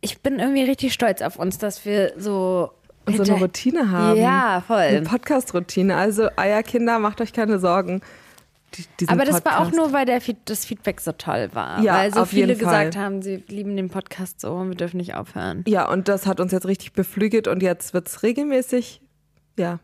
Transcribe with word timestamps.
ich 0.00 0.20
bin 0.20 0.38
irgendwie 0.38 0.62
richtig 0.62 0.92
stolz 0.92 1.22
auf 1.22 1.38
uns, 1.38 1.58
dass 1.58 1.84
wir 1.84 2.12
so 2.16 2.72
so 3.06 3.22
eine 3.22 3.40
Routine 3.40 3.90
haben. 3.90 4.20
Ja, 4.20 4.62
voll. 4.66 4.76
Eine 4.76 5.02
Podcast-Routine. 5.02 5.96
Also 5.96 6.28
Eierkinder, 6.36 6.98
macht 6.98 7.20
euch 7.20 7.32
keine 7.32 7.58
Sorgen. 7.58 8.02
Die, 9.00 9.08
Aber 9.08 9.24
das 9.24 9.40
Podcast. 9.40 9.46
war 9.46 9.66
auch 9.66 9.72
nur, 9.72 9.92
weil 9.92 10.06
der, 10.06 10.20
das 10.44 10.64
Feedback 10.64 11.00
so 11.00 11.10
toll 11.10 11.50
war. 11.54 11.80
Ja, 11.80 11.94
weil 11.94 12.14
so 12.14 12.24
viele 12.24 12.54
gesagt 12.54 12.96
haben, 12.96 13.20
sie 13.20 13.42
lieben 13.48 13.76
den 13.76 13.90
Podcast 13.90 14.40
so 14.40 14.52
und 14.52 14.68
wir 14.68 14.76
dürfen 14.76 14.98
nicht 14.98 15.14
aufhören. 15.14 15.64
Ja, 15.66 15.88
und 15.88 16.06
das 16.06 16.26
hat 16.26 16.38
uns 16.38 16.52
jetzt 16.52 16.66
richtig 16.66 16.92
beflügelt 16.92 17.48
und 17.48 17.62
jetzt 17.64 17.94
wird 17.94 18.06
es 18.06 18.22
regelmäßig, 18.22 19.00
ja. 19.58 19.80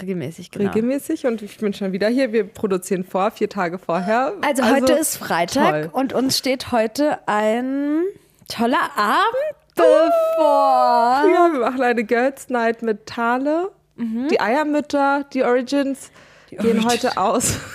Regelmäßig, 0.00 0.50
genau. 0.50 0.70
Regelmäßig 0.70 1.26
und 1.26 1.42
ich 1.42 1.58
bin 1.58 1.74
schon 1.74 1.92
wieder 1.92 2.08
hier. 2.08 2.32
Wir 2.32 2.44
produzieren 2.44 3.04
vor, 3.04 3.30
vier 3.30 3.50
Tage 3.50 3.78
vorher. 3.78 4.32
Also, 4.40 4.62
also 4.62 4.74
heute 4.74 4.92
ist 4.94 5.16
Freitag 5.16 5.82
toll. 5.82 5.90
und 5.92 6.12
uns 6.14 6.38
steht 6.38 6.72
heute 6.72 7.18
ein 7.28 8.02
toller 8.48 8.90
Abend 8.96 9.56
bevor. 9.74 11.24
Ja, 11.32 11.48
wir 11.52 11.60
machen 11.60 11.82
eine 11.82 12.04
Girls 12.04 12.48
Night 12.48 12.82
mit 12.82 13.06
Tale. 13.06 13.70
Mhm. 13.96 14.28
Die 14.28 14.40
Eiermütter, 14.40 15.24
die 15.32 15.42
Origins 15.42 16.10
die 16.50 16.56
gehen 16.56 16.84
Origins. 16.84 16.92
heute 16.92 17.16
aus. 17.18 17.58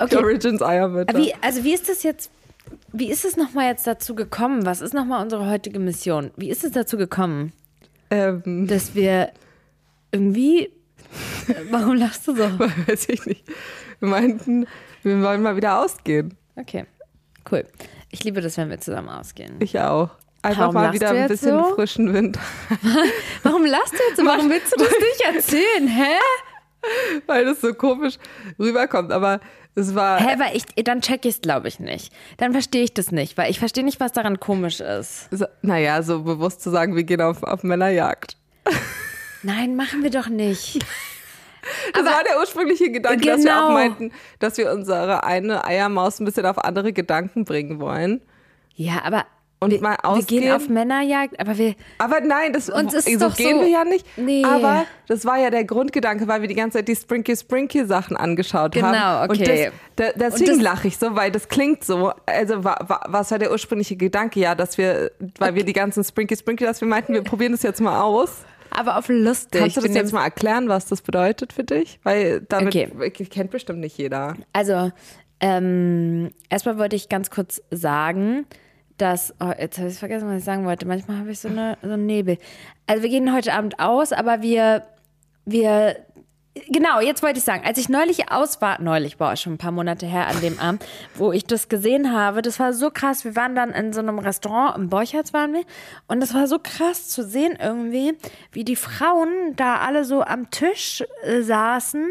Okay. 0.00 0.16
Die 0.16 0.24
Origins 0.24 0.60
Eiermütter. 0.60 1.16
Wie, 1.16 1.32
also 1.40 1.62
wie 1.62 1.72
ist 1.72 1.88
das 1.88 2.02
jetzt? 2.02 2.28
Wie 2.92 3.12
ist 3.12 3.24
es 3.24 3.36
nochmal 3.36 3.68
jetzt 3.68 3.86
dazu 3.86 4.16
gekommen? 4.16 4.66
Was 4.66 4.80
ist 4.80 4.92
nochmal 4.92 5.22
unsere 5.22 5.48
heutige 5.48 5.78
Mission? 5.78 6.32
Wie 6.36 6.50
ist 6.50 6.64
es 6.64 6.72
dazu 6.72 6.96
gekommen, 6.96 7.52
ähm. 8.10 8.66
dass 8.66 8.96
wir 8.96 9.30
irgendwie. 10.10 10.72
Warum 11.70 11.94
lachst 11.94 12.26
du 12.26 12.34
so? 12.34 12.42
Weiß 12.58 13.08
ich 13.08 13.24
nicht. 13.24 13.44
Wir 14.00 14.08
meinten, 14.08 14.66
wir 15.04 15.22
wollen 15.22 15.42
mal 15.42 15.54
wieder 15.54 15.78
ausgehen. 15.78 16.34
Okay, 16.56 16.86
cool. 17.52 17.64
Ich 18.14 18.22
liebe 18.22 18.40
das, 18.40 18.56
wenn 18.58 18.70
wir 18.70 18.78
zusammen 18.78 19.08
ausgehen. 19.08 19.56
Ich 19.58 19.76
auch. 19.80 20.08
Einfach 20.40 20.60
Warum 20.60 20.74
mal 20.74 20.92
wieder 20.92 21.10
ein 21.10 21.26
bisschen 21.26 21.58
so? 21.58 21.74
frischen 21.74 22.14
Wind. 22.14 22.38
Warum 23.42 23.66
lachst 23.66 23.92
du 23.92 23.98
jetzt 24.08 24.18
so? 24.18 24.24
Warum 24.24 24.48
willst 24.48 24.72
du 24.72 24.76
das 24.78 24.88
nicht 24.88 25.34
erzählen? 25.34 25.88
Hä? 25.88 26.12
Weil 27.26 27.44
das 27.44 27.60
so 27.60 27.74
komisch 27.74 28.18
rüberkommt. 28.56 29.10
Aber 29.10 29.40
es 29.74 29.96
war. 29.96 30.20
Hä, 30.20 30.38
weil 30.38 30.56
ich, 30.56 30.64
dann 30.84 31.00
check 31.00 31.24
ich 31.24 31.34
es, 31.34 31.40
glaube 31.40 31.66
ich, 31.66 31.80
nicht. 31.80 32.12
Dann 32.36 32.52
verstehe 32.52 32.84
ich 32.84 32.94
das 32.94 33.10
nicht, 33.10 33.36
weil 33.36 33.50
ich 33.50 33.58
verstehe 33.58 33.82
nicht, 33.82 33.98
was 33.98 34.12
daran 34.12 34.38
komisch 34.38 34.78
ist. 34.78 35.26
So, 35.32 35.46
naja, 35.62 36.00
so 36.04 36.22
bewusst 36.22 36.62
zu 36.62 36.70
sagen, 36.70 36.94
wir 36.94 37.02
gehen 37.02 37.20
auf, 37.20 37.42
auf 37.42 37.64
Männerjagd. 37.64 38.36
Nein, 39.42 39.74
machen 39.74 40.04
wir 40.04 40.10
doch 40.10 40.28
nicht. 40.28 40.84
Das 41.92 42.02
Aber, 42.02 42.16
war 42.16 42.24
der 42.24 42.38
ursprüngliche 42.38 42.90
Gedanke, 42.90 43.20
genau. 43.20 43.36
dass 43.36 43.44
wir 43.44 43.56
auch 43.56 43.68
genau. 43.68 43.78
meinten, 43.78 44.12
dass 44.38 44.58
wir 44.58 44.72
unsere 44.72 45.24
eine 45.24 45.64
Eiermaus 45.64 46.20
ein 46.20 46.24
bisschen 46.24 46.46
auf 46.46 46.58
andere 46.58 46.92
Gedanken 46.92 47.44
bringen 47.44 47.80
wollen. 47.80 48.20
Ja, 48.76 49.02
aber 49.04 49.24
und 49.64 49.70
wir, 49.70 49.80
mal 49.80 49.96
ausgehen. 50.02 50.42
Wir 50.42 50.48
gehen 50.48 50.56
auf 50.56 50.68
Männerjagd, 50.68 51.40
aber 51.40 51.56
wir. 51.56 51.74
Aber 51.98 52.20
nein, 52.20 52.52
das 52.52 52.68
uns 52.68 52.92
ist 52.92 53.10
so 53.10 53.28
doch 53.28 53.36
gehen 53.36 53.58
so, 53.58 53.64
wir 53.64 53.68
ja 53.68 53.84
nicht. 53.84 54.06
Nee. 54.16 54.44
Aber 54.44 54.84
das 55.08 55.24
war 55.24 55.38
ja 55.38 55.50
der 55.50 55.64
Grundgedanke, 55.64 56.28
weil 56.28 56.42
wir 56.42 56.48
die 56.48 56.54
ganze 56.54 56.78
Zeit 56.78 56.88
die 56.88 56.96
Sprinky 56.96 57.36
Sprinky 57.36 57.86
Sachen 57.86 58.16
angeschaut 58.16 58.72
genau, 58.72 58.88
haben. 58.88 59.28
Genau, 59.28 59.42
okay. 59.42 59.68
Und 59.68 59.78
das, 59.96 60.12
da, 60.16 60.30
deswegen 60.30 60.60
lache 60.60 60.88
ich 60.88 60.98
so, 60.98 61.14
weil 61.16 61.30
das 61.30 61.48
klingt 61.48 61.84
so. 61.84 62.12
Also 62.26 62.62
war, 62.64 63.04
was 63.06 63.30
war 63.30 63.38
der 63.38 63.50
ursprüngliche 63.50 63.96
Gedanke? 63.96 64.40
Ja, 64.40 64.54
dass 64.54 64.76
wir, 64.76 65.12
weil 65.38 65.50
okay. 65.50 65.54
wir 65.54 65.64
die 65.64 65.72
ganzen 65.72 66.04
Sprinky 66.04 66.36
Sprinky, 66.36 66.64
dass 66.64 66.80
wir 66.80 66.88
meinten, 66.88 67.14
wir 67.14 67.22
probieren 67.22 67.52
das 67.52 67.62
jetzt 67.62 67.80
mal 67.80 68.00
aus. 68.02 68.44
Aber 68.74 68.98
auf 68.98 69.08
lustig. 69.08 69.60
Kannst 69.60 69.76
du 69.76 69.80
das 69.80 69.94
jetzt 69.94 70.12
mal 70.12 70.24
erklären, 70.24 70.68
was 70.68 70.86
das 70.86 71.02
bedeutet 71.02 71.52
für 71.52 71.64
dich? 71.64 72.00
Weil 72.02 72.42
damit 72.42 72.74
okay. 72.74 73.10
kennt 73.10 73.50
bestimmt 73.50 73.80
nicht 73.80 73.96
jeder. 73.96 74.36
Also 74.52 74.90
ähm, 75.40 76.30
erstmal 76.50 76.78
wollte 76.78 76.96
ich 76.96 77.08
ganz 77.08 77.30
kurz 77.30 77.62
sagen, 77.70 78.46
dass, 78.96 79.34
oh, 79.40 79.52
jetzt 79.58 79.78
habe 79.78 79.88
ich 79.88 79.98
vergessen, 79.98 80.28
was 80.28 80.38
ich 80.38 80.44
sagen 80.44 80.64
wollte. 80.64 80.86
Manchmal 80.86 81.18
habe 81.18 81.30
ich 81.30 81.38
so, 81.40 81.48
eine, 81.48 81.78
so 81.82 81.90
einen 81.90 82.06
Nebel. 82.06 82.38
Also 82.86 83.02
wir 83.02 83.10
gehen 83.10 83.34
heute 83.34 83.52
Abend 83.52 83.78
aus, 83.80 84.12
aber 84.12 84.42
wir, 84.42 84.84
wir, 85.44 85.96
genau, 86.68 87.00
jetzt 87.00 87.22
wollte 87.22 87.38
ich 87.38 87.44
sagen, 87.44 87.64
als 87.64 87.78
ich 87.78 87.88
neulich 87.88 88.30
aus 88.30 88.60
war, 88.60 88.80
neulich, 88.80 89.16
boah, 89.16 89.36
schon 89.36 89.54
ein 89.54 89.58
paar 89.58 89.72
Monate 89.72 90.06
her 90.06 90.28
an 90.28 90.40
dem 90.40 90.58
Abend, 90.58 90.84
wo 91.14 91.32
ich 91.32 91.44
das 91.44 91.68
gesehen 91.68 92.12
habe, 92.12 92.42
das 92.42 92.60
war 92.60 92.72
so 92.72 92.90
krass. 92.90 93.24
Wir 93.24 93.36
waren 93.36 93.54
dann 93.54 93.70
in 93.70 93.92
so 93.92 94.00
einem 94.00 94.18
Restaurant, 94.18 94.76
im 94.76 94.88
Borchertz 94.88 95.32
waren 95.32 95.52
wir, 95.52 95.64
und 96.06 96.20
das 96.20 96.34
war 96.34 96.46
so 96.46 96.58
krass 96.58 97.08
zu 97.08 97.24
sehen 97.24 97.58
irgendwie, 97.60 98.14
wie 98.52 98.64
die 98.64 98.76
Frauen 98.76 99.54
da 99.56 99.76
alle 99.76 100.04
so 100.04 100.22
am 100.22 100.50
Tisch 100.50 101.04
äh, 101.24 101.42
saßen 101.42 102.08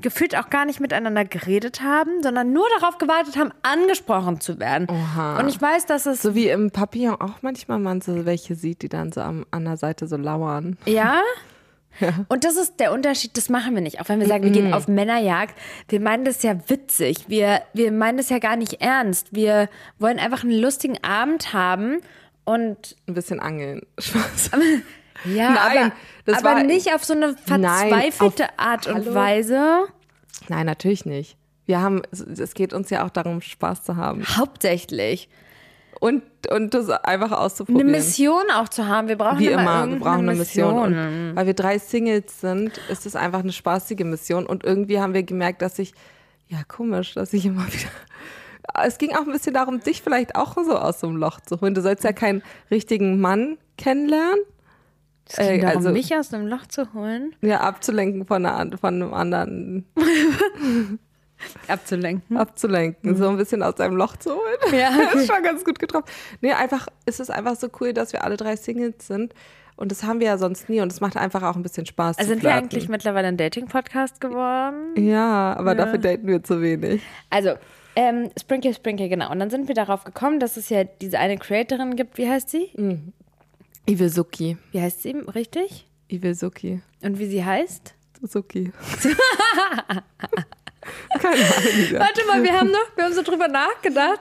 gefühlt 0.00 0.36
auch 0.36 0.50
gar 0.50 0.64
nicht 0.64 0.80
miteinander 0.80 1.24
geredet 1.24 1.82
haben, 1.82 2.22
sondern 2.22 2.52
nur 2.52 2.66
darauf 2.78 2.98
gewartet 2.98 3.36
haben, 3.36 3.50
angesprochen 3.62 4.40
zu 4.40 4.60
werden. 4.60 4.86
Oha. 4.88 5.40
Und 5.40 5.48
ich 5.48 5.60
weiß, 5.60 5.86
dass 5.86 6.06
es. 6.06 6.22
So 6.22 6.34
wie 6.34 6.48
im 6.48 6.70
Papillon 6.70 7.20
auch 7.20 7.42
manchmal 7.42 7.78
man 7.78 8.00
so 8.00 8.24
welche 8.24 8.54
sieht, 8.54 8.82
die 8.82 8.88
dann 8.88 9.12
so 9.12 9.20
am, 9.20 9.44
an 9.50 9.64
der 9.64 9.76
Seite 9.76 10.06
so 10.06 10.16
lauern. 10.16 10.76
Ja? 10.86 11.20
Ja. 12.00 12.24
Und 12.28 12.44
das 12.44 12.56
ist 12.56 12.80
der 12.80 12.92
Unterschied, 12.92 13.36
das 13.36 13.48
machen 13.48 13.74
wir 13.74 13.82
nicht. 13.82 14.00
Auch 14.00 14.08
wenn 14.08 14.20
wir 14.20 14.26
sagen, 14.26 14.44
wir 14.44 14.50
gehen 14.50 14.72
auf 14.72 14.88
Männerjagd, 14.88 15.54
wir 15.88 16.00
meinen 16.00 16.24
das 16.24 16.42
ja 16.42 16.56
witzig. 16.68 17.24
Wir, 17.28 17.62
wir 17.72 17.92
meinen 17.92 18.18
das 18.18 18.28
ja 18.28 18.38
gar 18.38 18.56
nicht 18.56 18.80
ernst. 18.80 19.28
Wir 19.32 19.68
wollen 19.98 20.18
einfach 20.18 20.42
einen 20.42 20.58
lustigen 20.58 21.02
Abend 21.02 21.52
haben 21.52 21.98
und. 22.44 22.96
Ein 23.06 23.14
bisschen 23.14 23.40
angeln. 23.40 23.82
Spaß. 23.98 24.50
Ja, 25.24 25.50
Nein, 25.50 25.92
aber, 26.26 26.50
aber 26.50 26.62
nicht 26.62 26.94
auf 26.94 27.04
so 27.04 27.14
eine 27.14 27.36
verzweifelte 27.36 28.44
Nein, 28.44 28.52
Art 28.56 28.86
und 28.86 29.06
Hallo? 29.06 29.14
Weise. 29.14 29.86
Nein, 30.48 30.66
natürlich 30.66 31.04
nicht. 31.04 31.36
Wir 31.66 31.80
haben, 31.80 32.02
es 32.12 32.54
geht 32.54 32.72
uns 32.72 32.88
ja 32.90 33.04
auch 33.04 33.10
darum, 33.10 33.42
Spaß 33.42 33.82
zu 33.82 33.96
haben. 33.96 34.24
Hauptsächlich. 34.24 35.28
Und, 36.00 36.22
und 36.50 36.74
das 36.74 36.90
einfach 36.90 37.32
auszuprobieren. 37.32 37.88
Eine 37.88 37.98
Mission 37.98 38.44
auch 38.54 38.68
zu 38.68 38.86
haben. 38.86 39.08
Wir 39.08 39.18
brauchen 39.18 39.40
Wie 39.40 39.48
immer, 39.48 39.88
wir 39.88 39.98
brauchen 39.98 40.28
eine 40.28 40.38
Mission. 40.38 40.90
Mission. 40.90 41.36
weil 41.36 41.46
wir 41.46 41.54
drei 41.54 41.78
Singles 41.78 42.40
sind, 42.40 42.80
ist 42.88 43.04
es 43.04 43.16
einfach 43.16 43.40
eine 43.40 43.52
spaßige 43.52 44.04
Mission. 44.04 44.46
Und 44.46 44.64
irgendwie 44.64 45.00
haben 45.00 45.14
wir 45.14 45.24
gemerkt, 45.24 45.60
dass 45.60 45.78
ich, 45.78 45.92
ja 46.46 46.58
komisch, 46.66 47.14
dass 47.14 47.32
ich 47.32 47.46
immer 47.46 47.66
wieder 47.66 47.90
es 48.84 48.98
ging 48.98 49.14
auch 49.14 49.26
ein 49.26 49.32
bisschen 49.32 49.54
darum, 49.54 49.80
dich 49.80 50.02
vielleicht 50.02 50.36
auch 50.36 50.54
so 50.54 50.76
aus 50.76 51.00
so 51.00 51.08
einem 51.08 51.16
Loch 51.16 51.40
zu 51.40 51.60
holen. 51.60 51.74
Du 51.74 51.80
sollst 51.80 52.04
ja 52.04 52.12
keinen 52.12 52.42
richtigen 52.70 53.18
Mann 53.18 53.56
kennenlernen, 53.78 54.40
es 55.28 55.36
ging 55.36 55.46
äh, 55.46 55.60
darum, 55.60 55.76
also, 55.78 55.90
mich 55.90 56.14
aus 56.14 56.30
dem 56.30 56.46
Loch 56.46 56.66
zu 56.66 56.92
holen? 56.94 57.34
Ja, 57.42 57.60
abzulenken 57.60 58.26
von, 58.26 58.46
einer, 58.46 58.78
von 58.78 58.94
einem 58.94 59.14
anderen. 59.14 59.86
abzulenken. 61.68 62.36
Abzulenken, 62.36 63.12
mhm. 63.12 63.16
so 63.16 63.28
ein 63.28 63.36
bisschen 63.36 63.62
aus 63.62 63.76
seinem 63.76 63.96
Loch 63.96 64.16
zu 64.16 64.30
holen. 64.30 64.56
Ja, 64.72 64.90
okay. 64.90 65.08
das 65.12 65.14
ist 65.22 65.32
schon 65.32 65.42
ganz 65.42 65.64
gut 65.64 65.78
getroffen. 65.78 66.06
Nee, 66.40 66.52
einfach, 66.52 66.86
es 67.06 67.20
ist 67.20 67.30
einfach 67.30 67.56
so 67.56 67.68
cool, 67.80 67.92
dass 67.92 68.12
wir 68.12 68.24
alle 68.24 68.36
drei 68.36 68.56
Singles 68.56 69.06
sind. 69.06 69.34
Und 69.76 69.92
das 69.92 70.02
haben 70.02 70.18
wir 70.18 70.26
ja 70.26 70.38
sonst 70.38 70.68
nie 70.68 70.80
und 70.80 70.90
es 70.90 71.00
macht 71.00 71.16
einfach 71.16 71.44
auch 71.44 71.54
ein 71.54 71.62
bisschen 71.62 71.86
Spaß. 71.86 72.18
Also 72.18 72.30
sind 72.30 72.42
wir 72.42 72.52
eigentlich 72.52 72.88
mittlerweile 72.88 73.28
ein 73.28 73.36
Dating-Podcast 73.36 74.20
geworden? 74.20 74.94
Ja, 74.96 75.56
aber 75.56 75.70
ja. 75.70 75.84
dafür 75.84 75.98
daten 75.98 76.26
wir 76.26 76.42
zu 76.42 76.60
wenig. 76.60 77.00
Also, 77.30 77.52
ähm, 77.94 78.28
Sprinkle 78.38 78.74
Sprinkle, 78.74 79.08
genau. 79.08 79.30
Und 79.30 79.38
dann 79.38 79.50
sind 79.50 79.68
wir 79.68 79.76
darauf 79.76 80.02
gekommen, 80.02 80.40
dass 80.40 80.56
es 80.56 80.68
ja 80.68 80.82
diese 80.82 81.20
eine 81.20 81.38
Creatorin 81.38 81.94
gibt, 81.94 82.18
wie 82.18 82.28
heißt 82.28 82.50
sie? 82.50 82.70
Mhm. 82.76 83.12
Iwesuki. 83.88 84.56
Wie 84.72 84.80
heißt 84.80 85.02
sie 85.02 85.12
richtig? 85.12 85.86
Iwesuki. 86.08 86.82
Und 87.02 87.20
wie 87.20 87.26
sie 87.26 87.44
heißt? 87.44 87.94
Suzuki. 88.20 88.72
Keine 91.20 91.34
Ahnung. 91.34 91.98
Warte 91.98 92.26
mal, 92.26 92.42
wir 92.42 92.52
haben 92.52 92.70
noch, 92.70 92.96
wir 92.96 93.04
haben 93.04 93.14
so 93.14 93.22
drüber 93.22 93.48
nachgedacht. 93.48 94.20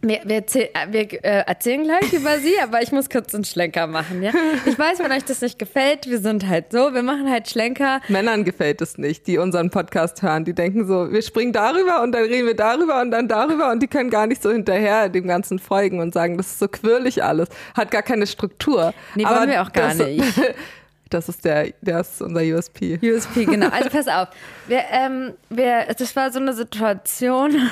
Wir, 0.00 0.20
wir, 0.24 0.36
erzähl, 0.36 0.68
äh, 0.74 0.92
wir 0.92 1.12
äh, 1.24 1.44
erzählen 1.46 1.82
gleich 1.82 2.12
über 2.12 2.38
sie, 2.38 2.54
aber 2.62 2.82
ich 2.82 2.92
muss 2.92 3.10
kurz 3.10 3.34
einen 3.34 3.44
Schlenker 3.44 3.88
machen. 3.88 4.22
Ja? 4.22 4.30
Ich 4.64 4.78
weiß, 4.78 5.00
wenn 5.00 5.10
euch 5.10 5.24
das 5.24 5.40
nicht 5.40 5.58
gefällt, 5.58 6.08
wir 6.08 6.20
sind 6.20 6.46
halt 6.46 6.70
so, 6.70 6.94
wir 6.94 7.02
machen 7.02 7.28
halt 7.28 7.48
Schlenker. 7.48 8.00
Männern 8.06 8.44
gefällt 8.44 8.80
es 8.80 8.96
nicht, 8.96 9.26
die 9.26 9.38
unseren 9.38 9.70
Podcast 9.70 10.22
hören. 10.22 10.44
Die 10.44 10.54
denken 10.54 10.86
so, 10.86 11.10
wir 11.10 11.22
springen 11.22 11.52
darüber 11.52 12.02
und 12.02 12.12
dann 12.12 12.22
reden 12.22 12.46
wir 12.46 12.54
darüber 12.54 13.00
und 13.00 13.10
dann 13.10 13.26
darüber 13.26 13.72
und 13.72 13.82
die 13.82 13.88
können 13.88 14.10
gar 14.10 14.28
nicht 14.28 14.40
so 14.40 14.52
hinterher 14.52 15.08
dem 15.08 15.26
Ganzen 15.26 15.58
folgen 15.58 15.98
und 15.98 16.14
sagen, 16.14 16.36
das 16.36 16.46
ist 16.46 16.58
so 16.60 16.68
quirlig 16.68 17.24
alles, 17.24 17.48
hat 17.76 17.90
gar 17.90 18.02
keine 18.02 18.28
Struktur. 18.28 18.94
Nee, 19.16 19.24
aber 19.24 19.40
wollen 19.40 19.50
wir 19.50 19.62
auch 19.62 19.72
gar 19.72 19.88
das, 19.88 19.98
nicht. 19.98 20.24
Das 21.10 21.28
ist 21.28 21.44
der, 21.44 21.72
der 21.80 22.00
ist 22.00 22.20
unser 22.20 22.42
USP. 22.42 22.98
USP, 23.02 23.44
genau. 23.44 23.68
Also 23.68 23.90
pass 23.90 24.08
auf. 24.08 24.28
Wir, 24.66 24.82
ähm, 24.90 25.34
wir, 25.48 25.86
das 25.96 26.14
war 26.14 26.30
so 26.32 26.38
eine 26.38 26.52
Situation 26.52 27.70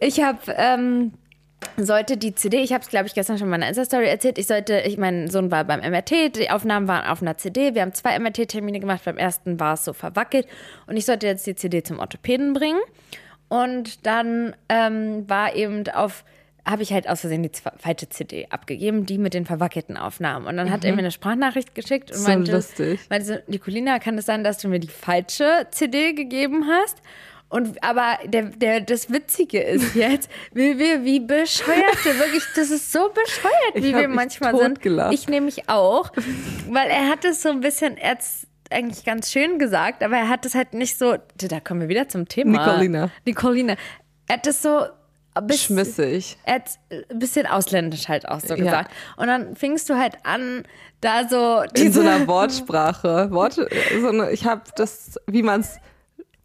ich 0.00 0.22
habe 0.22 0.38
ähm, 0.48 1.12
sollte 1.76 2.16
die 2.16 2.34
CD, 2.34 2.58
ich 2.58 2.72
habe 2.72 2.82
es 2.82 2.88
glaube 2.88 3.06
ich 3.06 3.14
gestern 3.14 3.38
schon 3.38 3.46
in 3.46 3.50
meiner 3.50 3.68
Insta-Story 3.68 4.06
erzählt, 4.06 4.38
ich 4.38 4.46
sollte, 4.46 4.80
ich 4.80 4.96
mein 4.98 5.28
Sohn 5.28 5.50
war 5.50 5.64
beim 5.64 5.80
MRT, 5.80 6.36
die 6.36 6.50
Aufnahmen 6.50 6.88
waren 6.88 7.06
auf 7.06 7.22
einer 7.22 7.36
CD, 7.36 7.74
wir 7.74 7.82
haben 7.82 7.92
zwei 7.92 8.18
MRT-Termine 8.18 8.80
gemacht, 8.80 9.02
beim 9.04 9.18
ersten 9.18 9.60
war 9.60 9.74
es 9.74 9.84
so 9.84 9.92
verwackelt 9.92 10.46
und 10.86 10.96
ich 10.96 11.04
sollte 11.04 11.26
jetzt 11.26 11.46
die 11.46 11.54
CD 11.54 11.82
zum 11.82 11.98
Orthopäden 11.98 12.54
bringen 12.54 12.80
und 13.48 14.06
dann 14.06 14.54
ähm, 14.68 15.28
war 15.28 15.54
eben 15.54 15.88
auf 15.88 16.24
habe 16.70 16.82
ich 16.82 16.92
halt 16.92 17.08
aus 17.08 17.20
Versehen 17.20 17.42
die 17.42 17.50
falsche 17.78 18.08
CD 18.08 18.46
abgegeben, 18.50 19.06
die 19.06 19.18
mit 19.18 19.34
den 19.34 19.44
verwackelten 19.44 19.96
Aufnahmen. 19.96 20.46
Und 20.46 20.56
dann 20.56 20.68
mhm. 20.68 20.72
hat 20.72 20.84
er 20.84 20.92
mhm. 20.92 20.96
mir 20.96 21.02
eine 21.02 21.10
Sprachnachricht 21.10 21.74
geschickt 21.74 22.10
und 22.10 22.18
so 22.18 22.28
meinte, 22.28 22.52
lustig. 22.52 23.00
meinte, 23.10 23.42
Nicolina, 23.46 23.98
kann 23.98 24.16
es 24.18 24.26
sein, 24.26 24.44
dass 24.44 24.58
du 24.58 24.68
mir 24.68 24.80
die 24.80 24.88
falsche 24.88 25.66
CD 25.70 26.12
gegeben 26.12 26.66
hast? 26.68 26.98
Und 27.50 27.82
aber 27.82 28.18
der, 28.26 28.44
der, 28.44 28.80
das 28.80 29.12
Witzige 29.12 29.60
ist 29.60 29.94
jetzt, 29.96 30.30
wie 30.52 30.78
wir 30.78 31.04
wie 31.04 31.18
bescheuerte, 31.18 32.18
wirklich, 32.18 32.44
das 32.54 32.70
ist 32.70 32.92
so 32.92 33.10
bescheuert, 33.10 33.74
wie 33.74 33.94
wir 33.94 34.06
mich 34.06 34.16
manchmal 34.16 34.56
sind. 34.56 34.78
Ich 35.12 35.28
nämlich 35.28 35.68
auch, 35.68 36.12
weil 36.68 36.88
er 36.88 37.08
hat 37.08 37.24
es 37.24 37.42
so 37.42 37.50
ein 37.50 37.60
bisschen 37.60 37.96
erst 37.96 38.46
eigentlich 38.70 39.04
ganz 39.04 39.32
schön 39.32 39.58
gesagt, 39.58 40.04
aber 40.04 40.16
er 40.16 40.28
hat 40.28 40.46
es 40.46 40.54
halt 40.54 40.74
nicht 40.74 40.96
so. 40.96 41.16
Da 41.36 41.58
kommen 41.58 41.80
wir 41.80 41.88
wieder 41.88 42.08
zum 42.08 42.28
Thema. 42.28 42.64
Nicolina. 42.64 43.10
Nicolina. 43.26 43.76
Er 44.28 44.36
hat 44.36 44.46
es 44.46 44.62
so 44.62 44.86
bisschen, 45.46 45.76
Schmissig. 45.76 46.36
er 46.44 46.62
ein 47.10 47.18
bisschen 47.18 47.46
ausländisch 47.46 48.08
halt 48.08 48.28
auch 48.28 48.40
so 48.40 48.54
Ja. 48.54 48.56
gesagt. 48.56 48.92
Und 49.16 49.26
dann 49.26 49.56
fingst 49.56 49.88
du 49.90 49.94
halt 49.96 50.14
an, 50.24 50.64
da 51.00 51.28
so 51.28 51.62
In 51.74 51.92
so 51.92 52.00
einer 52.00 52.26
Wortsprache. 52.28 53.30
Worte, 53.30 53.68
so 54.00 54.08
eine, 54.08 54.30
ich 54.30 54.44
habe 54.46 54.62
das, 54.76 55.18
wie 55.26 55.42
man 55.42 55.60
es, 55.60 55.78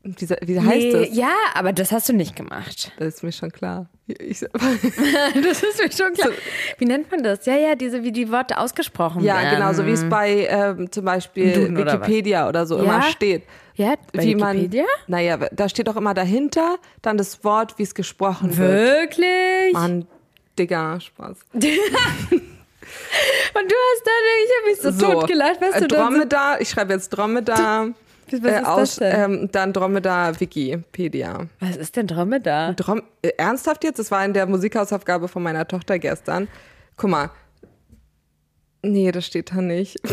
wie, 0.05 0.29
wie 0.29 0.59
heißt 0.59 0.69
Nee, 0.69 0.91
das? 0.91 1.17
Ja, 1.17 1.33
aber 1.55 1.73
das 1.73 1.91
hast 1.91 2.07
du 2.09 2.13
nicht 2.13 2.35
gemacht. 2.35 2.91
Das 2.99 3.15
ist 3.15 3.23
mir 3.23 3.31
schon 3.31 3.51
klar. 3.51 3.87
Ich, 4.07 4.39
Das 5.43 5.63
ist 5.63 5.79
mir 5.81 5.91
schon 5.91 6.13
klar. 6.13 6.29
Wie 6.77 6.85
nennt 6.85 7.09
man 7.09 7.23
das? 7.23 7.45
Ja, 7.47 7.55
ja, 7.55 7.75
diese, 7.75 8.03
wie 8.03 8.11
die 8.11 8.31
Worte 8.31 8.59
ausgesprochen 8.59 9.23
ja, 9.23 9.41
werden. 9.41 9.57
genau, 9.57 9.73
so 9.73 9.85
wie 9.85 9.91
es 9.91 10.07
bei 10.07 10.47
ähm, 10.47 10.91
zum 10.91 11.05
Beispiel 11.05 11.53
Duden 11.53 11.77
oder? 11.77 11.93
Wikipedia 11.93 12.47
oder, 12.47 12.67
so 12.67 12.77
immer 12.77 12.99
Ja? 12.99 13.01
steht. 13.03 13.43
Ja, 13.75 13.95
bei 14.13 14.23
wie 14.23 14.35
Wikipedia? 14.35 14.83
man, 14.83 14.91
naja, 15.07 15.37
da 15.51 15.67
steht 15.67 15.87
doch 15.87 15.95
immer 15.95 16.13
dahinter 16.13 16.77
dann 17.01 17.17
das 17.17 17.43
Wort, 17.43 17.77
wie 17.79 17.83
es 17.83 17.95
gesprochen 17.95 18.55
wird. 18.55 18.71
Wirklich? 18.71 19.73
Mann, 19.73 20.07
Digga, 20.57 20.99
Spaß. 20.99 21.37
Und 21.53 21.63
du 23.71 23.75
hast 23.75 24.03
da, 24.05 24.11
ich 24.43 24.51
habe 24.55 24.91
mich 24.91 24.99
so, 24.99 25.11
totgelacht, 25.13 25.61
weißt 25.61 25.77
äh, 25.77 25.87
du, 25.87 25.95
so, 25.95 26.01
Dromedar, 26.01 26.61
ich 26.61 26.69
schreibe 26.69 26.93
jetzt 26.93 27.09
Dromedar. 27.09 27.87
Was 28.27 28.33
ist 28.39 28.45
äh, 28.45 28.51
das 28.51 28.65
aus, 28.65 28.95
denn? 28.97 29.31
Ähm, 29.41 29.49
dann 29.51 29.73
Dromedar 29.73 30.39
Wikipedia. 30.39 31.47
was 31.59 31.77
ist 31.77 31.95
denn 31.95 32.07
Dromedar? 32.07 32.73
Drom 32.73 33.01
äh, 33.21 33.29
ernsthaft 33.37 33.83
jetzt? 33.83 33.99
Das 33.99 34.11
war 34.11 34.23
in 34.25 34.33
der 34.33 34.45
Musikhausaufgabe 34.47 35.27
von 35.27 35.43
meiner 35.43 35.67
Tochter 35.67 35.99
gestern. 35.99 36.47
Guck 36.97 37.09
mal. 37.09 37.31
Nee, 38.81 39.11
das 39.11 39.25
steht 39.25 39.51
da 39.51 39.61
nicht. 39.61 39.97
ich 40.05 40.11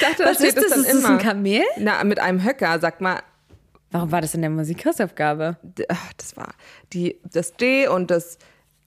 dachte, 0.00 0.22
da 0.22 0.30
Was 0.30 0.36
steht 0.36 0.54
ist 0.54 0.58
das? 0.58 0.68
dann 0.70 0.80
Ist 0.80 0.88
das 0.92 0.98
immer. 0.98 1.08
ein 1.10 1.18
Kamel? 1.18 1.62
Na, 1.78 2.02
mit 2.04 2.18
einem 2.18 2.44
Höcker, 2.44 2.78
sag 2.80 3.00
mal, 3.00 3.20
Warum 3.90 4.10
war 4.10 4.20
das 4.20 4.34
in 4.34 4.40
der 4.40 4.50
Musikhausaufgabe? 4.50 5.56
das 6.16 6.36
war 6.36 6.52
die, 6.92 7.20
das 7.32 7.52
D 7.52 7.86
und 7.86 8.10
das 8.10 8.38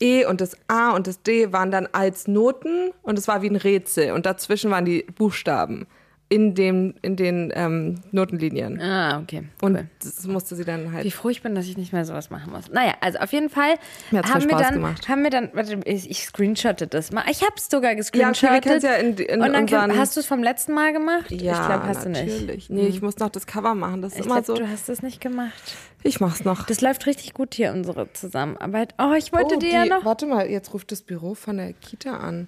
E 0.02 0.26
und 0.26 0.42
das 0.42 0.58
A 0.68 0.92
und 0.92 1.08
das 1.08 1.22
D 1.24 1.54
waren 1.54 1.72
dann 1.72 1.88
als 1.94 2.28
Noten 2.28 2.92
und 3.04 3.18
es 3.18 3.28
war 3.28 3.42
wie 3.42 3.50
ein 3.50 3.56
Rätsel 3.56 4.12
und 4.12 4.26
dazwischen 4.26 4.70
waren 4.70 4.84
die 4.84 5.04
Buchstaben 5.16 5.88
in, 6.30 6.56
dem, 6.56 6.94
in 7.02 7.16
den 7.16 7.54
ähm, 7.56 8.02
Notenlinien. 8.12 8.82
Ah, 8.82 9.20
okay. 9.20 9.44
Und 9.62 9.76
cool. 9.76 9.90
das 10.04 10.26
musste 10.28 10.56
sie 10.58 10.66
dann 10.66 10.92
halt. 10.92 11.06
Wie 11.06 11.12
froh 11.12 11.30
ich 11.30 11.42
bin, 11.42 11.56
dass 11.56 11.66
ich 11.66 11.78
nicht 11.78 11.94
mehr 11.94 12.04
sowas 12.04 12.30
machen 12.30 12.52
muss. 12.52 12.70
Naja, 12.70 12.96
also 13.00 13.20
auf 13.20 13.32
jeden 13.32 13.50
Fall 13.50 13.76
Mir 14.12 14.24
haben 14.24 14.28
voll 14.28 14.42
wir 14.42 14.50
Spaß 14.50 14.62
dann, 14.62 14.74
gemacht. 14.74 15.08
haben 15.08 15.24
wir 15.24 15.30
dann, 15.30 15.50
warte, 15.54 15.80
ich, 15.86 16.10
ich 16.10 16.26
screenshotte 16.26 16.88
das 16.88 17.12
mal. 17.12 17.24
Ich 17.32 17.44
hab's 17.44 17.70
sogar 17.70 17.92
ja, 17.92 17.96
okay, 17.96 17.98
gescreenshottet. 17.98 18.84
wir 18.84 18.90
ja 18.90 18.96
in, 18.98 19.16
in 19.16 19.42
und 19.42 19.54
dann 19.54 19.62
unseren, 19.64 19.98
hast 19.98 20.18
du 20.18 20.20
es 20.20 20.26
vom 20.26 20.44
letzten 20.44 20.74
Mal 20.74 20.92
gemacht? 20.92 21.32
Ja, 21.32 21.54
ich 21.62 21.66
glaube, 21.66 21.88
hast 21.88 22.06
du 22.06 22.10
nicht. 22.10 22.26
Natürlich. 22.28 22.70
Nee, 22.70 22.88
ich 22.88 23.02
muss 23.02 23.18
noch 23.20 23.30
das 23.30 23.48
Cover 23.48 23.74
machen. 23.74 24.02
Das 24.02 24.14
ist 24.14 24.20
Ich 24.20 24.26
immer 24.26 24.42
glaube, 24.42 24.60
so. 24.60 24.66
du 24.66 24.70
hast 24.70 24.90
es 24.90 25.02
nicht 25.02 25.22
gemacht. 25.22 25.54
Ich 26.04 26.20
mach's 26.20 26.44
noch. 26.44 26.66
Das 26.66 26.82
läuft 26.82 27.06
richtig 27.06 27.34
gut 27.34 27.54
hier, 27.54 27.72
unsere 27.72 28.12
Zusammenarbeit. 28.14 28.94
Oh, 28.98 29.14
ich 29.18 29.32
wollte 29.32 29.56
oh, 29.56 29.60
dir 29.60 29.72
ja 29.72 29.84
die- 29.84 29.90
noch. 29.90 30.04
Warte 30.04 30.26
mal, 30.26 30.50
jetzt 30.50 30.74
ruft 30.74 30.92
das 30.92 31.02
Büro 31.02 31.36
von 31.36 31.56
der 31.58 31.72
Kita 31.74 32.18
an. 32.18 32.48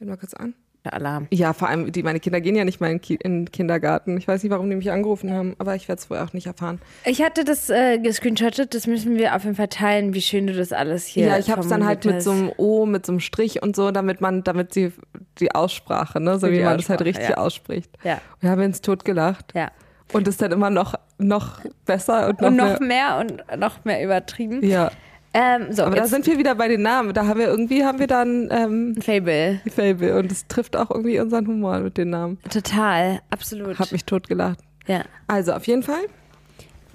Halt 0.00 0.10
mal 0.10 0.16
kurz 0.18 0.34
an. 0.34 0.54
Alarm. 0.92 1.26
Ja, 1.30 1.52
vor 1.52 1.68
allem, 1.68 1.90
die, 1.92 2.02
meine 2.02 2.20
Kinder 2.20 2.40
gehen 2.40 2.56
ja 2.56 2.64
nicht 2.64 2.80
mal 2.80 2.90
in, 2.90 3.00
Ki 3.00 3.14
in 3.14 3.44
den 3.44 3.52
Kindergarten. 3.52 4.16
Ich 4.18 4.28
weiß 4.28 4.42
nicht, 4.42 4.52
warum 4.52 4.68
die 4.70 4.76
mich 4.76 4.90
angerufen 4.90 5.32
haben, 5.32 5.54
aber 5.58 5.74
ich 5.74 5.88
werde 5.88 6.00
es 6.00 6.10
wohl 6.10 6.18
auch 6.18 6.32
nicht 6.32 6.46
erfahren. 6.46 6.80
Ich 7.04 7.22
hatte 7.22 7.44
das 7.44 7.70
äh, 7.70 7.98
gescreenshottet, 7.98 8.74
das 8.74 8.86
müssen 8.86 9.16
wir 9.16 9.34
auf 9.34 9.44
jeden 9.44 9.56
Fall 9.56 9.68
teilen, 9.68 10.14
wie 10.14 10.22
schön 10.22 10.46
du 10.46 10.52
das 10.52 10.72
alles 10.72 11.06
hier 11.06 11.26
Ja, 11.26 11.38
ich 11.38 11.50
habe 11.50 11.60
es 11.62 11.68
dann 11.68 11.84
halt 11.84 12.04
mit 12.04 12.22
so 12.22 12.32
hast. 12.32 12.38
einem 12.38 12.52
O, 12.56 12.86
mit 12.86 13.06
so 13.06 13.12
einem 13.12 13.20
Strich 13.20 13.62
und 13.62 13.76
so, 13.76 13.90
damit 13.90 14.20
man, 14.20 14.44
damit 14.44 14.72
sie 14.74 14.92
die 15.38 15.54
Aussprache, 15.54 16.20
ne, 16.20 16.38
so 16.38 16.48
wie 16.50 16.58
die 16.58 16.62
man 16.64 16.76
das 16.76 16.88
halt 16.88 17.02
richtig 17.02 17.30
ja. 17.30 17.36
ausspricht. 17.36 17.90
Ja. 18.04 18.20
Wir 18.40 18.50
haben 18.50 18.62
uns 18.62 18.80
tot 18.80 19.04
gelacht. 19.04 19.52
Ja. 19.54 19.70
Und 20.12 20.28
es 20.28 20.36
dann 20.36 20.52
immer 20.52 20.70
noch, 20.70 20.94
noch 21.18 21.60
besser 21.84 22.28
und 22.28 22.40
noch, 22.40 22.48
Und 22.48 22.56
noch 22.56 22.80
mehr. 22.80 23.16
mehr 23.18 23.18
und 23.18 23.60
noch 23.60 23.84
mehr 23.84 24.02
übertrieben. 24.04 24.64
Ja. 24.64 24.90
Ähm, 25.38 25.70
so, 25.70 25.82
Aber 25.82 25.96
da 25.96 26.06
sind 26.06 26.26
wir 26.26 26.38
wieder 26.38 26.54
bei 26.54 26.66
den 26.66 26.80
Namen. 26.80 27.12
Da 27.12 27.26
haben 27.26 27.38
wir 27.38 27.46
irgendwie, 27.46 27.84
haben 27.84 27.98
wir 27.98 28.06
dann 28.06 28.48
ähm, 28.50 28.96
Fable. 29.02 29.60
Fable 29.68 30.18
und 30.18 30.32
es 30.32 30.46
trifft 30.46 30.76
auch 30.76 30.90
irgendwie 30.90 31.20
unseren 31.20 31.46
Humor 31.46 31.80
mit 31.80 31.98
den 31.98 32.08
Namen. 32.08 32.38
Total, 32.48 33.20
absolut. 33.28 33.78
Hab 33.78 33.92
mich 33.92 34.06
tot 34.06 34.28
gelacht. 34.28 34.60
ja. 34.86 35.02
Also 35.26 35.52
auf 35.52 35.66
jeden 35.66 35.82
Fall. 35.82 36.06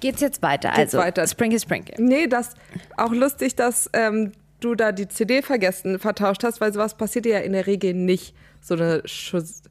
Geht's 0.00 0.20
jetzt 0.20 0.42
weiter? 0.42 0.70
Geht's 0.70 0.92
also, 0.92 0.98
weiter. 0.98 1.24
Sprinkle 1.28 1.60
Sprinkle. 1.60 1.94
Nee, 2.04 2.26
das 2.26 2.54
auch 2.96 3.12
lustig, 3.12 3.54
dass 3.54 3.88
ähm, 3.92 4.32
du 4.58 4.74
da 4.74 4.90
die 4.90 5.06
CD 5.06 5.42
vergessen, 5.42 6.00
vertauscht 6.00 6.42
hast, 6.42 6.60
weil 6.60 6.72
sowas 6.72 6.96
passiert 6.96 7.26
ja 7.26 7.38
in 7.38 7.52
der 7.52 7.68
Regel 7.68 7.94
nicht. 7.94 8.34
So 8.60 8.74
eine 8.74 9.02
Schuss. 9.04 9.62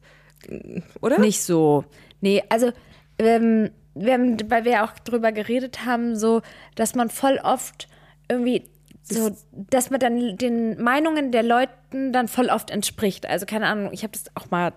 Oder? 1.02 1.20
Nicht 1.20 1.44
so. 1.44 1.84
Nee, 2.22 2.42
also, 2.48 2.72
ähm, 3.20 3.72
wir 3.96 4.14
haben, 4.14 4.38
weil 4.50 4.64
wir 4.64 4.72
ja 4.72 4.86
auch 4.86 4.94
drüber 5.00 5.34
geredet 5.34 5.86
haben, 5.86 6.16
so, 6.16 6.42
dass 6.76 6.96
man 6.96 7.10
voll 7.10 7.38
oft 7.44 7.90
irgendwie 8.32 8.64
so, 9.04 9.32
dass 9.52 9.90
man 9.90 10.00
dann 10.00 10.38
den 10.38 10.82
Meinungen 10.82 11.32
der 11.32 11.44
Leuten 11.44 12.14
dann 12.14 12.28
voll 12.28 12.48
oft 12.48 12.72
entspricht. 12.72 13.26
Also 13.26 13.46
keine 13.46 13.68
Ahnung, 13.68 13.92
ich 13.92 14.04
habe 14.04 14.14
das 14.14 14.26
auch 14.36 14.50
mal, 14.50 14.74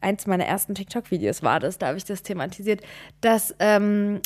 eins 0.00 0.26
meiner 0.26 0.44
ersten 0.44 0.74
TikTok-Videos 0.74 1.42
war 1.42 1.60
das, 1.60 1.78
da 1.78 1.88
habe 1.88 1.98
ich 1.98 2.04
das 2.04 2.22
thematisiert, 2.22 2.80
dass, 3.20 3.54
ähm, 3.58 4.20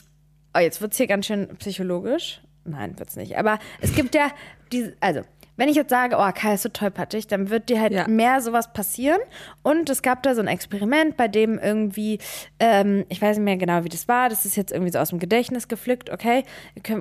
oh, 0.55 0.61
jetzt 0.61 0.81
wird 0.81 0.93
es 0.93 0.99
hier 0.99 1.07
ganz 1.07 1.27
schön 1.27 1.49
psychologisch. 1.59 2.41
Nein, 2.65 2.99
wird's 2.99 3.17
nicht. 3.17 3.39
Aber 3.39 3.59
es 3.81 3.95
gibt 3.95 4.15
ja 4.15 4.31
diese, 4.73 4.97
also, 5.01 5.21
wenn 5.57 5.69
ich 5.69 5.77
jetzt 5.77 5.91
sage, 5.91 6.17
oh, 6.19 6.31
Kai 6.35 6.55
ist 6.55 6.63
so 6.63 6.69
tollpatschig, 6.69 7.27
dann 7.27 7.51
wird 7.51 7.69
dir 7.69 7.81
halt 7.81 7.93
Ja. 7.93 8.07
mehr 8.09 8.41
sowas 8.41 8.73
passieren. 8.73 9.19
Und 9.63 9.89
es 9.91 10.03
gab 10.03 10.23
da 10.23 10.35
so 10.35 10.41
ein 10.43 10.49
Experiment, 10.49 11.17
bei 11.17 11.29
dem 11.29 11.59
irgendwie, 11.59 12.19
ähm, 12.61 13.05
ich 13.09 13.23
weiß 13.23 13.37
nicht 13.39 13.45
mehr 13.45 13.57
genau, 13.57 13.85
wie 13.85 13.89
das 13.89 14.07
war, 14.09 14.29
das 14.29 14.45
ist 14.45 14.57
jetzt 14.57 14.73
irgendwie 14.73 14.93
so 14.93 14.99
aus 14.99 15.11
dem 15.11 15.19
Gedächtnis 15.19 15.69
gepflückt, 15.69 16.11
okay, 16.11 16.45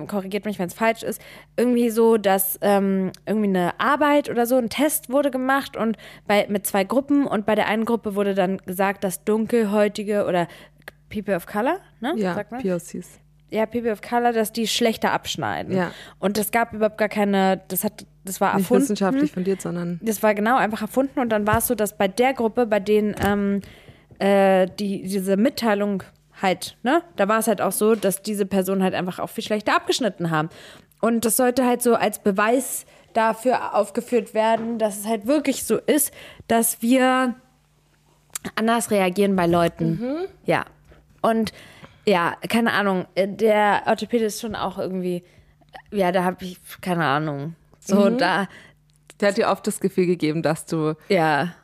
korrigiert 0.08 0.44
mich, 0.44 0.58
wenn 0.58 0.68
es 0.68 0.74
falsch 0.74 1.02
ist, 1.02 1.20
irgendwie 1.56 1.90
so, 1.90 2.16
dass 2.16 2.58
ähm, 2.62 3.12
irgendwie 3.26 3.48
eine 3.48 3.78
Arbeit 3.78 4.30
oder 4.30 4.46
so, 4.46 4.56
ein 4.56 4.68
Test 4.70 5.10
wurde 5.10 5.30
gemacht 5.30 5.76
und 5.76 5.96
bei, 6.26 6.46
mit 6.48 6.66
zwei 6.66 6.84
Gruppen 6.84 7.26
und 7.26 7.46
bei 7.46 7.54
der 7.54 7.66
einen 7.66 7.84
Gruppe 7.84 8.14
wurde 8.14 8.34
dann 8.34 8.58
gesagt, 8.58 9.04
dass 9.04 9.24
dunkelhäutige 9.24 10.24
oder 10.26 10.48
People 11.10 11.36
of 11.36 11.46
Color, 11.46 11.78
ne? 12.00 12.14
Ja, 12.16 12.34
sagt 12.34 12.50
man? 12.52 12.62
POCs. 12.62 13.20
ja, 13.50 13.64
People 13.66 13.92
of 13.92 14.00
Color, 14.02 14.32
dass 14.32 14.52
die 14.52 14.66
schlechter 14.66 15.12
abschneiden. 15.12 15.74
Ja. 15.76 15.92
Und 16.18 16.36
es 16.36 16.50
gab 16.50 16.72
überhaupt 16.72 16.98
gar 16.98 17.08
keine, 17.08 17.62
das 17.68 17.84
hat, 17.84 18.04
das 18.28 18.40
war 18.40 18.54
Nicht 18.54 18.64
erfunden. 18.64 18.82
wissenschaftlich 18.82 19.32
fundiert, 19.32 19.62
sondern. 19.62 19.98
Das 20.02 20.22
war 20.22 20.34
genau 20.34 20.56
einfach 20.56 20.82
erfunden 20.82 21.20
und 21.20 21.30
dann 21.30 21.46
war 21.46 21.58
es 21.58 21.66
so, 21.66 21.74
dass 21.74 21.96
bei 21.96 22.08
der 22.08 22.34
Gruppe, 22.34 22.66
bei 22.66 22.80
denen 22.80 23.14
ähm, 23.24 23.62
äh, 24.18 24.66
die, 24.78 25.02
diese 25.02 25.36
Mitteilung 25.36 26.02
halt, 26.40 26.76
ne, 26.82 27.02
da 27.16 27.28
war 27.28 27.38
es 27.38 27.46
halt 27.48 27.60
auch 27.60 27.72
so, 27.72 27.94
dass 27.94 28.22
diese 28.22 28.46
Personen 28.46 28.82
halt 28.82 28.94
einfach 28.94 29.18
auch 29.18 29.30
viel 29.30 29.44
schlechter 29.44 29.74
abgeschnitten 29.74 30.30
haben. 30.30 30.50
Und 31.00 31.24
das 31.24 31.36
sollte 31.36 31.64
halt 31.64 31.82
so 31.82 31.94
als 31.94 32.18
Beweis 32.18 32.84
dafür 33.12 33.74
aufgeführt 33.74 34.34
werden, 34.34 34.78
dass 34.78 34.98
es 34.98 35.06
halt 35.06 35.26
wirklich 35.26 35.64
so 35.64 35.78
ist, 35.78 36.12
dass 36.48 36.82
wir 36.82 37.34
anders 38.54 38.90
reagieren 38.90 39.36
bei 39.36 39.46
Leuten. 39.46 40.26
Ja. 40.44 40.66
Und 41.22 41.52
ja, 42.06 42.36
keine 42.48 42.72
Ahnung, 42.72 43.06
äh, 43.14 43.26
der 43.26 43.82
Orthopäde 43.86 44.26
ist 44.26 44.40
schon 44.40 44.54
auch 44.54 44.78
irgendwie, 44.78 45.24
ja, 45.90 46.12
da 46.12 46.24
habe 46.24 46.44
ich, 46.44 46.58
keine 46.80 47.04
Ahnung, 47.04 47.56
so 47.86 48.10
da, 48.10 48.48
Der 49.20 49.28
hat 49.28 49.36
dir 49.38 49.48
oft 49.48 49.66
das 49.66 49.80
Gefühl 49.80 50.06
gegeben, 50.06 50.42
dass 50.42 50.66
du 50.66 50.94
ja, 51.08 51.54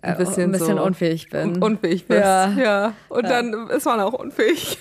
ein 0.00 0.16
bisschen, 0.16 0.44
ein 0.44 0.52
bisschen 0.52 0.76
so 0.78 0.82
unfähig 0.84 1.28
bin. 1.30 1.56
un- 1.56 1.62
Unfähig 1.62 2.06
bist. 2.06 2.20
Ja. 2.20 2.50
ja. 2.52 2.92
Und 3.08 3.24
dann 3.28 3.68
ist 3.70 3.84
man 3.84 4.00
auch 4.00 4.14
unfähig. 4.14 4.78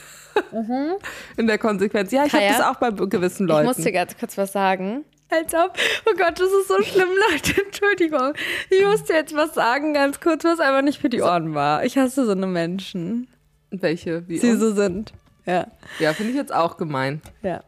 In 1.38 1.48
der 1.48 1.58
Konsequenz. 1.58 2.12
Ja, 2.12 2.26
ich 2.26 2.34
habe 2.34 2.46
das 2.48 2.62
auch 2.62 2.76
bei 2.76 2.90
gewissen 2.92 3.44
Ich 3.48 3.50
Leuten. 3.50 3.68
muss 3.68 3.78
dir 3.78 3.92
ganz 3.92 4.18
kurz 4.18 4.38
was 4.38 4.52
sagen. 4.54 5.04
Als 5.30 5.54
ob, 5.54 5.78
oh 6.10 6.14
Gott, 6.18 6.40
das 6.40 6.50
ist 6.50 6.68
so 6.68 6.82
schlimm, 6.82 7.08
Leute, 7.32 7.62
Entschuldigung. 7.66 8.34
Ich 8.70 8.86
muss 8.86 9.04
dir 9.06 9.16
jetzt 9.16 9.34
was 9.36 9.54
sagen, 9.54 9.94
ganz 9.94 10.20
kurz, 10.20 10.44
was 10.44 10.60
einfach 10.60 10.82
nicht 10.82 11.00
für 11.00 11.10
die 11.10 11.22
Ohren 11.22 11.54
war. 11.54 11.86
Ich 11.86 11.98
hasse 11.98 12.26
so 12.26 12.32
eine 12.34 12.48
Menschen, 12.48 13.28
Welche? 13.70 14.28
Wie 14.28 14.40
die 14.40 14.50
uns? 14.52 14.60
so 14.60 14.74
sind. 14.74 15.14
Ja, 15.46 15.68
Ja, 16.00 16.14
finde 16.14 16.32
ich 16.32 16.38
jetzt 16.38 16.54
auch 16.54 16.76
gemein. 16.78 17.22
ja. 17.44 17.62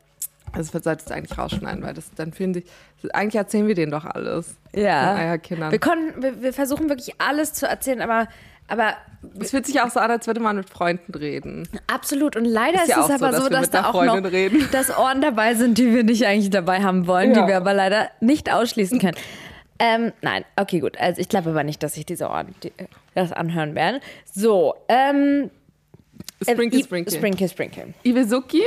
Also 0.56 0.72
das 0.74 0.84
solltest 0.84 1.10
du 1.10 1.16
eigentlich 1.16 1.36
rausschneiden, 1.36 1.82
weil 1.84 1.96
das 1.96 2.12
dann 2.16 2.32
fühlen 2.32 2.54
sich. 2.54 2.66
Eigentlich 3.12 3.36
erzählen 3.36 3.68
wir 3.68 3.76
denen 3.76 3.92
doch 3.92 4.06
alles. 4.06 4.56
Ja. 4.76 5.16
Eierkindern. 5.16 5.72
Wir, 5.72 5.80
konnten, 5.80 6.22
wir, 6.22 6.42
wir 6.42 6.54
versuchen 6.54 6.90
wirklich 6.90 7.14
alles 7.20 7.54
zu 7.54 7.68
erzählen, 7.68 8.02
aber, 8.02 8.28
aber 8.68 8.94
Es 9.40 9.52
fühlt 9.52 9.66
sich 9.66 9.82
auch 9.82 9.90
so 9.90 10.00
an, 10.00 10.10
als 10.12 10.26
würde 10.28 10.40
man 10.40 10.56
mit 10.56 10.70
Freunden 10.70 11.14
reden. 11.14 11.68
absolut. 11.88 12.36
Und 12.36 12.46
leider 12.46 12.78
ist, 12.78 12.84
Ist 12.84 12.90
ja 12.90 12.96
es 13.00 13.04
auch 13.04 13.08
so, 13.10 13.14
aber 13.16 13.32
dass 13.32 13.44
so, 13.44 13.50
dass 13.50 13.70
da 13.70 13.90
auch 13.92 14.04
noch 14.06 14.32
reden. 14.32 14.68
dass 14.72 14.98
Ohren 14.98 15.22
dabei 15.22 15.54
sind, 15.56 15.78
die 15.78 15.94
wir 15.94 16.04
nicht 16.04 16.26
eigentlich 16.26 16.50
dabei 16.50 16.82
haben 16.82 17.08
wollen, 17.08 17.34
Ja. 17.34 17.42
die 17.42 17.48
wir 17.50 17.58
aber 17.58 17.74
leider 17.74 18.10
nicht 18.22 18.52
ausschließen 18.52 19.00
können. 19.00 19.18
Ähm, 19.80 20.14
nein, 20.22 20.46
okay, 20.56 20.80
gut. 20.80 20.98
Also 21.00 21.20
ich 21.20 21.28
glaube 21.30 21.50
aber 21.50 21.64
nicht, 21.64 21.84
dass 21.84 21.96
sich 21.96 22.06
diese 22.06 22.30
Ohren 22.30 22.54
die, 22.64 22.72
das 23.16 23.32
anhören 23.34 23.76
werden. 23.76 24.00
So, 24.32 24.76
ähm, 24.88 25.50
Sprinkle, 26.42 26.80
I- 26.80 26.84
sprinkle. 26.84 27.16
Sprinkle, 27.18 27.50
Sprinkle. 27.50 27.94
Iwesuki 28.04 28.62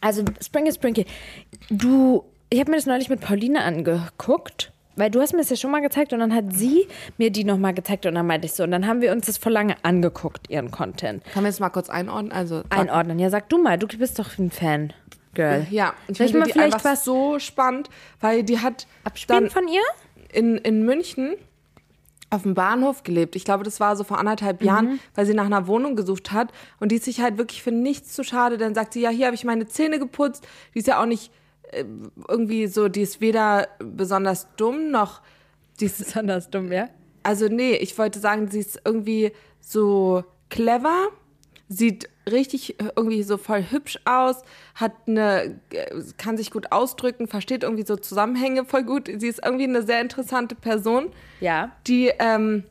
Also, 0.00 0.24
Sprinkle, 0.40 0.72
Sprinkle, 0.72 1.04
du, 1.70 2.24
ich 2.52 2.60
habe 2.60 2.70
mir 2.70 2.76
das 2.76 2.86
neulich 2.86 3.08
mit 3.08 3.20
Pauline 3.20 3.64
angeguckt, 3.64 4.72
weil 4.96 5.10
du 5.10 5.20
hast 5.20 5.32
mir 5.32 5.38
das 5.38 5.48
ja 5.48 5.56
schon 5.56 5.70
mal 5.70 5.80
gezeigt 5.80 6.12
und 6.12 6.18
dann 6.18 6.34
hat 6.34 6.52
sie 6.52 6.86
mir 7.16 7.30
die 7.30 7.44
nochmal 7.44 7.72
gezeigt 7.72 8.04
und 8.04 8.14
dann 8.14 8.26
meinte 8.26 8.46
ich 8.46 8.52
so, 8.52 8.62
und 8.62 8.70
dann 8.70 8.86
haben 8.86 9.00
wir 9.00 9.12
uns 9.12 9.26
das 9.26 9.38
vor 9.38 9.50
lange 9.50 9.76
angeguckt, 9.82 10.50
ihren 10.50 10.70
Content. 10.70 11.24
Können 11.32 11.44
wir 11.44 11.48
jetzt 11.50 11.60
mal 11.60 11.70
kurz 11.70 11.88
einordnen? 11.88 12.30
Also, 12.30 12.62
Einordnen. 12.68 13.18
Ja, 13.18 13.30
sag 13.30 13.48
du 13.48 13.56
mal, 13.56 13.78
du 13.78 13.86
bist 13.86 14.18
doch 14.18 14.38
ein 14.38 14.50
Fan, 14.50 14.92
Girl. 15.32 15.66
Ja, 15.70 15.94
ich 16.08 16.18
finde 16.18 16.40
mal 16.40 16.44
die 16.44 16.52
vielleicht 16.52 16.74
einfach 16.74 16.90
was 16.90 17.04
so 17.04 17.38
spannend, 17.38 17.88
weil 18.20 18.42
die 18.42 18.58
hat 18.58 18.86
abspielen 19.04 19.44
dann 19.44 19.50
von 19.50 19.66
ihr? 19.66 19.82
in, 20.32 20.58
in 20.58 20.84
München 20.84 21.36
auf 22.28 22.42
dem 22.42 22.54
Bahnhof 22.54 23.02
gelebt. 23.02 23.36
Ich 23.36 23.44
glaube, 23.44 23.64
das 23.64 23.78
war 23.78 23.94
so 23.96 24.04
vor 24.04 24.18
anderthalb 24.18 24.62
Jahren, 24.62 25.00
weil 25.14 25.26
sie 25.26 25.34
nach 25.34 25.44
einer 25.44 25.66
Wohnung 25.66 25.96
gesucht 25.96 26.32
hat. 26.32 26.50
Und 26.80 26.90
die 26.90 26.96
ist 26.96 27.04
sich 27.04 27.20
halt 27.20 27.36
wirklich 27.36 27.62
für 27.62 27.72
nichts 27.72 28.14
zu 28.14 28.24
schade. 28.24 28.56
Dann 28.56 28.74
sagt 28.74 28.94
sie, 28.94 29.02
ja, 29.02 29.10
hier 29.10 29.26
habe 29.26 29.34
ich 29.34 29.44
meine 29.44 29.66
Zähne 29.66 29.98
geputzt. 29.98 30.46
Die 30.74 30.78
ist 30.78 30.88
ja 30.88 31.00
auch 31.00 31.06
nicht 31.06 31.30
irgendwie 32.28 32.66
so, 32.66 32.88
die 32.88 33.02
ist 33.02 33.20
weder 33.20 33.68
besonders 33.78 34.48
dumm 34.56 34.90
noch, 34.90 35.22
die 35.80 35.86
ist, 35.86 35.98
Besonders 35.98 36.50
dumm, 36.50 36.70
ja? 36.72 36.88
also 37.22 37.48
nee, 37.48 37.74
ich 37.74 37.96
wollte 37.98 38.18
sagen, 38.18 38.48
sie 38.48 38.60
ist 38.60 38.80
irgendwie 38.84 39.32
so 39.60 40.24
clever, 40.50 41.08
sieht 41.68 42.08
richtig 42.30 42.76
irgendwie 42.96 43.22
so 43.22 43.36
voll 43.36 43.64
hübsch 43.70 43.98
aus, 44.04 44.42
hat 44.74 44.92
eine, 45.06 45.60
kann 46.18 46.36
sich 46.36 46.50
gut 46.50 46.70
ausdrücken, 46.70 47.26
versteht 47.26 47.62
irgendwie 47.62 47.86
so 47.86 47.96
Zusammenhänge 47.96 48.64
voll 48.64 48.84
gut. 48.84 49.10
Sie 49.18 49.26
ist 49.28 49.40
irgendwie 49.44 49.64
eine 49.64 49.82
sehr 49.82 50.00
interessante 50.00 50.54
Person 50.54 51.10
Ja. 51.40 51.72
die, 51.86 52.12
ähm, 52.18 52.64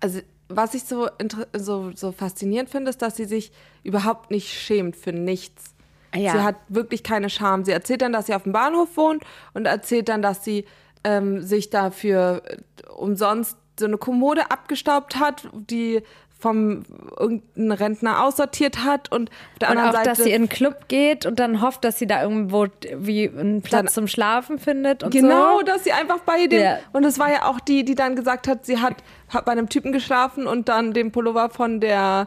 also 0.00 0.20
was 0.48 0.74
ich 0.74 0.82
so, 0.84 1.08
so, 1.56 1.92
so 1.94 2.10
faszinierend 2.10 2.70
finde, 2.70 2.90
ist, 2.90 3.00
dass 3.02 3.16
sie 3.16 3.24
sich 3.24 3.52
überhaupt 3.84 4.30
nicht 4.32 4.48
schämt 4.52 4.96
für 4.96 5.12
nichts. 5.12 5.74
Ja. 6.14 6.32
Sie 6.32 6.38
hat 6.40 6.56
wirklich 6.68 7.02
keine 7.02 7.30
Scham. 7.30 7.64
Sie 7.64 7.72
erzählt 7.72 8.02
dann, 8.02 8.12
dass 8.12 8.26
sie 8.26 8.34
auf 8.34 8.42
dem 8.44 8.52
Bahnhof 8.52 8.96
wohnt 8.96 9.22
und 9.54 9.66
erzählt 9.66 10.08
dann, 10.08 10.22
dass 10.22 10.44
sie 10.44 10.64
ähm, 11.04 11.40
sich 11.42 11.70
dafür 11.70 12.42
äh, 12.46 12.56
umsonst 12.96 13.56
so 13.78 13.86
eine 13.86 13.96
Kommode 13.96 14.50
abgestaubt 14.50 15.18
hat, 15.18 15.48
die 15.52 16.02
vom 16.38 16.84
irgendein 17.18 17.70
Rentner 17.72 18.24
aussortiert 18.24 18.82
hat 18.82 19.12
und 19.12 19.28
auf 19.30 19.58
der 19.60 19.70
Und 19.70 19.76
anderen 19.76 19.90
auch, 19.90 19.94
Seite 19.98 20.08
dass 20.10 20.18
sie 20.24 20.30
in 20.30 20.36
einen 20.36 20.48
Club 20.48 20.88
geht 20.88 21.26
und 21.26 21.38
dann 21.38 21.60
hofft, 21.60 21.84
dass 21.84 21.98
sie 21.98 22.06
da 22.06 22.22
irgendwo 22.22 22.66
wie 22.96 23.28
einen 23.28 23.60
Platz 23.60 23.82
Dann- 23.84 23.88
zum 23.88 24.08
Schlafen 24.08 24.58
findet 24.58 25.02
und 25.02 25.10
Genau, 25.12 25.58
so. 25.58 25.64
dass 25.64 25.84
sie 25.84 25.92
einfach 25.92 26.20
bei 26.20 26.46
dem. 26.46 26.62
Ja. 26.62 26.78
Und 26.92 27.04
es 27.04 27.18
war 27.18 27.30
ja 27.30 27.44
auch 27.44 27.60
die, 27.60 27.84
die 27.84 27.94
dann 27.94 28.16
gesagt 28.16 28.48
hat, 28.48 28.64
sie 28.64 28.78
hat, 28.78 28.94
hat 29.28 29.44
bei 29.44 29.52
einem 29.52 29.68
Typen 29.68 29.92
geschlafen 29.92 30.46
und 30.46 30.68
dann 30.70 30.92
den 30.94 31.12
Pullover 31.12 31.50
von 31.50 31.78
der. 31.80 32.26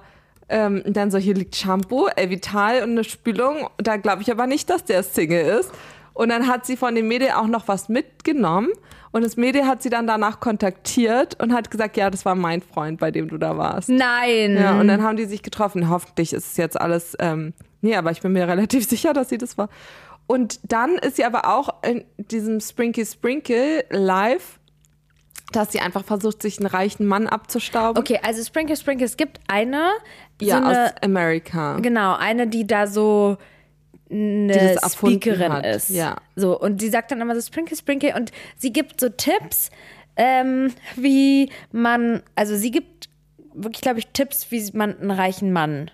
Ähm, 0.49 0.83
dann 0.85 1.11
so, 1.11 1.17
hier 1.17 1.35
liegt 1.35 1.55
Shampoo, 1.55 2.07
Elvital 2.07 2.83
und 2.83 2.91
eine 2.91 3.03
Spülung. 3.03 3.69
Da 3.77 3.97
glaube 3.97 4.21
ich 4.21 4.31
aber 4.31 4.47
nicht, 4.47 4.69
dass 4.69 4.83
der 4.83 5.03
Single 5.03 5.59
ist. 5.59 5.71
Und 6.13 6.29
dann 6.29 6.47
hat 6.47 6.65
sie 6.65 6.77
von 6.77 6.93
dem 6.95 7.07
Mädel 7.07 7.31
auch 7.31 7.47
noch 7.47 7.67
was 7.67 7.89
mitgenommen. 7.89 8.69
Und 9.11 9.23
das 9.23 9.37
Mädel 9.37 9.65
hat 9.65 9.83
sie 9.83 9.89
dann 9.89 10.07
danach 10.07 10.39
kontaktiert 10.39 11.41
und 11.41 11.53
hat 11.53 11.69
gesagt, 11.69 11.97
ja, 11.97 12.09
das 12.09 12.25
war 12.25 12.35
mein 12.35 12.61
Freund, 12.61 12.99
bei 12.99 13.11
dem 13.11 13.27
du 13.29 13.37
da 13.37 13.57
warst. 13.57 13.89
Nein. 13.89 14.57
Ja, 14.57 14.79
und 14.79 14.87
dann 14.87 15.03
haben 15.03 15.17
die 15.17 15.25
sich 15.25 15.43
getroffen. 15.43 15.89
Hoffentlich 15.89 16.33
ist 16.33 16.51
es 16.51 16.57
jetzt 16.57 16.79
alles, 16.79 17.15
ähm, 17.19 17.53
nee, 17.81 17.95
aber 17.95 18.11
ich 18.11 18.21
bin 18.21 18.31
mir 18.31 18.47
relativ 18.47 18.87
sicher, 18.87 19.13
dass 19.13 19.29
sie 19.29 19.37
das 19.37 19.57
war. 19.57 19.69
Und 20.25 20.59
dann 20.71 20.95
ist 20.95 21.17
sie 21.17 21.25
aber 21.25 21.53
auch 21.53 21.83
in 21.83 22.05
diesem 22.17 22.59
Sprinkle 22.59 23.05
Sprinkle 23.05 23.85
live, 23.89 24.59
dass 25.55 25.71
sie 25.71 25.79
einfach 25.79 26.03
versucht, 26.03 26.41
sich 26.41 26.57
einen 26.59 26.67
reichen 26.67 27.05
Mann 27.05 27.27
abzustauben. 27.27 27.99
okay, 28.01 28.19
also 28.23 28.43
Sprinkle, 28.43 28.75
Sprinkle, 28.77 29.05
es 29.05 29.17
gibt 29.17 29.39
eine, 29.47 29.89
Ja, 30.41 30.57
so 30.59 30.63
eine, 30.65 30.85
aus 30.85 30.91
Amerika. 31.01 31.77
genau, 31.79 32.15
eine, 32.15 32.47
die 32.47 32.65
da 32.67 32.87
so 32.87 33.37
eine 34.11 34.77
Speakerin 34.87 35.53
hat, 35.53 35.65
ist. 35.65 35.89
ja. 35.89 36.17
So, 36.35 36.59
und 36.59 36.81
die 36.81 36.89
sagt 36.89 37.11
dann 37.11 37.21
immer 37.21 37.35
so 37.35 37.41
Sprinkle, 37.41 37.75
Sprinkle 37.77 38.15
und 38.15 38.31
sie 38.57 38.71
gibt 38.71 38.99
so 38.99 39.09
Tipps, 39.09 39.69
ähm, 40.15 40.71
wie 40.95 41.49
man, 41.71 42.21
also 42.35 42.55
sie 42.55 42.69
gibt 42.71 43.09
wirklich, 43.55 43.81
glaube 43.81 43.99
ich, 43.99 44.07
Tipps, 44.07 44.51
wie 44.51 44.69
man 44.73 44.99
einen 44.99 45.11
reichen 45.11 45.51
Mann 45.51 45.89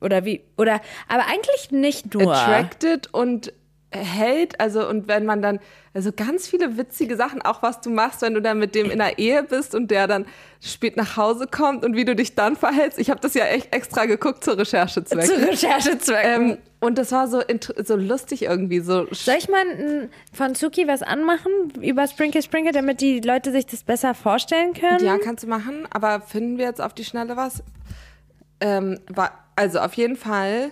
oder 0.00 0.24
wie, 0.24 0.42
oder, 0.56 0.80
aber 1.08 1.26
eigentlich 1.26 1.70
nicht 1.70 2.14
nur. 2.14 2.34
Attracted 2.34 3.12
und 3.12 3.52
hält, 3.92 4.60
also 4.60 4.88
und 4.88 5.08
wenn 5.08 5.26
man 5.26 5.42
dann, 5.42 5.58
also 5.94 6.12
ganz 6.12 6.46
viele 6.46 6.76
witzige 6.76 7.16
Sachen, 7.16 7.42
auch 7.42 7.62
was 7.62 7.80
du 7.80 7.90
machst, 7.90 8.22
wenn 8.22 8.34
du 8.34 8.40
dann 8.40 8.58
mit 8.58 8.74
dem 8.74 8.90
in 8.90 8.98
der 8.98 9.18
Ehe 9.18 9.42
bist 9.42 9.74
und 9.74 9.90
der 9.90 10.06
dann 10.06 10.26
spät 10.60 10.96
nach 10.96 11.16
Hause 11.16 11.46
kommt 11.48 11.84
und 11.84 11.96
wie 11.96 12.04
du 12.04 12.14
dich 12.14 12.34
dann 12.36 12.54
verhältst. 12.54 12.98
Ich 12.98 13.10
habe 13.10 13.20
das 13.20 13.34
ja 13.34 13.46
echt 13.46 13.74
extra 13.74 14.06
geguckt 14.06 14.44
zur 14.44 14.56
Recherchezwecken. 14.58 15.26
Zu 15.26 15.48
Recherchezwecken. 15.48 16.50
Ähm, 16.50 16.58
und 16.78 16.98
das 16.98 17.10
war 17.12 17.26
so, 17.26 17.42
so 17.84 17.96
lustig 17.96 18.42
irgendwie. 18.42 18.80
So 18.80 19.06
Soll 19.10 19.36
ich 19.38 19.48
mal 19.48 20.08
von 20.32 20.54
Suki 20.54 20.86
was 20.86 21.02
anmachen 21.02 21.50
über 21.80 22.06
Sprinkle 22.06 22.42
Sprinkle, 22.42 22.72
damit 22.72 23.00
die 23.00 23.20
Leute 23.20 23.50
sich 23.50 23.66
das 23.66 23.82
besser 23.82 24.14
vorstellen 24.14 24.72
können? 24.72 25.04
ja, 25.04 25.18
kannst 25.18 25.44
du 25.44 25.48
machen, 25.48 25.86
aber 25.90 26.20
finden 26.20 26.58
wir 26.58 26.66
jetzt 26.66 26.80
auf 26.80 26.94
die 26.94 27.04
Schnelle 27.04 27.36
was? 27.36 27.62
Ähm, 28.60 29.00
war, 29.08 29.32
also 29.56 29.80
auf 29.80 29.94
jeden 29.94 30.16
Fall 30.16 30.70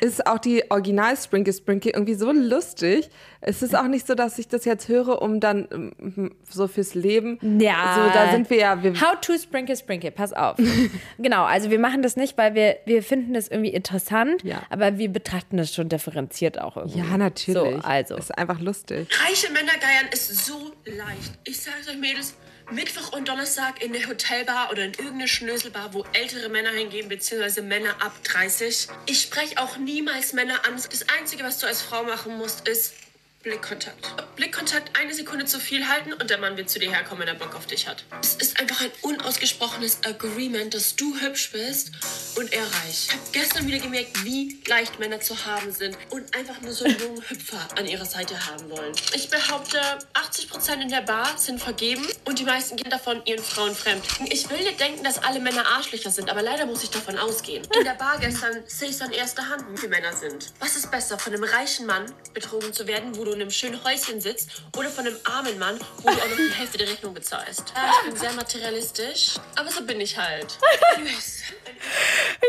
ist 0.00 0.26
auch 0.26 0.38
die 0.38 0.70
Original 0.70 1.16
Sprinkle 1.16 1.52
Sprinkle 1.52 1.92
irgendwie 1.92 2.14
so 2.14 2.30
lustig. 2.32 3.08
Es 3.40 3.62
ist 3.62 3.74
auch 3.74 3.88
nicht 3.88 4.06
so, 4.06 4.14
dass 4.14 4.38
ich 4.38 4.46
das 4.46 4.64
jetzt 4.64 4.88
höre, 4.88 5.20
um 5.20 5.40
dann 5.40 5.66
ähm, 5.72 6.32
so 6.48 6.68
fürs 6.68 6.94
Leben. 6.94 7.38
Ja. 7.60 7.94
So, 7.96 8.14
da 8.18 8.30
sind 8.30 8.48
wir 8.50 8.56
ja. 8.58 8.82
Wir, 8.82 9.00
How 9.00 9.20
to 9.20 9.36
Sprinkle 9.36 9.76
Sprinkle, 9.76 10.10
pass 10.12 10.32
auf. 10.32 10.56
genau, 11.18 11.44
also 11.44 11.70
wir 11.70 11.78
machen 11.78 12.02
das 12.02 12.16
nicht, 12.16 12.38
weil 12.38 12.54
wir, 12.54 12.76
wir 12.84 13.02
finden 13.02 13.34
das 13.34 13.48
irgendwie 13.48 13.70
interessant, 13.70 14.42
Ja. 14.44 14.62
aber 14.70 14.98
wir 14.98 15.08
betrachten 15.08 15.56
das 15.56 15.74
schon 15.74 15.88
differenziert 15.88 16.60
auch 16.60 16.76
irgendwie. 16.76 16.98
ja, 17.00 17.16
natürlich. 17.16 17.82
So, 17.82 17.88
also. 17.88 18.16
Ist 18.16 18.36
einfach 18.38 18.60
lustig. 18.60 19.08
Reiche 19.28 19.52
Männer 19.52 19.72
geiern 19.80 20.06
ist 20.12 20.46
so 20.46 20.72
leicht. 20.84 21.38
Ich 21.44 21.60
sag's 21.60 21.88
euch, 21.88 21.98
Mädels, 21.98 22.34
Mittwoch 22.74 23.12
und 23.12 23.28
Donnerstag 23.28 23.82
in 23.82 23.92
der 23.92 24.06
Hotelbar 24.06 24.70
oder 24.70 24.84
in 24.84 24.92
irgendeine 24.92 25.28
Schnöselbar, 25.28 25.92
wo 25.92 26.04
ältere 26.12 26.48
Männer 26.48 26.70
hingehen, 26.70 27.08
beziehungsweise 27.08 27.62
Männer 27.62 27.90
ab 28.00 28.12
30. 28.24 28.88
Ich 29.06 29.20
spreche 29.20 29.58
auch 29.58 29.76
niemals 29.76 30.32
Männer 30.32 30.66
an. 30.66 30.74
Das 30.74 31.08
Einzige, 31.18 31.44
was 31.44 31.58
du 31.58 31.66
als 31.66 31.82
Frau 31.82 32.04
machen 32.04 32.38
musst, 32.38 32.66
ist 32.66 32.94
Blickkontakt. 33.42 34.36
Blickkontakt 34.36 34.96
eine 34.96 35.12
Sekunde 35.12 35.46
zu 35.46 35.58
viel 35.58 35.88
halten 35.88 36.12
und 36.12 36.30
der 36.30 36.38
Mann 36.38 36.56
wird 36.56 36.70
zu 36.70 36.78
dir 36.78 36.92
herkommen, 36.92 37.22
wenn 37.22 37.28
er 37.28 37.34
Bock 37.34 37.56
auf 37.56 37.66
dich 37.66 37.88
hat. 37.88 38.04
Es 38.22 38.36
ist 38.36 38.60
einfach 38.60 38.80
ein 38.80 38.90
unausgesprochenes 39.02 39.98
Agreement, 40.04 40.72
dass 40.72 40.94
du 40.94 41.18
hübsch 41.20 41.50
bist 41.50 41.90
und 42.36 42.52
er 42.52 42.62
reich. 42.62 43.08
Ich 43.08 43.12
habe 43.12 43.22
gestern 43.32 43.66
wieder 43.66 43.80
gemerkt, 43.80 44.24
wie 44.24 44.60
leicht 44.68 45.00
Männer 45.00 45.20
zu 45.20 45.44
haben 45.44 45.72
sind 45.72 45.98
und 46.10 46.36
einfach 46.36 46.60
nur 46.60 46.72
so 46.72 46.84
einen 46.84 46.96
jungen 47.00 47.20
Hüpfer 47.28 47.66
an 47.76 47.86
ihrer 47.86 48.04
Seite 48.04 48.46
haben 48.46 48.70
wollen. 48.70 48.92
Ich 49.12 49.28
behaupte, 49.28 49.80
80% 50.14 50.80
in 50.80 50.88
der 50.88 51.02
Bar 51.02 51.36
sind 51.36 51.60
vergeben 51.60 52.06
und 52.24 52.38
die 52.38 52.44
meisten 52.44 52.76
gehen 52.76 52.90
davon 52.90 53.22
ihren 53.24 53.42
Frauen 53.42 53.74
fremd. 53.74 54.04
Ich 54.30 54.48
will 54.50 54.58
nicht 54.58 54.78
denken, 54.78 55.02
dass 55.02 55.18
alle 55.18 55.40
Männer 55.40 55.66
Arschlöcher 55.66 56.10
sind, 56.10 56.30
aber 56.30 56.42
leider 56.42 56.64
muss 56.64 56.84
ich 56.84 56.90
davon 56.90 57.18
ausgehen. 57.18 57.66
In 57.76 57.84
der 57.84 57.94
Bar 57.94 58.20
gestern 58.20 58.62
sehe 58.68 58.90
ich 58.90 59.02
an 59.02 59.10
erster 59.10 59.48
Hand, 59.48 59.64
wie 59.72 59.76
viele 59.76 59.90
Männer 59.90 60.12
sind. 60.12 60.52
Was 60.60 60.76
ist 60.76 60.92
besser, 60.92 61.18
von 61.18 61.34
einem 61.34 61.42
reichen 61.42 61.86
Mann 61.86 62.06
betrogen 62.34 62.72
zu 62.72 62.86
werden, 62.86 63.16
wo 63.16 63.24
du 63.24 63.31
in 63.32 63.40
einem 63.42 63.50
schönen 63.50 63.82
Häuschen 63.84 64.20
sitzt, 64.20 64.62
oder 64.76 64.88
von 64.88 65.06
einem 65.06 65.16
armen 65.24 65.58
Mann, 65.58 65.78
wo 65.98 66.08
du 66.08 66.14
auch 66.14 66.28
noch 66.28 66.36
die 66.36 66.54
Hälfte 66.54 66.78
der 66.78 66.88
Rechnung 66.88 67.14
bezahlst? 67.14 67.72
Ja, 67.74 67.90
ich 68.04 68.08
bin 68.10 68.16
sehr 68.20 68.32
materialistisch, 68.32 69.34
aber 69.56 69.70
so 69.70 69.84
bin 69.84 70.00
ich 70.00 70.16
halt. 70.18 70.58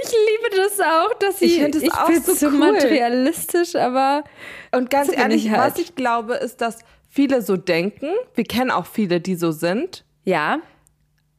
Ich 0.03 0.11
liebe 0.11 0.55
das 0.55 0.79
auch, 0.79 1.13
dass 1.19 1.39
sie. 1.39 1.61
Ich 1.63 1.71
das 1.71 1.89
auch 1.91 2.07
find's 2.07 2.39
so 2.39 2.47
cool. 2.47 2.53
materialistisch, 2.71 3.75
aber. 3.75 4.23
Und 4.71 4.89
ganz 4.89 5.07
So 5.07 5.13
ehrlich, 5.13 5.45
ich 5.45 5.51
halt. 5.51 5.73
was 5.73 5.79
ich 5.79 5.95
glaube, 5.95 6.35
ist, 6.35 6.61
dass 6.61 6.79
viele 7.09 7.41
so 7.41 7.57
denken. 7.57 8.09
Wir 8.35 8.43
kennen 8.43 8.71
auch 8.71 8.85
viele, 8.85 9.19
die 9.21 9.35
so 9.35 9.51
sind. 9.51 10.03
Ja. 10.23 10.59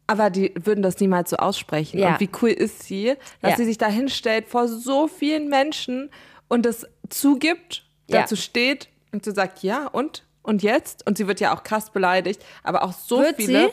Aber 0.07 0.29
die 0.31 0.53
würden 0.61 0.83
das 0.83 0.99
niemals 1.01 1.31
so 1.31 1.37
aussprechen. 1.37 1.99
Ja. 1.99 2.13
Und 2.13 2.21
wie 2.21 2.29
cool 2.43 2.51
ist 2.51 2.83
sie, 2.83 3.15
dass 3.41 3.53
Ja. 3.53 3.57
sie 3.57 3.65
sich 3.65 3.79
da 3.79 3.87
hinstellt 3.87 4.49
vor 4.49 4.69
so 4.69 5.09
vielen 5.09 5.49
Menschen 5.49 6.11
und 6.49 6.67
es 6.67 6.87
zugibt, 7.09 7.85
Ja. 8.09 8.21
dazu 8.21 8.37
steht 8.37 8.89
und 9.15 9.25
sie 9.25 9.33
sagt, 9.33 9.63
ja, 9.63 9.87
und? 9.87 10.25
Und 10.43 10.63
jetzt? 10.63 11.07
Und 11.07 11.17
sie 11.17 11.27
wird 11.27 11.41
ja 11.41 11.55
auch 11.55 11.63
krass 11.63 11.91
beleidigt. 11.91 12.45
Aber 12.63 12.83
auch 12.83 12.93
so 12.93 13.21
Wird 13.21 13.37
viele. 13.37 13.71
sie? 13.71 13.73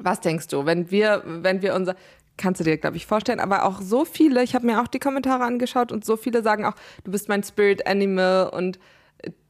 Was 0.00 0.20
denkst 0.20 0.48
du, 0.48 0.66
wenn 0.66 0.90
wir, 0.90 1.22
wenn 1.24 1.62
wir 1.62 1.74
unser. 1.74 1.94
Kannst 2.36 2.58
du 2.60 2.64
dir, 2.64 2.76
glaube 2.78 2.96
ich, 2.96 3.06
vorstellen, 3.06 3.38
aber 3.38 3.64
auch 3.64 3.80
so 3.80 4.04
viele, 4.04 4.42
ich 4.42 4.56
habe 4.56 4.66
mir 4.66 4.82
auch 4.82 4.88
die 4.88 4.98
Kommentare 4.98 5.44
angeschaut 5.44 5.92
und 5.92 6.04
so 6.04 6.16
viele 6.16 6.42
sagen 6.42 6.64
auch, 6.66 6.74
du 7.04 7.12
bist 7.12 7.28
mein 7.28 7.44
Spirit 7.44 7.86
Animal 7.86 8.48
und 8.48 8.80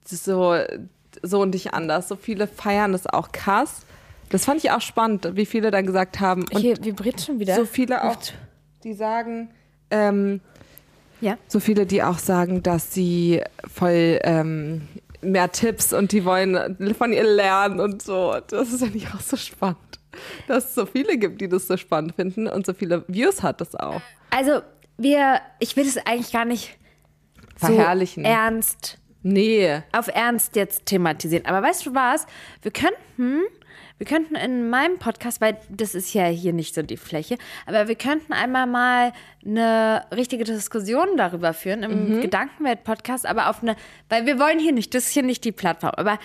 so, 0.05 0.55
so 1.23 1.41
und 1.41 1.55
nicht 1.55 1.73
anders. 1.73 2.09
So 2.09 2.17
viele 2.17 2.47
feiern 2.47 2.93
das 2.93 3.07
auch 3.07 3.33
krass. 3.33 3.87
Das 4.29 4.45
fand 4.45 4.63
ich 4.63 4.71
auch 4.71 4.83
spannend, 4.83 5.31
wie 5.35 5.47
viele 5.47 5.71
dann 5.71 5.87
gesagt 5.87 6.21
haben. 6.21 6.43
Und 6.53 6.59
Hier 6.59 6.77
vibriert 6.85 7.23
schon 7.23 7.39
wieder. 7.41 7.55
so 7.57 7.65
viele 7.65 8.05
auch, 8.05 8.17
die 8.83 8.93
sagen, 8.93 9.49
ähm, 9.91 10.43
Ja. 11.25 11.39
so 11.49 11.59
viele, 11.59 11.87
die 11.87 12.03
auch 12.03 12.19
sagen, 12.19 12.63
dass 12.63 12.93
sie 12.93 13.43
voll 13.67 14.19
ähm, 14.25 14.83
mehr 15.23 15.51
Tipps 15.51 15.95
und 15.95 16.13
die 16.13 16.27
wollen 16.27 16.77
von 16.99 17.15
ihr 17.15 17.25
lernen 17.25 17.81
und 17.81 18.03
so. 18.03 18.37
Das 18.49 18.71
ist 18.71 18.83
ja 18.83 18.89
nicht 18.89 19.15
auch 19.15 19.21
so 19.21 19.39
spannend. 19.39 19.79
Dass 20.49 20.67
es 20.67 20.75
so 20.75 20.85
viele 20.85 21.17
gibt, 21.17 21.41
die 21.41 21.49
das 21.49 21.67
so 21.67 21.79
spannend 21.79 22.15
finden 22.15 22.47
und 22.47 22.67
so 22.67 22.75
viele 22.75 23.05
Views 23.09 23.43
hat 23.43 23.63
das 23.63 23.75
auch. 23.75 24.03
Also, 24.29 24.61
wir, 24.99 25.41
ich 25.61 25.77
will 25.77 25.87
es 25.87 25.97
eigentlich 25.97 26.31
gar 26.31 26.45
nicht 26.45 26.77
verherrlichen. 27.57 28.25
so 28.25 28.31
ernst, 28.31 28.99
nee. 29.23 29.81
auf 29.93 30.09
Ernst 30.09 30.57
jetzt 30.57 30.85
thematisieren. 30.85 31.47
Aber 31.47 31.67
weißt 31.67 31.87
du 31.87 31.95
was? 31.95 32.27
Wir 32.61 32.71
könnten, 32.71 33.41
wir 34.05 34.17
könnten 34.19 34.35
in 34.35 34.69
meinem 34.69 34.99
Podcast, 34.99 35.41
weil 35.41 35.57
das 35.71 35.95
ist 35.95 36.13
ja 36.13 36.27
hier 36.27 36.53
nicht 36.53 36.75
so 36.75 36.83
die 36.83 36.99
Fläche, 36.99 37.39
aber 37.65 37.89
wir 37.89 37.95
könnten 37.95 38.35
einmal 38.35 38.67
mal 38.67 39.13
eine 39.45 40.05
richtige 40.15 40.45
Diskussion 40.45 41.17
darüber 41.17 41.55
führen 41.55 41.83
im 41.83 42.21
Gedankenwelt-Podcast, 42.21 43.25
aber 43.25 43.49
auf 43.49 43.63
eine, 43.63 43.77
weil 44.11 44.27
wir 44.27 44.39
wollen 44.39 44.59
hier 44.59 44.73
nicht, 44.73 44.95
das 44.95 45.07
ist 45.07 45.13
hier 45.13 45.23
nicht 45.23 45.43
die 45.45 45.53
Plattform, 45.53 45.93
aber 45.97 46.19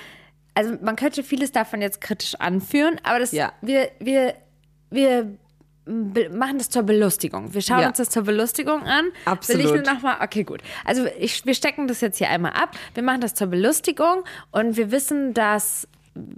also 0.55 0.75
man 0.81 0.98
könnte 0.98 1.24
vieles 1.24 1.53
davon 1.53 1.81
jetzt 1.81 2.01
kritisch 2.01 2.36
anführen, 2.36 3.00
aber 3.03 3.19
das, 3.19 3.31
Ja. 3.31 3.53
wir, 3.62 3.89
wir, 4.01 4.33
wir 4.89 5.38
machen 6.31 6.57
das 6.57 6.69
zur 6.69 6.83
Belustigung. 6.83 7.53
Wir 7.53 7.62
schauen 7.62 7.79
Ja. 7.79 7.88
uns 7.88 7.98
das 7.98 8.09
zur 8.09 8.24
Belustigung 8.24 8.83
an. 8.83 9.05
Will 9.05 9.12
Absolut. 9.25 9.65
ich 9.65 9.71
nur 9.71 9.81
noch 9.93 10.01
mal, 10.01 10.17
okay, 10.21 10.43
gut. 10.43 10.62
Also 10.83 11.07
ich, 11.17 11.45
wir 11.45 11.53
stecken 11.53 11.88
das 11.88 12.01
jetzt 12.01 12.17
hier 12.17 12.29
einmal 12.29 12.51
ab. 12.51 12.75
Wir 12.93 13.03
machen 13.03 13.21
das 13.21 13.36
zur 13.36 13.48
Belustigung 13.48 14.24
und 14.51 14.75
wir 14.75 14.91
wissen, 14.91 15.33
dass 15.33 15.88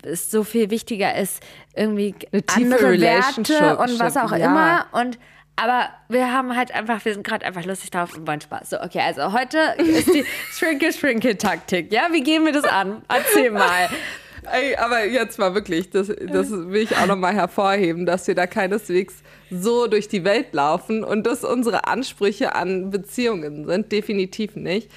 es 0.04 0.32
so 0.32 0.44
viel 0.44 0.70
wichtiger 0.70 1.16
ist, 1.16 1.42
irgendwie 1.76 2.16
andere 2.48 3.00
Werte 3.00 3.78
und 3.78 4.00
was 4.00 4.18
auch 4.18 4.32
ja. 4.32 4.46
immer. 4.46 4.86
Und 4.92 5.18
aber 5.56 5.90
wir 6.10 6.34
haben 6.34 6.56
halt 6.56 6.74
einfach, 6.74 7.04
wir 7.06 7.14
sind 7.14 7.26
gerade 7.26 7.46
einfach 7.46 7.66
lustig 7.66 7.92
drauf 7.92 8.18
und 8.18 8.26
wollen 8.26 8.42
Spaß. 8.42 8.72
So, 8.72 8.82
okay, 8.82 9.02
also 9.02 9.32
heute 9.32 9.60
ist 9.78 10.14
die 10.14 10.26
Shrinkle-Shrinkle-Taktik. 10.54 11.92
Ja, 11.94 12.08
wie 12.12 12.24
gehen 12.24 12.46
wir 12.46 12.54
das 12.54 12.64
an? 12.64 13.04
Erzähl 13.08 13.52
mal. 13.52 13.90
Ey, 14.52 14.76
aber 14.76 15.06
jetzt 15.06 15.38
mal 15.38 15.54
wirklich, 15.54 15.92
das, 15.92 16.08
das 16.08 16.50
will 16.50 16.82
ich 16.82 16.98
auch 16.98 17.06
nochmal 17.06 17.36
hervorheben, 17.36 18.08
dass 18.08 18.28
wir 18.28 18.34
da 18.34 18.48
keineswegs 18.48 19.16
so 19.52 19.86
durch 19.86 20.08
die 20.08 20.24
Welt 20.24 20.54
laufen 20.54 21.04
und 21.04 21.28
dass 21.28 21.44
unsere 21.44 21.86
Ansprüche 21.86 22.56
an 22.56 22.90
Beziehungen 22.90 23.68
sind, 23.68 23.92
definitiv 23.92 24.56
nicht. 24.56 24.90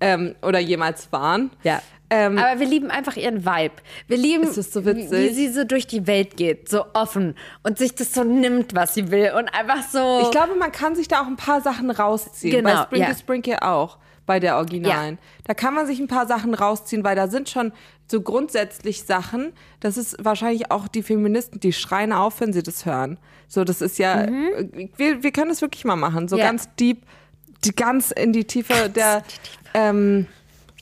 Ähm, 0.00 0.34
oder 0.42 0.58
jemals 0.58 1.10
waren. 1.12 1.50
Ja. 1.62 1.80
Ähm, 2.14 2.36
Aber 2.38 2.60
wir 2.60 2.66
lieben 2.66 2.90
einfach 2.90 3.16
ihren 3.16 3.46
Vibe. 3.46 3.74
Wir 4.06 4.16
lieben, 4.18 4.52
so 4.52 4.82
wie, 4.84 4.86
witzig. 4.86 5.10
wie 5.10 5.32
sie 5.32 5.48
so 5.48 5.64
durch 5.64 5.86
die 5.86 6.06
Welt 6.06 6.36
geht, 6.36 6.68
so 6.68 6.84
offen 6.92 7.34
und 7.62 7.78
sich 7.78 7.94
das 7.94 8.12
so 8.12 8.22
nimmt, 8.22 8.74
was 8.74 8.92
sie 8.92 9.10
will 9.10 9.32
und 9.36 9.48
einfach 9.48 9.82
so. 9.88 10.20
Ich 10.22 10.30
glaube, 10.30 10.54
man 10.56 10.70
kann 10.72 10.94
sich 10.94 11.08
da 11.08 11.22
auch 11.22 11.26
ein 11.26 11.36
paar 11.36 11.62
Sachen 11.62 11.90
rausziehen. 11.90 12.54
Genau, 12.54 12.74
bei 12.74 12.82
Sprinkle 12.82 13.08
ja. 13.08 13.16
Sprinkle 13.18 13.62
auch, 13.62 13.96
bei 14.26 14.40
der 14.40 14.56
Originalen. 14.58 15.18
Da 15.44 15.54
kann 15.54 15.72
man 15.74 15.86
sich 15.86 16.00
ein 16.00 16.06
paar 16.08 16.26
Sachen 16.26 16.52
rausziehen, 16.52 17.02
weil 17.02 17.16
da 17.16 17.28
sind 17.28 17.48
schon 17.48 17.72
so 18.06 18.20
grundsätzlich 18.20 19.04
Sachen, 19.04 19.54
das 19.80 19.96
ist 19.96 20.22
wahrscheinlich 20.22 20.70
auch 20.70 20.88
die 20.88 21.02
Feministen, 21.02 21.60
die 21.60 21.72
schreien 21.72 22.12
auf, 22.12 22.40
wenn 22.40 22.52
sie 22.52 22.62
das 22.62 22.84
hören. 22.84 23.18
So, 23.48 23.64
das 23.64 23.80
ist 23.80 23.98
ja, 23.98 24.26
wir, 24.98 25.22
wir 25.22 25.32
können 25.32 25.48
das 25.48 25.62
wirklich 25.62 25.84
mal 25.86 25.96
machen, 25.96 26.28
so 26.28 26.36
Mhm. 26.36 26.40
Ja. 26.40 26.46
ganz 26.46 26.68
deep, 26.78 27.02
die, 27.64 27.74
ganz 27.74 28.10
in 28.10 28.32
die 28.34 28.44
Tiefe 28.44 28.90
der, 28.90 29.22
ähm, 29.72 30.26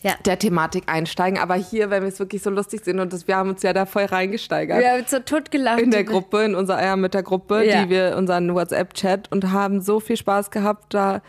Ja. 0.03 0.15
der 0.25 0.39
Thematik 0.39 0.85
einsteigen. 0.87 1.39
Aber 1.39 1.55
hier, 1.57 1.91
wenn 1.91 2.03
wir 2.03 2.09
es 2.09 2.19
wirklich 2.19 2.43
so 2.43 2.51
lustig 2.51 2.85
sehen 2.85 3.01
und 3.01 3.13
das, 3.13 3.29
wir 3.29 3.37
haben 3.37 3.51
uns 3.51 3.63
ja 3.63 3.73
da 3.73 3.85
voll 3.87 4.05
reingesteigert 4.05 4.79
wir 4.81 4.93
haben 4.93 5.05
so 5.07 5.19
tot 5.21 5.51
gelacht. 5.51 5.81
in 5.81 5.91
der 5.91 6.05
Gruppe, 6.05 6.43
in 6.45 6.55
unserer 6.55 6.83
ja, 6.83 6.97
mit 6.97 7.13
der 7.15 7.23
Gruppe, 7.23 7.65
Ja. 7.65 7.85
die 7.85 7.91
wir 7.91 8.17
unseren 8.17 8.55
WhatsApp-Chat 8.55 9.31
und 9.31 9.51
haben 9.53 9.81
so 9.83 10.01
viel 10.01 10.17
Spaß 10.17 10.51
gehabt, 10.51 10.95
da 10.95 11.21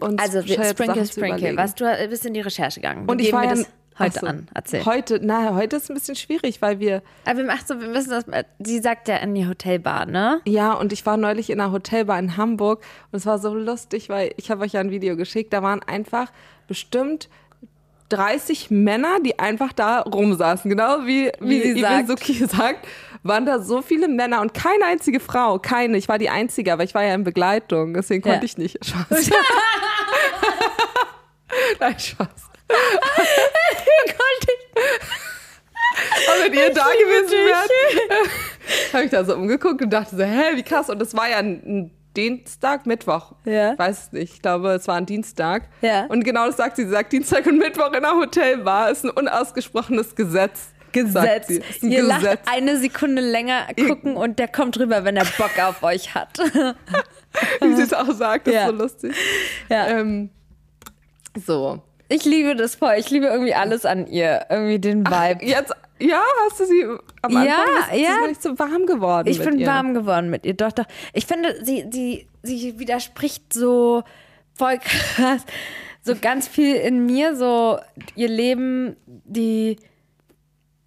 uns 0.00 0.20
Also 0.22 0.44
wir, 0.46 0.64
Sprinkle, 0.64 1.06
Sprinkle. 1.06 1.56
Was, 1.56 1.74
du 1.74 1.84
bist 2.08 2.24
in 2.26 2.34
die 2.34 2.40
Recherche 2.40 2.80
gegangen. 2.80 3.06
Wie 3.06 3.10
Und 3.10 3.20
ich 3.20 3.32
war 3.32 3.42
wir 3.42 3.54
ja 3.56 3.64
heute 3.98 4.18
so, 4.20 4.26
an? 4.26 4.48
Erzähl. 4.54 4.84
Heute, 4.86 5.20
na, 5.22 5.54
heute 5.54 5.76
ist 5.76 5.90
ein 5.90 5.94
bisschen 5.94 6.16
schwierig, 6.16 6.62
weil 6.62 6.78
wir 6.80 7.02
Aber 7.26 7.38
wir 7.38 7.44
machen 7.44 7.64
so, 7.66 7.80
wir 7.80 7.88
müssen 7.88 8.10
das, 8.10 8.24
sie 8.58 8.78
sagt 8.80 9.08
ja 9.08 9.16
in 9.16 9.34
die 9.34 9.46
Hotelbar, 9.46 10.06
ne? 10.06 10.40
ja 10.46 10.72
und 10.72 10.92
ich 10.92 11.04
war 11.06 11.16
neulich 11.16 11.50
in 11.50 11.60
einer 11.60 11.72
Hotelbar 11.72 12.18
in 12.18 12.36
Hamburg 12.36 12.82
und 13.12 13.18
es 13.18 13.26
war 13.26 13.38
so 13.38 13.54
lustig, 13.54 14.08
weil 14.08 14.32
ich 14.36 14.50
habe 14.50 14.62
euch 14.62 14.72
ja 14.72 14.80
ein 14.80 14.90
Video 14.90 15.16
geschickt. 15.16 15.52
Da 15.52 15.62
waren 15.62 15.82
einfach 15.82 16.32
bestimmt 16.66 17.28
30 18.10 18.70
Männer, 18.70 19.18
die 19.24 19.38
einfach 19.38 19.72
da 19.72 20.00
rumsaßen, 20.00 20.68
genau 20.70 21.06
wie, 21.06 21.30
wie, 21.40 21.62
sie 21.62 21.70
Ibe 21.70 21.80
sagt. 21.80 22.08
Suki 22.08 22.34
sagt, 22.46 22.86
waren 23.22 23.46
da 23.46 23.60
so 23.60 23.82
viele 23.82 24.08
Männer 24.08 24.40
und 24.40 24.52
keine 24.54 24.84
einzige 24.84 25.20
Frau, 25.20 25.58
keine. 25.58 25.96
Ich 25.96 26.08
war 26.08 26.18
die 26.18 26.30
einzige, 26.30 26.72
aber 26.72 26.84
ich 26.84 26.94
war 26.94 27.02
ja 27.04 27.14
in 27.14 27.24
Begleitung, 27.24 27.94
deswegen 27.94 28.26
Ja. 28.26 28.32
konnte 28.34 28.46
ich 28.46 28.58
nicht. 28.58 28.78
Spaß. 28.84 29.30
Nein, 31.80 31.98
Spaß. 31.98 32.28
Aber 36.28 36.44
wenn 36.44 36.52
ihr 36.54 36.72
da 36.72 36.84
gewesen 36.84 37.32
wärt, 37.32 37.70
habe 38.92 39.04
ich 39.04 39.10
da 39.10 39.24
so 39.24 39.34
umgeguckt 39.34 39.82
und 39.82 39.90
dachte 39.90 40.14
so, 40.16 40.22
hä, 40.22 40.54
wie 40.54 40.62
krass. 40.62 40.88
Und 40.88 41.00
das 41.00 41.14
war 41.16 41.28
ja 41.28 41.38
ein 41.38 41.90
Dienstag, 42.16 42.86
Mittwoch. 42.86 43.32
Ja. 43.44 43.72
Ich 43.72 43.78
weiß 43.78 43.98
es 44.06 44.12
nicht. 44.12 44.34
Ich 44.34 44.42
glaube, 44.42 44.70
es 44.72 44.88
war 44.88 44.96
ein 44.96 45.06
Dienstag. 45.06 45.68
Ja. 45.80 46.06
Und 46.06 46.24
genau 46.24 46.46
das 46.46 46.56
sagt 46.56 46.76
sie. 46.76 46.84
Sie 46.84 46.90
sagt, 46.90 47.12
Dienstag 47.12 47.46
und 47.46 47.58
Mittwoch 47.58 47.88
in 47.88 47.96
einer 48.04 48.16
Hotelbar 48.16 48.90
ist 48.90 49.04
ein 49.04 49.10
unausgesprochenes 49.10 50.14
Gesetz. 50.14 50.68
Ein 50.92 51.04
Ihr 51.04 51.04
Gesetz. 52.02 52.08
lacht 52.24 52.38
eine 52.52 52.76
Sekunde 52.78 53.22
länger 53.22 53.66
gucken 53.88 54.16
und 54.16 54.40
der 54.40 54.48
kommt 54.48 54.76
rüber, 54.78 55.04
wenn 55.04 55.16
er 55.16 55.24
Bock 55.38 55.56
auf 55.62 55.84
euch 55.84 56.16
hat. 56.16 56.36
Wie 57.60 57.74
sie 57.76 57.82
es 57.82 57.94
auch 57.94 58.10
sagt, 58.12 58.48
das 58.48 58.54
Ja. 58.54 58.62
ist 58.62 58.66
so 58.70 58.72
lustig. 58.76 59.14
Ja. 59.68 59.86
Ähm, 59.86 60.30
so. 61.46 61.80
Ich 62.08 62.24
liebe 62.24 62.56
das 62.56 62.74
voll. 62.74 62.94
Ich 62.98 63.08
liebe 63.10 63.26
irgendwie 63.26 63.54
alles 63.54 63.86
an 63.86 64.08
ihr. 64.08 64.46
Irgendwie 64.50 64.80
den 64.80 65.06
Vibe. 65.06 65.44
Jetzt, 65.44 65.72
ja, 66.00 66.20
hast 66.44 66.58
du 66.58 66.64
sie 66.66 66.84
am 67.22 67.36
Anfang 67.36 67.46
Ja, 67.46 67.94
ja. 67.96 68.08
ist 68.14 68.20
noch 68.20 68.28
nicht 68.28 68.42
so 68.42 68.58
warm 68.58 68.86
geworden. 68.86 69.28
Ich 69.28 69.42
bin 69.42 69.58
ihr. 69.58 69.66
warm 69.66 69.94
geworden 69.94 70.30
mit 70.30 70.46
ihr. 70.46 70.54
Doch, 70.54 70.72
doch. 70.72 70.86
Ich 71.12 71.26
finde, 71.26 71.64
sie, 71.64 71.86
sie, 71.90 72.26
sie 72.42 72.78
widerspricht 72.78 73.52
so 73.52 74.02
voll 74.54 74.78
krass. 74.78 75.42
So 76.02 76.14
ganz 76.20 76.48
viel 76.48 76.76
in 76.76 77.04
mir, 77.04 77.36
so 77.36 77.78
ihr 78.16 78.28
Leben, 78.28 78.96
die 79.06 79.76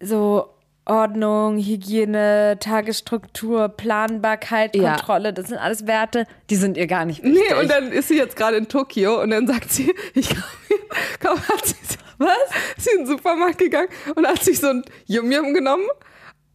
so 0.00 0.48
Ordnung, 0.86 1.56
Hygiene, 1.58 2.58
Tagesstruktur, 2.60 3.68
Planbarkeit, 3.68 4.74
Ja. 4.76 4.96
Kontrolle, 4.96 5.32
das 5.32 5.48
sind 5.48 5.58
alles 5.58 5.86
Werte, 5.86 6.26
die 6.50 6.56
sind 6.56 6.76
ihr 6.76 6.86
gar 6.86 7.04
nicht 7.06 7.22
wichtig. 7.22 7.42
Nee, 7.48 7.54
und 7.58 7.70
dann 7.70 7.90
ist 7.92 8.08
sie 8.08 8.18
jetzt 8.18 8.36
gerade 8.36 8.56
in 8.58 8.68
Tokio 8.68 9.22
und 9.22 9.30
dann 9.30 9.46
sagt 9.46 9.70
sie, 9.70 9.94
ich 10.14 10.28
glaube, 10.28 10.44
kaum 11.20 11.38
hat 11.48 11.64
sie 11.64 11.76
so, 11.88 11.96
was? 12.18 12.36
Ist 12.76 12.84
sie 12.84 12.90
in 12.90 12.98
den 12.98 13.06
Supermarkt 13.06 13.58
gegangen 13.58 13.88
und 14.14 14.26
hat 14.26 14.42
sich 14.42 14.58
so 14.60 14.68
ein 14.68 14.84
Yum-Yum 15.06 15.54
genommen 15.54 15.86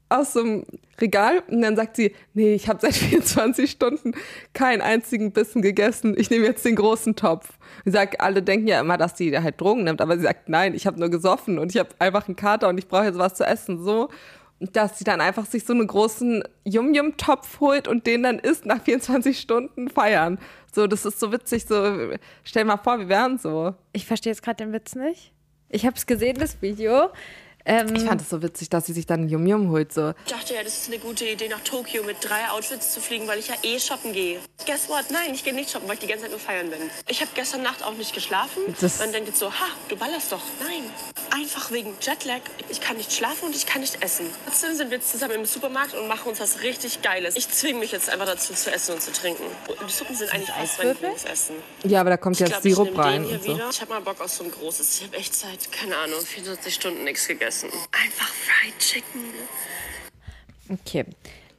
aus 0.09 0.33
so 0.33 0.41
einem 0.41 0.65
Regal 0.99 1.43
und 1.47 1.61
dann 1.61 1.75
sagt 1.75 1.95
sie, 1.95 2.13
nee, 2.33 2.53
ich 2.53 2.67
habe 2.67 2.79
seit 2.81 2.93
24 2.95 3.69
Stunden 3.69 4.13
keinen 4.53 4.81
einzigen 4.81 5.31
Bissen 5.31 5.61
gegessen. 5.61 6.15
Ich 6.17 6.29
nehme 6.29 6.45
jetzt 6.45 6.65
den 6.65 6.75
großen 6.75 7.15
Topf. 7.15 7.57
Sie 7.85 7.91
sagt, 7.91 8.19
alle 8.19 8.41
denken 8.41 8.67
ja 8.67 8.81
immer, 8.81 8.97
dass 8.97 9.17
sie 9.17 9.37
halt 9.37 9.61
Drogen 9.61 9.83
nimmt, 9.83 10.01
aber 10.01 10.17
sie 10.17 10.23
sagt, 10.23 10.49
nein, 10.49 10.73
ich 10.73 10.87
habe 10.87 10.99
nur 10.99 11.09
gesoffen 11.09 11.59
und 11.59 11.71
ich 11.73 11.79
habe 11.79 11.89
einfach 11.99 12.27
einen 12.27 12.35
Kater 12.35 12.67
und 12.67 12.77
ich 12.77 12.87
brauche 12.87 13.05
jetzt 13.05 13.17
was 13.17 13.35
zu 13.35 13.45
essen. 13.45 13.83
So, 13.83 14.09
dass 14.59 14.97
sie 14.97 15.03
dann 15.03 15.21
einfach 15.21 15.45
sich 15.45 15.63
so 15.65 15.73
einen 15.73 15.87
großen 15.87 16.43
Yum-Yum-Topf 16.65 17.59
holt 17.59 17.87
und 17.87 18.05
den 18.07 18.23
dann 18.23 18.39
isst 18.39 18.65
nach 18.65 18.81
24 18.81 19.39
Stunden 19.39 19.89
feiern. 19.89 20.39
So, 20.73 20.87
das 20.87 21.05
ist 21.05 21.19
so 21.19 21.31
witzig. 21.31 21.65
So, 21.65 22.11
stell 22.43 22.65
mal 22.65 22.77
vor, 22.77 22.99
wir 22.99 23.09
wären 23.09 23.37
so. 23.37 23.73
Ich 23.93 24.05
verstehe 24.05 24.31
jetzt 24.31 24.43
gerade 24.43 24.63
den 24.63 24.73
Witz 24.73 24.95
nicht. 24.95 25.33
Ich 25.69 25.85
habe 25.85 25.95
es 25.95 26.05
gesehen, 26.05 26.37
das 26.39 26.61
Video. 26.61 27.09
Ähm, 27.65 27.93
Ich 27.95 28.03
fand 28.03 28.21
es 28.21 28.29
so 28.29 28.41
witzig, 28.41 28.69
dass 28.69 28.85
sie 28.85 28.93
sich 28.93 29.05
dann 29.05 29.27
Yum-Yum 29.29 29.69
holt. 29.69 29.93
So. 29.93 30.13
Ich 30.25 30.31
dachte 30.31 30.53
ja, 30.55 30.63
das 30.63 30.73
ist 30.81 30.87
eine 30.87 30.97
gute 30.99 31.25
Idee, 31.25 31.47
nach 31.49 31.59
Tokio 31.61 32.03
mit 32.03 32.17
drei 32.21 32.49
Outfits 32.49 32.93
zu 32.93 33.01
fliegen, 33.01 33.27
weil 33.27 33.39
ich 33.39 33.47
ja 33.49 33.55
eh 33.63 33.79
shoppen 33.79 34.13
gehe. 34.13 34.39
Guess 34.65 34.89
what? 34.89 35.05
Nein, 35.11 35.33
ich 35.33 35.43
gehe 35.43 35.53
nicht 35.53 35.69
shoppen, 35.69 35.87
weil 35.87 35.95
ich 35.95 35.99
die 35.99 36.07
ganze 36.07 36.23
Zeit 36.23 36.31
nur 36.31 36.39
feiern 36.39 36.69
bin. 36.69 36.79
Ich 37.07 37.21
habe 37.21 37.31
gestern 37.35 37.61
Nacht 37.61 37.83
auch 37.83 37.93
nicht 37.93 38.13
geschlafen. 38.13 38.61
Das- 38.79 38.99
Man 38.99 39.11
denkt 39.11 39.27
jetzt 39.29 39.39
so, 39.39 39.51
ha, 39.51 39.65
du 39.89 39.95
ballerst 39.97 40.31
doch. 40.31 40.41
Nein, 40.63 40.83
einfach 41.31 41.71
wegen 41.71 41.93
Jetlag. 42.01 42.41
Ich 42.69 42.81
kann 42.81 42.97
nicht 42.97 43.11
schlafen 43.13 43.45
und 43.45 43.55
ich 43.55 43.65
kann 43.65 43.81
nicht 43.81 44.01
essen. 44.03 44.25
Trotzdem 44.45 44.75
sind 44.75 44.89
wir 44.89 44.97
jetzt 44.97 45.11
zusammen 45.11 45.35
im 45.35 45.45
Supermarkt 45.45 45.93
und 45.93 46.07
machen 46.07 46.29
uns 46.29 46.39
was 46.39 46.61
richtig 46.61 47.01
Geiles. 47.01 47.35
Ich 47.35 47.49
zwinge 47.49 47.79
mich 47.79 47.91
jetzt 47.91 48.09
einfach 48.09 48.25
dazu 48.25 48.53
zu 48.53 48.71
essen 48.71 48.95
und 48.95 49.01
zu 49.03 49.11
trinken. 49.11 49.43
Die 49.87 49.91
Suppen 49.91 50.15
sind 50.15 50.33
eigentlich 50.33 50.53
Eiswürfel? 50.53 50.93
Lieblingsessen. 50.93 51.55
Ja, 51.83 52.01
aber 52.01 52.11
da 52.11 52.17
kommt 52.17 52.35
Ich 52.35 52.39
jetzt 52.41 52.49
glaube, 52.51 52.67
ich 52.67 52.73
Sirup 52.75 52.87
den 52.89 52.99
rein 52.99 53.23
hier 53.25 53.33
und 53.35 53.43
so. 53.43 53.53
wieder. 53.55 53.69
Ich 53.69 53.81
habe 53.81 53.91
mal 53.93 54.01
Bock 54.01 54.21
auf 54.21 54.31
so 54.31 54.43
ein 54.43 54.51
großes. 54.51 54.95
Ich 54.99 55.03
habe 55.07 55.17
echt 55.17 55.35
seit, 55.35 55.71
keine 55.71 55.95
Ahnung, 55.97 56.19
24 56.25 56.73
Stunden 56.73 57.03
nichts 57.03 57.27
gegessen. 57.27 57.58
Einfach 57.63 58.29
Fried 58.29 58.77
Chicken. 58.79 59.21
okay. 60.69 61.05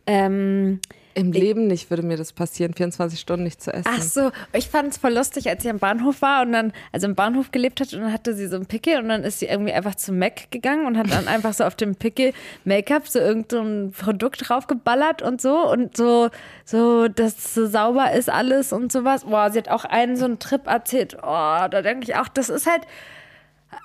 Ähm, 0.06 0.80
Im 1.14 1.32
Leben 1.32 1.66
nicht 1.66 1.90
würde 1.90 2.02
mir 2.02 2.16
das 2.16 2.32
passieren, 2.32 2.74
24 2.74 3.20
Stunden 3.20 3.44
nicht 3.44 3.62
zu 3.62 3.72
essen. 3.72 3.86
ach 3.88 4.02
so, 4.02 4.30
ich 4.52 4.68
fand 4.68 4.92
es 4.92 4.98
voll 4.98 5.12
lustig, 5.12 5.48
als 5.48 5.62
sie 5.62 5.70
am 5.70 5.78
Bahnhof 5.78 6.22
war 6.22 6.42
und 6.42 6.52
dann, 6.52 6.72
also 6.90 7.06
im 7.06 7.14
Bahnhof 7.14 7.52
gelebt 7.52 7.80
hat 7.80 7.92
und 7.92 8.00
dann 8.00 8.12
hatte 8.12 8.34
sie 8.34 8.46
so 8.48 8.56
einen 8.56 8.66
Pickel 8.66 8.98
und 8.98 9.08
dann 9.08 9.22
ist 9.22 9.38
sie 9.40 9.46
irgendwie 9.46 9.72
einfach 9.72 9.94
zu 9.94 10.12
Mac 10.12 10.50
gegangen 10.50 10.86
und 10.86 10.96
hat 10.96 11.10
dann 11.10 11.28
einfach 11.28 11.52
so 11.52 11.64
auf 11.64 11.74
dem 11.76 11.94
Pickel 11.94 12.32
Make-up 12.64 13.06
so 13.06 13.18
irgendein 13.18 13.92
Produkt 13.92 14.48
draufgeballert 14.48 15.22
und 15.22 15.40
so 15.40 15.70
und 15.70 15.96
so, 15.96 16.30
so, 16.64 17.08
dass 17.08 17.54
so 17.54 17.66
sauber 17.66 18.12
ist 18.12 18.30
alles 18.30 18.72
und 18.72 18.90
sowas. 18.90 19.24
Boah, 19.24 19.50
sie 19.50 19.58
hat 19.58 19.68
auch 19.68 19.84
einen 19.84 20.16
so 20.16 20.24
einen 20.24 20.38
Trip 20.38 20.66
erzählt. 20.66 21.16
Oh, 21.22 21.66
da 21.70 21.82
denke 21.82 22.10
ich 22.10 22.16
auch, 22.16 22.28
das 22.28 22.48
ist 22.48 22.66
halt, 22.66 22.82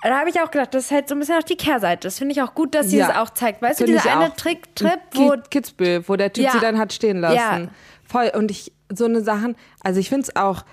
da 0.02 0.18
habe 0.18 0.28
ich 0.30 0.40
auch 0.40 0.50
gedacht, 0.50 0.74
das 0.74 0.84
ist 0.86 0.90
halt 0.90 1.08
so 1.08 1.14
ein 1.14 1.18
bisschen 1.20 1.36
auch 1.38 1.42
die 1.42 1.56
Kehrseite. 1.56 2.06
Das 2.06 2.18
finde 2.18 2.32
ich 2.32 2.42
auch 2.42 2.54
gut, 2.54 2.74
dass 2.74 2.88
sie 2.90 2.98
Ja. 2.98 3.08
das 3.08 3.16
auch 3.16 3.30
zeigt. 3.30 3.62
Weißt 3.62 3.80
du, 3.80 3.84
Finde 3.84 4.00
dieser 4.00 4.16
eine 4.16 4.30
auch. 4.30 4.36
Trick, 4.36 4.74
Trip, 4.74 5.00
wo 5.14 5.30
Ki- 5.30 5.40
Kitzbühel, 5.50 6.08
wo 6.08 6.16
der 6.16 6.32
Typ 6.32 6.44
Ja. 6.44 6.52
sie 6.52 6.60
dann 6.60 6.78
hat 6.78 6.92
stehen 6.92 7.18
lassen. 7.20 7.34
Ja. 7.36 7.68
Voll. 8.04 8.30
Und 8.34 8.50
ich, 8.50 8.72
so 8.92 9.04
eine 9.04 9.20
Sachen, 9.22 9.56
also 9.82 9.98
ich 10.00 10.08
finde 10.08 10.22
es 10.28 10.36
auch, 10.36 10.64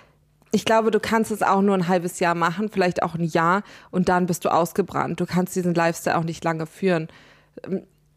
ich 0.52 0.66
glaube, 0.66 0.92
du 0.92 1.00
kannst 1.00 1.32
es 1.32 1.42
auch 1.42 1.62
nur 1.62 1.76
ein 1.76 1.88
halbes 1.88 2.20
Jahr 2.20 2.36
machen, 2.36 2.70
vielleicht 2.70 3.02
auch 3.02 3.16
ein 3.16 3.24
Jahr 3.24 3.64
und 3.90 4.08
dann 4.10 4.28
bist 4.28 4.46
du 4.46 4.50
ausgebrannt. 4.50 5.20
Du 5.20 5.26
kannst 5.26 5.56
diesen 5.56 5.74
Lifestyle 5.74 6.18
auch 6.18 6.24
nicht 6.24 6.44
lange 6.44 6.66
führen. 6.68 7.08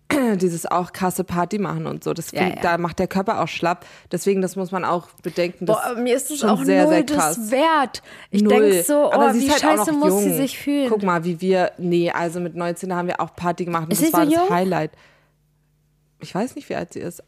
Dieses 0.36 0.66
auch 0.66 0.92
krasse 0.92 1.24
Party 1.24 1.58
machen 1.58 1.86
und 1.86 2.04
so, 2.04 2.12
das 2.14 2.30
Ja, 2.30 2.48
ja. 2.48 2.54
da 2.62 2.78
macht 2.78 2.98
der 2.98 3.08
Körper 3.08 3.40
auch 3.42 3.48
schlapp. 3.48 3.84
Deswegen, 4.12 4.40
das 4.40 4.54
muss 4.54 4.70
man 4.70 4.84
auch 4.84 5.08
bedenken. 5.22 5.66
Das 5.66 5.76
Boah, 5.76 5.94
mir 5.96 6.14
ist 6.16 6.30
es 6.30 6.40
schon 6.40 6.50
auch 6.50 6.62
sehr, 6.62 6.84
null 6.84 6.92
sehr 6.94 7.02
das 7.04 7.16
krass. 7.16 7.50
wert. 7.50 8.02
Ich 8.30 8.44
denke 8.44 8.82
so, 8.84 9.06
oh, 9.08 9.12
Aber 9.12 9.34
sie 9.34 9.42
wie 9.46 9.50
halt 9.50 9.60
scheiße 9.60 9.92
muss 9.92 10.20
sie 10.22 10.28
jung. 10.28 10.36
sich 10.36 10.58
fühlen. 10.58 10.88
Guck 10.88 11.02
mal, 11.02 11.24
wie 11.24 11.40
wir, 11.40 11.72
nee, 11.78 12.10
also 12.10 12.38
mit 12.40 12.54
19 12.54 12.94
haben 12.94 13.08
wir 13.08 13.20
auch 13.20 13.34
Party 13.34 13.64
gemacht 13.64 13.84
und 13.86 13.92
Ist 13.92 14.00
das 14.02 14.08
sie 14.08 14.12
war 14.12 14.24
so 14.26 14.30
das 14.30 14.40
jung? 14.40 14.50
Highlight. 14.50 14.92
Ich 16.20 16.34
weiß 16.34 16.54
nicht, 16.54 16.68
wie 16.68 16.76
alt 16.76 16.92
sie 16.92 17.00
ist. 17.00 17.22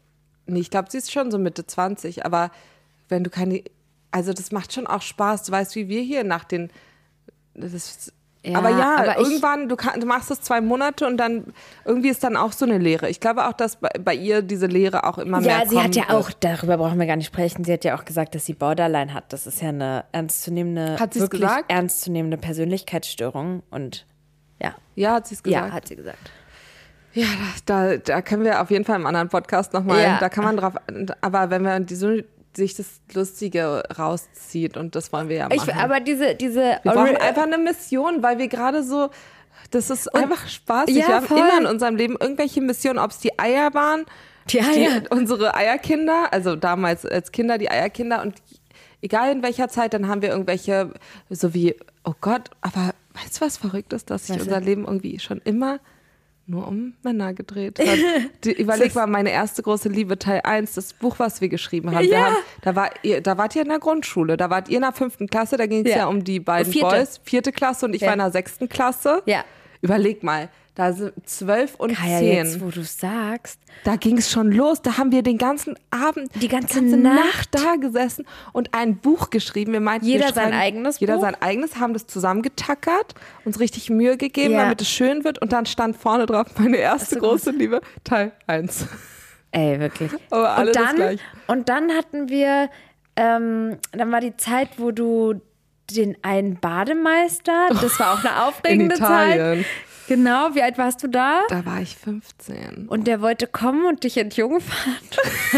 Nee, 0.45 0.59
ich 0.61 0.69
glaube, 0.71 0.89
sie 0.89 0.97
ist 0.97 1.11
schon 1.11 1.31
so 1.31 1.37
Mitte 1.37 1.67
20, 1.67 2.25
aber 2.25 2.49
wenn 3.07 3.23
du 3.23 3.29
keine, 3.29 3.61
also 4.11 4.33
das 4.33 4.51
macht 4.51 4.73
schon 4.73 4.87
auch 4.87 5.01
Spaß. 5.01 5.43
Du 5.43 5.51
weißt, 5.51 5.75
wie 5.75 5.89
wir 5.89 6.01
hier 6.01 6.23
nach 6.23 6.43
den, 6.45 6.71
das 7.53 7.73
ist, 7.73 8.13
Ja, 8.51 8.59
aber 8.59 8.69
ja, 8.69 8.95
aber 8.97 9.17
irgendwann, 9.19 9.69
du, 9.69 9.75
kann, 9.75 9.99
du 9.99 10.05
machst 10.05 10.31
es 10.31 10.41
zwei 10.41 10.61
Monate 10.61 11.05
und 11.07 11.17
dann 11.17 11.45
irgendwie 11.85 12.09
ist 12.09 12.23
dann 12.23 12.35
auch 12.37 12.51
so 12.51 12.65
eine 12.65 12.77
Lehre. 12.77 13.09
Ich 13.09 13.19
glaube 13.19 13.47
auch, 13.47 13.53
dass 13.53 13.75
bei, 13.77 13.89
bei 14.03 14.13
ihr 14.15 14.41
diese 14.41 14.65
Lehre 14.65 15.03
auch 15.05 15.17
immer 15.17 15.39
mehr 15.41 15.59
Ja, 15.59 15.65
sie 15.67 15.79
hat 15.79 15.95
ja 15.95 16.03
wird. 16.09 16.11
auch, 16.13 16.31
darüber 16.39 16.77
brauchen 16.77 16.99
wir 16.99 17.05
gar 17.07 17.15
nicht 17.15 17.27
sprechen, 17.27 17.63
sie 17.63 17.73
hat 17.73 17.83
ja 17.83 17.97
auch 17.97 18.05
gesagt, 18.05 18.35
dass 18.35 18.45
sie 18.45 18.53
Borderline 18.53 19.13
hat. 19.13 19.31
Das 19.33 19.47
ist 19.47 19.61
ja 19.61 19.69
eine 19.69 20.05
ernstzunehmende, 20.11 20.99
Hat 20.99 21.15
wirklich 21.15 21.41
gesagt? 21.41 21.71
ernstzunehmende 21.71 22.37
Persönlichkeitsstörung 22.37 23.63
und 23.69 24.05
ja, 24.61 24.75
Ja, 24.95 25.13
hat 25.13 25.27
sie 25.27 25.35
es 25.35 25.43
gesagt. 25.43 25.67
ja, 25.67 25.71
hat 25.73 25.87
sie 25.87 25.95
gesagt. 25.95 26.31
Ja, 27.13 27.25
da, 27.65 27.97
da 27.97 28.21
können 28.21 28.43
wir 28.43 28.61
auf 28.61 28.69
jeden 28.69 28.85
Fall 28.85 28.95
im 28.97 29.05
anderen 29.07 29.29
Podcast 29.29 29.73
nochmal, 29.73 30.01
Ja. 30.03 30.17
da 30.19 30.29
kann 30.29 30.43
man 30.43 30.57
drauf, 30.57 30.73
aber 31.21 31.49
wenn 31.49 31.63
man 31.63 31.85
die, 31.85 31.95
so, 31.95 32.11
sich 32.55 32.75
das 32.75 33.01
Lustige 33.13 33.83
rauszieht 33.97 34.77
und 34.77 34.95
das 34.95 35.13
wollen 35.13 35.29
wir 35.29 35.37
ja 35.37 35.49
machen. 35.49 35.69
Ich, 35.69 35.75
aber 35.75 35.99
diese, 35.99 36.35
diese 36.35 36.79
wir 36.83 36.91
brauchen 36.91 37.17
einfach 37.17 37.43
eine 37.43 37.57
Mission, 37.57 38.23
weil 38.23 38.37
wir 38.37 38.47
gerade 38.47 38.83
so, 38.83 39.09
das 39.71 39.89
ist 39.89 40.13
einfach 40.15 40.47
spaßig. 40.47 40.95
Ja, 40.95 41.07
wir 41.07 41.15
haben 41.15 41.25
voll. 41.27 41.37
immer 41.37 41.59
in 41.59 41.65
unserem 41.65 41.95
Leben 41.95 42.17
irgendwelche 42.19 42.61
Missionen, 42.61 42.99
ob 42.99 43.11
es 43.11 43.19
die 43.19 43.37
Eier 43.37 43.73
waren, 43.73 44.05
Die 44.47 44.61
Eier. 44.61 45.03
unsere 45.09 45.53
Eierkinder, 45.55 46.31
also 46.31 46.55
damals 46.55 47.05
als 47.05 47.31
Kinder 47.31 47.57
die 47.57 47.69
Eierkinder 47.69 48.21
und 48.21 48.35
egal 49.01 49.31
in 49.31 49.43
welcher 49.43 49.69
Zeit, 49.69 49.93
dann 49.93 50.07
haben 50.07 50.21
wir 50.21 50.29
irgendwelche, 50.29 50.93
so 51.29 51.53
wie, 51.53 51.75
oh 52.03 52.13
Gott, 52.19 52.49
aber 52.61 52.93
weißt 53.13 53.39
du, 53.39 53.45
was 53.45 53.57
verrückt 53.57 53.93
ist, 53.93 54.09
dass 54.09 54.27
sich 54.27 54.39
unser 54.39 54.59
Leben 54.59 54.85
irgendwie 54.85 55.19
schon 55.19 55.39
immer 55.43 55.79
nur 56.49 56.67
um 56.67 56.93
Männer 57.03 57.33
gedreht 57.33 57.79
hat. 57.79 57.87
Die, 58.43 58.51
überleg 58.53 58.95
mal, 58.95 59.07
meine 59.07 59.31
erste 59.31 59.61
große 59.61 59.87
Liebe, 59.89 60.17
Teil 60.17 60.41
1, 60.43 60.73
das 60.73 60.93
Buch, 60.93 61.15
was 61.19 61.41
wir 61.41 61.49
geschrieben 61.49 61.91
haben. 61.95 62.03
Wir 62.05 62.11
Ja. 62.11 62.25
haben 62.25 62.35
da, 62.61 62.75
war 62.75 62.89
ihr, 63.03 63.21
da 63.21 63.37
wart 63.37 63.55
ihr 63.55 63.61
in 63.61 63.69
der 63.69 63.79
Grundschule, 63.79 64.35
da 64.37 64.49
wart 64.49 64.67
ihr 64.69 64.77
in 64.77 64.81
der 64.81 64.91
fünften 64.93 65.27
Klasse, 65.27 65.57
da 65.57 65.65
ging 65.67 65.85
es 65.85 65.91
Ja. 65.91 65.97
ja. 65.99 66.07
um 66.07 66.23
die 66.23 66.39
beiden 66.39 66.71
Vierte. 66.73 66.95
Boys, 66.97 67.21
vierte 67.23 67.51
Klasse 67.51 67.85
und 67.85 67.93
ich 67.93 68.01
Ja. 68.01 68.07
war 68.07 68.13
in 68.13 68.19
der 68.19 68.31
sechsten 68.31 68.67
Klasse. 68.67 69.21
Ja. 69.25 69.43
Überleg 69.81 70.23
mal, 70.23 70.49
da 70.79 70.93
sind 70.93 71.11
zwölf 71.27 71.75
und 71.75 71.93
Kaya, 71.93 72.19
zehn. 72.19 72.33
jetzt, 72.35 72.61
wo 72.61 72.69
du 72.69 72.83
sagst, 72.85 73.59
Da 73.83 73.97
ging 73.97 74.17
es 74.17 74.31
schon 74.31 74.49
los. 74.49 74.81
Da 74.81 74.97
haben 74.97 75.11
wir 75.11 75.23
den 75.23 75.37
ganzen 75.37 75.75
Abend, 75.91 76.31
Die 76.35 76.47
ganze 76.47 76.81
Nacht. 76.81 77.49
da 77.51 77.75
gesessen 77.75 78.25
und 78.53 78.73
ein 78.73 78.95
Buch 78.95 79.29
geschrieben. 79.29 79.73
Wir 79.73 79.81
meinten, 79.81 80.05
Jeder 80.05 80.27
wir 80.27 80.33
sein 80.33 80.53
eigenes 80.53 81.01
Jeder 81.01 81.15
Buch? 81.15 81.21
sein 81.23 81.35
eigenes, 81.41 81.75
haben 81.81 81.91
das 81.91 82.07
zusammengetackert, 82.07 83.13
uns 83.43 83.59
richtig 83.59 83.89
Mühe 83.89 84.15
gegeben, 84.15 84.53
Ja. 84.53 84.61
damit 84.61 84.79
es 84.79 84.89
schön 84.89 85.25
wird. 85.25 85.41
Und 85.41 85.51
dann 85.51 85.65
stand 85.65 85.97
vorne 85.97 86.25
drauf 86.25 86.47
meine 86.57 86.77
erste 86.77 87.17
große 87.19 87.51
Liebe, 87.51 87.81
Teil 88.05 88.31
1. 88.47 88.87
ey, 89.51 89.81
wirklich. 89.81 90.11
Aber 90.29 90.51
alle 90.51 90.67
und 90.67 90.75
das 90.77 90.83
dann, 90.85 90.95
gleich. 90.95 91.19
und 91.47 91.67
dann 91.67 91.91
hatten 91.91 92.29
wir, 92.29 92.69
ähm, 93.17 93.77
dann 93.91 94.11
war 94.13 94.21
die 94.21 94.37
Zeit, 94.37 94.69
wo 94.77 94.91
du 94.91 95.41
den 95.91 96.15
einen 96.21 96.55
Bademeister, 96.59 97.67
das 97.81 97.99
war 97.99 98.13
auch 98.13 98.23
eine 98.23 98.45
aufregende. 98.45 98.95
Zeit. 98.95 99.65
Genau, 100.09 100.49
wie 100.55 100.61
alt 100.61 100.77
warst 100.77 101.01
du 101.03 101.07
da? 101.07 101.41
Da 101.49 101.65
war 101.65 101.81
ich 101.81 101.95
15. 101.95 102.87
Und 102.89 103.05
der 103.07 103.21
wollte 103.21 103.47
kommen 103.47 103.85
und 103.85 104.03
dich 104.03 104.17
entjungfern. 104.17 104.95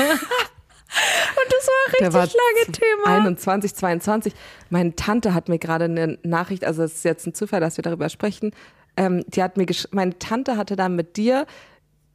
und 0.03 1.47
das 1.49 1.67
war 1.67 1.99
Der 1.99 2.07
richtig 2.07 2.13
war 2.13 2.27
lange 2.27 2.71
Thema. 2.71 3.17
21, 3.25 3.73
22. 3.75 4.33
Meine 4.69 4.95
Tante 4.95 5.33
hat 5.33 5.49
mir 5.49 5.57
gerade 5.57 5.85
eine 5.85 6.17
Nachricht, 6.23 6.65
also 6.65 6.83
es 6.83 6.95
ist 6.95 7.05
jetzt 7.05 7.25
ein 7.27 7.33
Zufall, 7.33 7.59
dass 7.61 7.77
wir 7.77 7.81
darüber 7.83 8.09
sprechen. 8.09 8.51
Ähm, 8.97 9.23
die 9.27 9.41
hat 9.41 9.55
mir 9.57 9.63
gesch- 9.65 9.87
meine 9.91 10.19
Tante 10.19 10.57
hatte 10.57 10.75
dann 10.75 10.95
mit 10.95 11.15
dir 11.17 11.45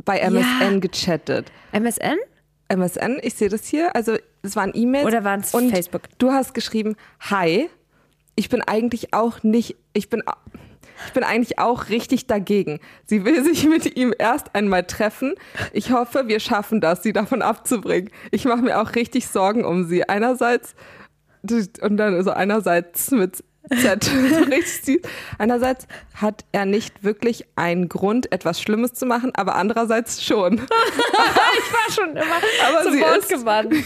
bei 0.04 0.18
MSN 0.18 0.80
gechattet. 0.82 1.50
MSN? 1.72 2.18
MSN, 2.68 3.18
ich 3.22 3.34
sehe 3.34 3.48
das 3.48 3.64
hier. 3.66 3.96
Also 3.96 4.16
es 4.42 4.56
waren 4.56 4.72
E-Mails. 4.74 5.06
Oder 5.06 5.24
waren's 5.24 5.54
und 5.54 5.70
Facebook? 5.70 6.02
Du 6.18 6.32
hast 6.32 6.52
geschrieben, 6.52 6.96
hi, 7.20 7.70
ich 8.34 8.50
bin 8.50 8.60
eigentlich 8.60 9.14
auch 9.14 9.42
nicht, 9.42 9.76
ich 9.94 10.10
bin, 10.10 10.22
ich 11.06 11.12
bin 11.12 11.22
eigentlich 11.24 11.58
auch 11.58 11.88
richtig 11.88 12.26
dagegen. 12.26 12.80
Sie 13.04 13.24
will 13.24 13.44
sich 13.44 13.64
mit 13.64 13.96
ihm 13.96 14.14
erst 14.18 14.54
einmal 14.54 14.84
treffen. 14.84 15.34
Ich 15.72 15.90
hoffe, 15.90 16.28
wir 16.28 16.40
schaffen 16.40 16.80
das, 16.80 17.02
sie 17.02 17.12
davon 17.12 17.42
abzubringen. 17.42 18.10
Ich 18.30 18.44
mache 18.44 18.62
mir 18.62 18.80
auch 18.80 18.94
richtig 18.94 19.28
Sorgen 19.28 19.64
um 19.64 19.84
sie. 19.86 20.08
Einerseits, 20.08 20.74
und 21.82 21.96
dann 21.96 22.22
so 22.24 22.30
einerseits 22.30 23.10
mit 23.10 23.44
Z. 23.82 24.08
Einerseits 25.38 25.88
hat 26.14 26.44
er 26.52 26.66
nicht 26.66 27.02
wirklich 27.02 27.46
einen 27.56 27.88
Grund, 27.88 28.30
etwas 28.32 28.60
Schlimmes 28.60 28.92
zu 28.94 29.06
machen, 29.06 29.32
aber 29.34 29.56
andererseits 29.56 30.24
schon. 30.24 30.60
Ich 31.58 31.72
war 31.72 31.90
schon 32.06 32.16
immer 32.16 32.36
Aber 32.68 32.82
zu 32.84 32.92
sie 32.92 33.00
Wort 33.00 33.28
gewandt. 33.28 33.74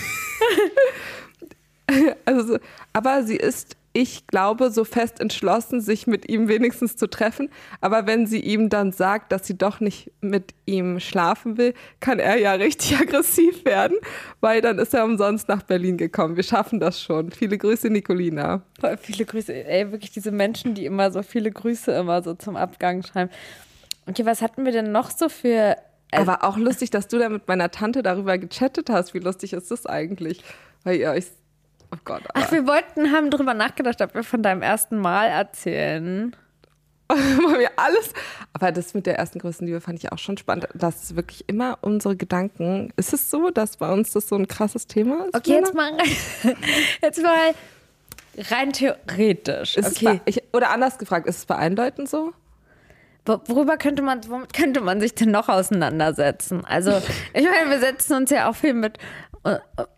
Also, 2.25 2.55
so- 2.55 2.59
aber 2.92 3.25
sie 3.25 3.37
ist, 3.37 3.77
ich 3.92 4.29
glaube, 4.29 4.70
so 4.70 4.85
fest 4.85 5.20
entschlossen, 5.20 5.81
sich 5.81 6.07
mit 6.07 6.29
ihm 6.31 6.46
wenigstens 6.48 6.96
zu 6.96 7.09
treffen. 7.09 7.50
Aber 7.81 8.07
wenn 8.07 8.26
sie 8.26 8.38
ihm 8.38 8.68
dann 8.68 8.92
sagt, 8.92 9.33
dass 9.33 9.46
sie 9.46 9.59
doch 9.59 9.81
nicht 9.81 10.12
mit 10.20 10.55
ihm 10.64 11.00
schlafen 11.00 11.59
will, 11.59 11.74
kann 11.98 12.20
er 12.20 12.38
ja 12.38 12.53
richtig 12.53 12.96
aggressiv 13.00 13.64
werden, 13.64 13.96
weil 14.40 14.61
dann 14.61 14.79
ist 14.79 14.94
er 14.94 15.05
umsonst 15.05 15.48
nach 15.48 15.62
Berlin 15.62 15.96
gekommen. 15.96 16.37
Wir 16.37 16.44
schaffen 16.44 16.79
das 16.79 17.03
schon. 17.03 17.33
Viele 17.33 17.59
Grüße, 17.59 17.90
Nicolina. 17.90 18.62
Voll 18.79 18.96
viele 18.96 19.24
Grüße. 19.24 19.53
Ey, 19.53 19.90
wirklich 19.90 20.12
diese 20.12 20.31
Menschen, 20.31 20.74
die 20.74 20.87
immer 20.87 21.11
so 21.11 21.22
viele 21.22 21.50
Grüße 21.50 21.90
immer 21.92 22.22
so 22.22 22.35
zum 22.35 22.57
Abgang 22.57 23.03
schreiben. 23.03 23.31
Okay, 24.07 24.24
was 24.24 24.40
hatten 24.40 24.64
wir 24.64 24.72
denn 24.72 24.92
noch 24.92 25.11
so 25.11 25.29
für. 25.29 25.76
Aber 26.12 26.44
auch 26.44 26.57
lustig, 26.57 26.90
dass 26.90 27.07
du 27.09 27.18
da 27.18 27.29
mit 27.29 27.46
meiner 27.46 27.70
Tante 27.70 28.03
darüber 28.03 28.38
gechattet 28.38 28.90
hast. 28.90 29.14
Wie 29.14 29.20
lustig 29.20 29.53
ist 29.53 29.70
das 29.70 29.87
eigentlich? 29.87 30.42
Weil 30.85 30.96
ihr 30.96 31.11
euch. 31.11 31.26
Oh 31.92 31.98
Gott. 32.05 32.22
Ach, 32.35 32.53
wir 32.53 32.66
wollten, 32.66 33.12
haben 33.12 33.31
drüber 33.31 33.55
nachgedacht, 33.55 34.00
ob 34.03 34.14
wir 34.14 34.22
von 34.24 34.42
deinem 34.42 34.62
ersten 34.62 34.98
Mal 34.98 35.26
erzählen. 35.26 36.35
weil 37.09 37.59
wir 37.59 37.70
alles. 37.76 38.12
Aber 38.53 38.70
das 38.70 38.94
mit 38.94 39.05
der 39.07 39.18
ersten 39.18 39.40
größten 39.40 39.66
Liebe 39.66 39.81
fand 39.81 39.98
ich 39.98 40.12
auch 40.12 40.18
schon 40.18 40.37
spannend, 40.38 40.68
dass 40.74 41.16
wirklich 41.16 41.44
immer 41.48 41.79
unsere 41.81 42.14
Gedanken. 42.14 42.92
Ist 42.96 43.12
es 43.12 43.31
so, 43.31 43.50
dass 43.50 43.79
bei 43.79 43.90
uns 43.92 44.12
das 44.12 44.29
so 44.29 44.37
ein 44.37 44.46
krasses 44.46 44.87
Thema 44.87 45.24
ist? 45.26 45.35
Okay, 45.37 45.55
jetzt 45.55 45.74
mal 45.74 45.90
rein, 45.92 46.09
jetzt 47.03 47.20
mal 47.20 47.55
rein 48.53 48.72
theoretisch. 48.72 49.76
Ist 49.76 49.96
Okay. 49.96 50.05
bei, 50.05 50.20
ich, 50.26 50.40
oder 50.53 50.70
anders 50.70 50.98
gefragt, 50.98 51.26
ist 51.26 51.38
es 51.38 51.46
bei 51.46 51.57
allen 51.57 51.74
Leuten 51.74 52.07
so? 52.07 52.33
Wo- 53.26 53.40
Worüber 53.46 53.76
könnte 53.76 54.03
man, 54.03 54.20
womit 54.31 54.53
könnte 54.55 54.81
man 54.81 55.00
sich 55.00 55.12
denn 55.16 55.33
noch 55.33 55.48
auseinandersetzen? 55.48 56.64
Also, 56.64 56.92
ich 57.35 57.44
meine, 57.44 57.70
wir 57.70 57.81
setzen 57.81 58.14
uns 58.14 58.31
ja 58.31 58.48
auch 58.48 58.55
viel 58.55 58.74
mit 58.74 58.98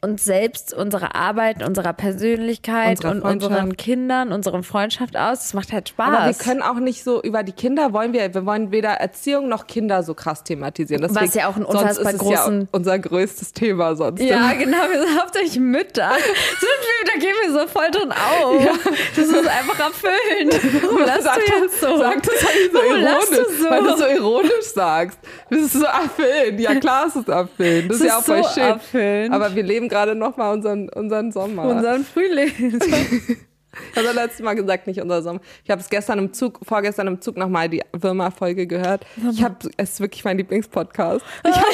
uns 0.02 0.24
selbst, 0.24 0.72
unserer 0.72 1.16
Arbeit, 1.16 1.66
unserer 1.66 1.92
Persönlichkeit 1.92 2.98
Unserer 3.04 3.10
und 3.10 3.22
unseren. 3.22 3.76
Kindern, 3.76 4.32
unserer 4.32 4.62
Freundschaft 4.62 5.16
aus. 5.16 5.40
Das 5.40 5.54
macht 5.54 5.72
halt 5.72 5.88
Spaß. 5.88 6.08
Aber 6.16 6.26
wir 6.26 6.34
können 6.34 6.62
auch 6.62 6.76
nicht 6.78 7.02
so 7.02 7.20
über 7.22 7.42
die 7.42 7.50
Kinder 7.52 7.92
wollen 7.92 8.12
wir, 8.12 8.32
wir 8.32 8.46
wollen 8.46 8.70
weder 8.70 8.90
Erziehung 8.90 9.48
noch 9.48 9.66
Kinder 9.66 10.04
so 10.04 10.14
krass 10.14 10.44
thematisieren. 10.44 11.02
Deswegen, 11.02 11.26
Was 11.26 11.34
ja 11.34 11.48
auch 11.48 11.56
ein 11.56 11.64
unfassbar 11.64 12.14
es 12.14 12.20
ja 12.22 12.44
großen- 12.46 12.68
unser 12.70 12.98
größtes 13.00 13.52
Thema 13.52 13.96
sonst. 13.96 14.20
ja, 14.22 14.52
genau, 14.52 14.78
wir 14.90 15.04
sind 15.06 15.20
hauptsächlich 15.20 15.58
Mütter. 15.58 16.10
Sind 16.60 16.62
wir, 16.62 17.12
da 17.12 17.18
gehen 17.18 17.34
wir 17.44 17.52
so 17.60 17.66
voll 17.66 17.90
drin 17.90 18.12
auf. 18.12 18.78
Das 19.16 19.26
ist 19.26 19.34
einfach 19.48 19.80
erfüllend. 19.80 20.82
Warum 20.84 20.98
lachst 21.04 21.22
Sag 21.24 21.34
du 21.44 21.52
jetzt 21.62 21.80
so? 21.80 21.98
Sag 21.98 22.22
das 22.22 22.34
halt 22.44 22.72
so 22.72 22.78
Warum 22.78 23.02
lachst 23.02 23.30
du 23.32 23.34
ironisch, 23.36 23.58
so? 23.60 23.70
weil 23.70 23.82
du 23.82 23.96
so 23.96 24.06
ironisch 24.06 24.64
sagst. 24.74 25.18
Das 25.50 25.58
ist 25.60 25.72
so 25.72 25.84
erfüllend. 25.84 26.60
Ja 26.60 26.74
klar, 26.76 27.06
es 27.08 27.16
ist 27.16 27.28
erfüllend. 27.28 27.90
Das, 27.90 27.96
Es 27.96 28.02
ist 28.02 28.08
ja 28.08 28.18
auch 28.18 28.22
voll 28.22 28.42
so 28.44 28.48
schön. 28.50 28.62
erfüllend. 28.62 29.31
Aber 29.32 29.54
wir 29.54 29.62
leben 29.62 29.88
gerade 29.88 30.14
noch 30.14 30.36
mal 30.36 30.52
unseren, 30.52 30.88
unseren 30.90 31.32
Sommer. 31.32 31.64
Unseren 31.64 32.04
Frühling. 32.04 32.78
Ich 33.92 33.96
habe 33.96 34.14
letztes 34.14 34.42
Mal 34.42 34.52
gesagt, 34.52 34.86
nicht 34.86 35.00
unser 35.00 35.22
Sommer. 35.22 35.40
Ich 35.64 35.70
habe 35.70 35.80
es 35.80 35.88
gestern 35.88 36.18
im 36.18 36.34
Zug, 36.34 36.60
vorgestern 36.62 37.06
im 37.06 37.22
Zug 37.22 37.38
nochmal 37.38 37.70
die 37.70 37.80
Würmer-Folge 37.94 38.66
gehört. 38.66 39.06
Ich 39.30 39.42
habe, 39.42 39.56
es 39.78 39.92
ist 39.92 40.00
wirklich 40.00 40.22
mein 40.24 40.36
Lieblingspodcast. 40.36 41.24
Ich 41.42 41.56
habe 41.56 41.66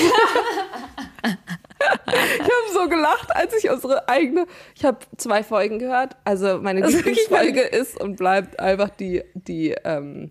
hab 1.25 2.73
so 2.73 2.89
gelacht, 2.89 3.35
als 3.35 3.53
ich 3.55 3.69
unsere 3.69 4.09
eigene, 4.09 4.47
ich 4.77 4.85
habe 4.85 4.99
zwei 5.17 5.43
Folgen 5.43 5.81
gehört. 5.81 6.17
Also 6.25 6.61
meine 6.63 6.83
Das 6.83 6.93
Lieblingsfolge 6.93 7.63
ist 7.63 8.01
und 8.01 8.17
bleibt 8.17 8.61
einfach 8.61 8.91
die, 8.91 9.25
die 9.35 9.75
ähm, 9.85 10.31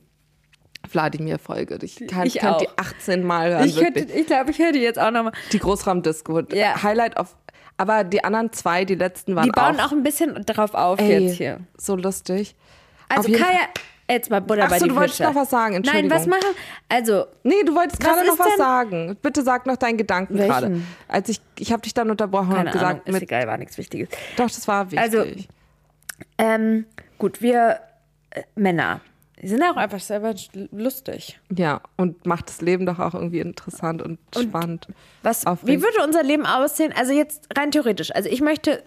Wladimir-Folge. 0.94 1.78
Ich 1.82 2.06
kann, 2.08 2.26
Ich 2.28 2.36
kann 2.36 2.58
die 2.60 2.68
auch. 2.70 2.74
18 2.78 3.24
Mal 3.24 3.52
hören. 3.52 3.66
Ich, 3.68 3.76
könnte, 3.78 4.00
ich 4.00 4.28
glaube, 4.28 4.52
ich 4.52 4.60
höre 4.60 4.72
die 4.72 4.80
jetzt 4.80 5.00
auch 5.00 5.12
nochmal. 5.12 5.34
Die 5.52 5.60
Großraumdisco. 5.60 6.42
Ja. 6.54 6.82
Highlight 6.84 7.18
of 7.20 7.36
Aber 7.78 8.04
die 8.04 8.24
anderen 8.24 8.52
zwei, 8.54 8.86
die 8.86 8.96
letzten 8.96 9.36
waren 9.36 9.46
Die 9.46 9.52
bauen 9.52 9.80
auch, 9.80 9.88
auch 9.88 9.92
ein 9.92 10.04
bisschen 10.04 10.34
drauf 10.46 10.74
auf 10.74 11.00
ey, 11.00 11.20
jetzt 11.28 11.38
hier. 11.38 11.60
so 11.78 11.96
lustig. 11.96 12.56
Also 13.10 13.30
Auf 13.32 13.40
Kaya, 13.40 13.60
jetzt 14.10 14.30
mal 14.30 14.42
Butter 14.42 14.64
Ach 14.66 14.70
bei 14.70 14.80
so, 14.80 14.88
du 14.88 14.96
wolltest 14.96 15.18
Fische. 15.18 15.30
noch 15.30 15.36
was 15.36 15.50
sagen, 15.50 15.74
Nein, 15.76 15.84
Entschuldigung. 15.84 16.12
was 16.18 16.28
machen? 16.28 16.56
Also, 16.90 17.26
Nee, 17.44 17.64
du 17.66 17.74
wolltest 17.76 18.00
gerade 18.02 18.26
noch 18.28 18.38
was 18.40 18.48
denn- 18.48 18.58
sagen. 18.58 19.18
Bitte 19.22 19.44
sag 19.44 19.66
noch 19.66 19.78
deinen 19.78 19.98
Gedanken 19.98 20.34
Welchen? 20.38 20.48
gerade. 20.50 20.82
Als 21.08 21.30
ich, 21.30 21.40
ich 21.60 21.72
habe 21.72 21.82
dich 21.84 21.94
dann 21.94 22.10
unterbrochen 22.12 22.50
keine 22.50 22.66
und 22.66 22.72
gesagt, 22.74 22.92
Ahnung, 22.92 23.02
ist 23.06 23.14
mit, 23.14 23.24
egal, 23.24 23.48
war 23.48 23.58
nichts 23.58 23.78
Wichtiges. 23.78 24.10
doch, 24.36 24.48
das 24.48 24.68
war 24.68 24.92
wichtig. 24.92 25.00
Also, 25.00 25.24
Ähm, 26.38 26.86
gut, 27.18 27.42
wir 27.42 27.80
äh, 28.32 28.42
Männer 28.56 29.02
die 29.42 29.48
sind 29.48 29.62
auch 29.64 29.76
einfach 29.78 30.00
selber 30.00 30.34
lustig. 30.72 31.40
ja, 31.56 31.82
und 31.96 32.26
macht 32.26 32.50
das 32.50 32.62
Leben 32.62 32.86
doch 32.86 33.00
auch 33.00 33.14
irgendwie 33.14 33.40
interessant 33.40 34.02
und, 34.02 34.18
spannend. 34.36 34.88
Was, 35.24 35.44
wie 35.44 35.48
Aufregend. 35.48 35.84
würde 35.84 36.04
unser 36.06 36.24
Leben 36.24 36.46
aussehen? 36.46 36.92
Also 36.98 37.14
jetzt 37.14 37.48
rein 37.58 37.72
theoretisch. 37.72 38.14
Also 38.16 38.30
ich 38.30 38.42
möchte, 38.42 38.84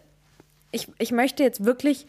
ich, 0.72 0.88
ich 0.98 1.12
möchte 1.12 1.42
jetzt 1.42 1.64
wirklich 1.64 2.06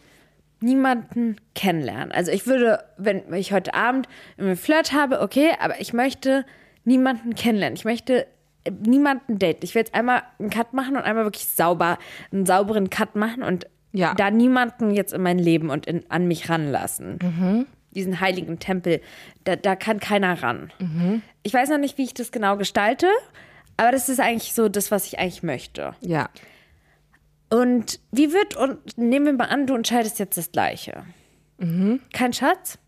niemanden 0.60 1.38
kennenlernen. 1.56 2.12
Also 2.12 2.32
ich 2.32 2.46
würde, 2.48 2.84
wenn 2.98 3.32
ich 3.34 3.52
heute 3.54 3.74
Abend 3.74 4.08
einen 4.38 4.56
Flirt 4.56 4.94
habe, 4.94 5.22
okay, 5.22 5.52
aber 5.60 5.80
ich 5.82 5.94
möchte 5.94 6.46
niemanden 6.84 7.34
kennenlernen. 7.36 7.76
Ich 7.76 7.86
möchte 7.86 8.28
äh, 8.64 8.72
niemanden 8.86 9.40
daten. 9.40 9.60
Ich 9.64 9.74
will 9.76 9.82
jetzt 9.82 9.94
einmal 9.96 10.24
einen 10.40 10.50
Cut 10.52 10.74
machen 10.74 10.96
und 10.96 11.04
einmal 11.04 11.24
wirklich 11.26 11.48
sauber, 11.48 11.98
einen 12.32 12.46
sauberen 12.46 12.90
Cut 12.90 13.16
machen 13.16 13.42
und 13.44 13.66
Ja. 13.92 14.14
da 14.16 14.30
niemanden 14.32 14.92
jetzt 14.92 15.14
in 15.14 15.22
mein 15.24 15.40
Leben 15.40 15.70
und 15.70 15.86
in, 15.88 16.04
an 16.10 16.28
mich 16.28 16.50
ranlassen. 16.50 17.68
Diesen 17.92 18.20
heiligen 18.22 18.60
Tempel, 18.60 19.02
da, 19.44 19.56
da 19.56 19.76
kann 19.76 20.00
keiner 20.00 20.42
ran. 20.42 20.72
Ich 21.44 21.54
weiß 21.54 21.70
noch 21.70 21.78
nicht, 21.78 21.98
wie 21.98 22.04
ich 22.04 22.14
das 22.14 22.32
genau 22.32 22.58
gestalte, 22.58 23.08
aber 23.78 23.92
das 23.92 24.10
ist 24.10 24.20
eigentlich 24.20 24.54
so 24.54 24.70
das, 24.70 24.92
was 24.92 25.06
ich 25.08 25.20
eigentlich 25.20 25.44
möchte. 25.44 25.94
Ja. 26.02 26.30
Und 27.50 28.00
wie 28.12 28.32
wird, 28.32 28.56
und 28.56 28.98
nehmen 28.98 29.26
wir 29.26 29.34
mal 29.34 29.46
an, 29.50 29.68
du 29.68 29.76
entscheidest 29.76 30.20
jetzt 30.20 30.38
das 30.38 30.52
Gleiche. 30.52 31.04
Kein 32.14 32.34
Schatz? 32.34 32.80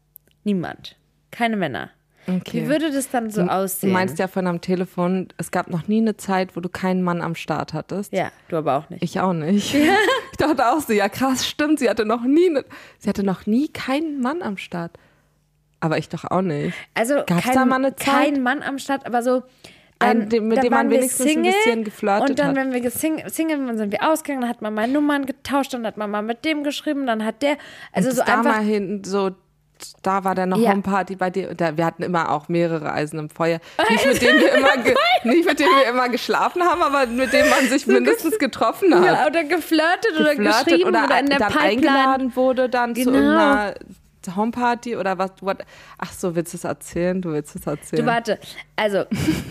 Niemand. 0.43 0.95
Keine 1.31 1.57
Männer. 1.57 1.89
Okay. 2.27 2.63
Wie 2.63 2.67
würde 2.67 2.91
das 2.91 3.09
dann 3.09 3.29
so 3.29 3.43
Du 3.43 3.51
aussehen? 3.51 3.91
meinst 3.91 4.17
ja 4.19 4.27
von 4.27 4.47
am 4.47 4.61
Telefon, 4.61 5.27
es 5.37 5.51
gab 5.51 5.69
noch 5.69 5.87
nie 5.87 5.99
eine 6.01 6.15
Zeit, 6.17 6.55
wo 6.55 6.59
du 6.61 6.69
keinen 6.69 7.01
Mann 7.03 7.21
am 7.21 7.35
Start 7.35 7.73
hattest. 7.73 8.13
ja, 8.13 8.31
du 8.49 8.55
aber 8.57 8.77
auch 8.77 8.89
nicht. 8.89 9.03
Ich 9.03 9.19
auch 9.19 9.33
nicht. 9.33 9.75
Ich 10.33 10.37
dachte 10.37 10.67
auch 10.67 10.79
so, 10.79 10.93
ja 10.93 11.09
krass, 11.09 11.47
stimmt, 11.47 11.77
sie 11.77 11.87
hatte 11.89 12.05
noch 12.05 12.23
nie, 12.23 12.49
ne, 12.49 12.65
sie 12.97 13.07
hatte 13.07 13.23
noch 13.23 13.45
nie 13.45 13.67
keinen 13.67 14.19
Mann 14.19 14.41
am 14.41 14.57
Start. 14.57 14.97
Aber 15.79 15.99
ich 15.99 16.09
doch 16.09 16.23
auch 16.31 16.41
nicht. 16.41 16.73
Also 16.95 17.15
Gab's 17.27 17.43
kein, 17.43 17.53
da 17.53 17.65
mal 17.65 17.75
eine 17.75 17.95
Zeit? 17.95 18.05
kein 18.07 18.41
Mann 18.41 18.63
am 18.63 18.79
Start, 18.79 19.05
aber 19.05 19.21
so. 19.21 19.43
Ein, 19.99 20.21
Dann, 20.21 20.29
dem- 20.29 20.47
mit 20.47 20.57
dann 20.57 20.63
dem 20.63 20.71
man 20.73 20.89
wenigstens 20.89 21.27
ein 21.27 21.33
Single 21.33 21.51
bisschen 21.53 21.83
geflirtet 21.83 22.29
Und 22.31 22.39
dann, 22.39 22.47
hat. 22.47 22.55
wenn 22.55 22.73
wir 22.73 22.81
gesing- 22.81 23.29
Single 23.29 23.59
waren, 23.65 23.77
sind 23.77 23.91
wir 23.91 24.09
ausgegangen, 24.11 24.41
dann 24.41 24.49
hat 24.49 24.61
man 24.61 24.73
mal 24.73 24.87
Nummern 24.87 25.25
getauscht, 25.27 25.73
dann 25.73 25.85
hat 25.85 25.97
man 25.97 26.09
mal 26.09 26.23
mit 26.23 26.43
dem 26.45 26.63
geschrieben, 26.63 27.05
dann 27.05 27.23
hat 27.23 27.41
der. 27.43 27.57
Also 27.93 28.09
das 28.09 28.17
so 28.17 28.23
da 28.25 28.39
einfach. 28.39 28.55
mal 28.55 28.63
hinten 28.63 29.03
so 29.03 29.31
da 30.01 30.23
war 30.23 30.35
dann 30.35 30.49
noch 30.49 30.57
Ja. 30.57 30.71
Homeparty 30.71 31.15
bei 31.15 31.29
dir. 31.29 31.53
Da, 31.55 31.77
wir 31.77 31.85
hatten 31.85 32.03
immer 32.03 32.31
auch 32.31 32.49
mehrere 32.49 32.91
Eisen 32.91 33.19
im 33.19 33.29
Feuer. 33.29 33.59
Nicht 33.89 34.05
mit 34.05 34.21
denen 34.21 34.39
wir 34.39 34.53
immer, 34.53 34.75
nicht 35.23 35.45
mit 35.45 35.59
denen 35.59 35.69
wir 35.75 35.89
immer 35.89 36.09
geschlafen 36.09 36.61
haben, 36.63 36.81
aber 36.81 37.05
mit 37.07 37.31
denen 37.33 37.49
man 37.49 37.67
sich 37.67 37.87
mindestens 37.87 38.37
getroffen 38.39 38.93
hat. 38.93 39.05
Ja, 39.05 39.27
oder 39.27 39.43
geflirtet, 39.43 40.11
oder 40.19 40.35
Geflirtet 40.35 40.65
geschrieben 40.65 40.89
oder, 40.89 41.05
oder 41.05 41.19
in 41.19 41.25
der 41.27 41.39
dann 41.39 41.47
Pipeline. 41.51 41.71
eingeladen 41.71 42.35
wurde 42.35 42.69
dann 42.69 42.95
zu 42.95 43.05
Genau. 43.05 43.17
irgendeiner 43.17 43.73
Homeparty 44.35 44.95
oder 44.97 45.17
was. 45.17 45.31
What? 45.41 45.59
Ach 45.97 46.11
so, 46.13 46.35
willst 46.35 46.53
du 46.53 46.57
es 46.57 46.63
erzählen? 46.63 47.21
Du 47.21 47.31
willst 47.31 47.55
es 47.55 47.65
erzählen. 47.67 48.01
Du 48.01 48.09
warte, 48.09 48.39
also 48.75 49.05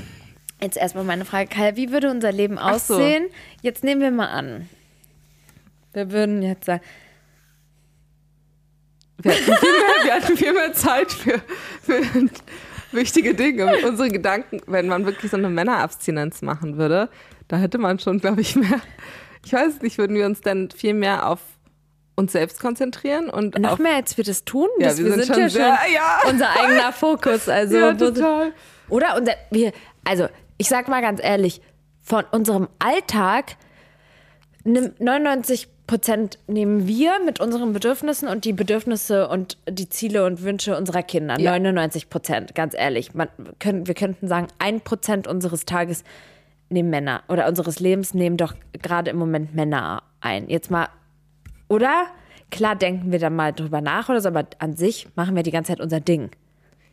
jetzt 0.61 0.77
erstmal 0.77 1.05
meine 1.05 1.25
Frage, 1.25 1.49
Kai, 1.49 1.77
wie 1.77 1.91
würde 1.93 2.11
unser 2.11 2.33
Leben 2.33 2.59
Ach 2.59 2.79
so. 2.79 2.95
aussehen? 2.95 3.27
Jetzt 3.61 3.85
nehmen 3.85 4.01
wir 4.01 4.11
mal 4.11 4.29
an. 4.29 4.69
Wir 5.93 6.11
würden 6.11 6.43
jetzt 6.43 6.65
sagen, 6.67 6.83
Wir 9.23 9.33
hatten 9.33 9.45
viel 9.57 9.73
mehr, 9.73 10.05
wir 10.05 10.15
hatten 10.15 10.37
viel 10.37 10.53
mehr 10.53 10.73
Zeit 10.73 11.13
für, 11.13 11.41
für 11.83 12.03
wichtige 12.93 13.35
Dinge. 13.35 13.77
Unsere 13.87 14.09
Gedanken, 14.11 14.61
wenn 14.67 14.89
man 14.89 15.05
wirklich 15.07 15.31
so 15.31 15.37
eine 15.37 15.49
Männerabstinenz 15.49 16.43
machen 16.43 16.77
würde, 16.79 17.09
da 17.49 17.57
hätte 17.57 17.79
man 17.79 17.99
schon, 17.99 18.19
glaube 18.19 18.41
ich, 18.41 18.57
mehr. 18.57 18.81
Ich 19.45 19.53
weiß 19.53 19.81
nicht, 19.83 19.99
würden 19.99 20.17
wir 20.17 20.27
uns 20.27 20.41
dann 20.41 20.71
viel 20.71 20.95
mehr 20.95 21.29
auf 21.29 21.41
uns 22.15 22.33
selbst 22.33 22.61
konzentrieren 22.61 23.31
und 23.31 23.59
noch 23.59 23.73
auf. 23.73 23.79
mehr 23.79 23.95
als 23.97 24.17
wir 24.19 24.25
das 24.25 24.45
tun, 24.45 24.69
Ja, 24.79 24.89
das, 24.89 24.99
wir 24.99 25.07
wir, 25.07 25.13
sind 25.15 25.25
sind, 25.25 25.35
schon 25.35 25.43
ja 25.43 25.49
sehr- 25.49 25.79
schon 25.79 25.95
ja. 25.95 26.21
unser 26.31 26.51
eigener 26.61 26.93
Fokus. 26.93 27.49
Also, 27.49 27.77
Ja, 27.77 27.95
total. 27.95 28.53
Oder 28.89 29.17
unser, 29.17 29.33
wir, 29.51 29.73
also 30.05 30.29
ich 30.59 30.69
sag 30.69 30.89
mal 30.89 31.01
ganz 31.01 31.21
ehrlich, 31.23 31.63
von 32.03 32.25
unserem 32.31 32.69
Alltag 32.79 33.57
nimm 34.65 34.93
99 34.99 35.69
Prozent 35.87 36.39
nehmen 36.47 36.87
wir 36.87 37.13
mit 37.25 37.41
unseren 37.41 37.73
Bedürfnissen 37.73 38.29
und 38.29 38.45
die 38.45 38.53
Bedürfnisse 38.53 39.29
und 39.29 39.59
die 39.69 39.89
Ziele 39.89 40.25
und 40.25 40.43
Wünsche 40.43 40.77
unserer 40.77 41.03
Kinder. 41.03 41.39
Ja. 41.39 41.53
99 41.53 42.09
Prozent, 42.09 42.55
ganz 42.55 42.75
ehrlich. 42.75 43.15
Man, 43.15 43.29
können, 43.59 43.87
wir 43.87 43.95
könnten 43.95 44.29
sagen, 44.29 44.49
ein 44.59 44.81
Prozent 44.81 45.27
unseres 45.27 45.67
Tages 45.67 46.05
nehmen 46.71 46.91
Männer 46.91 47.23
oder 47.29 47.47
unseres 47.47 47.81
Lebens 47.81 48.15
nehmen 48.15 48.37
doch 48.37 48.55
gerade 48.81 49.11
im 49.11 49.19
Moment 49.19 49.55
Männer 49.55 50.03
ein. 50.21 50.49
Jetzt 50.49 50.71
mal, 50.71 50.89
oder? 51.69 52.07
Klar 52.51 52.77
denken 52.77 53.13
wir 53.13 53.19
da 53.19 53.31
mal 53.31 53.53
drüber 53.53 53.81
nach 53.81 54.09
oder 54.09 54.21
so, 54.21 54.29
aber 54.29 54.47
an 54.59 54.77
sich 54.77 55.09
machen 55.15 55.35
wir 55.35 55.43
die 55.43 55.51
ganze 55.51 55.73
Zeit 55.73 55.81
unser 55.81 56.01
Ding. 56.01 56.31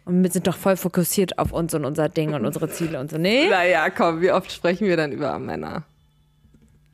Und 0.06 0.24
wir 0.24 0.32
sind 0.32 0.48
doch 0.48 0.56
voll 0.56 0.78
fokussiert 0.78 1.38
auf 1.38 1.52
uns 1.52 1.74
und 1.74 1.86
unser 1.86 2.10
Ding 2.10 2.34
und 2.34 2.46
unsere 2.46 2.70
Ziele 2.70 3.00
und 3.00 3.12
so. 3.12 3.18
Nee? 3.18 3.48
Naja, 3.50 3.90
komm, 3.90 4.22
wie 4.22 4.32
oft 4.32 4.52
sprechen 4.52 4.88
wir 4.88 4.98
dann 4.98 5.12
über 5.12 5.38
Männer? 5.38 5.84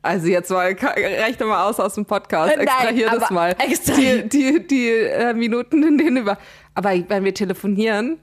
Also 0.02 0.28
jetzt 0.28 0.50
mal, 0.50 0.66
rechne 0.72 1.46
mal 1.46 1.64
aus 1.68 1.80
aus 1.80 1.94
dem 1.94 2.06
Podcast, 2.06 2.56
Nein, 2.56 2.66
extrahier 2.66 3.10
das 3.10 3.30
mal. 3.30 3.56
extrahier- 3.58 4.22
Die, 4.22 4.28
die, 4.28 4.66
die 4.66 4.88
äh, 4.90 5.34
Minuten, 5.34 5.82
in 5.82 5.98
denen 5.98 6.18
über... 6.18 6.38
Aber 6.74 6.92
wenn 7.08 7.24
wir 7.24 7.34
telefonieren 7.34 8.18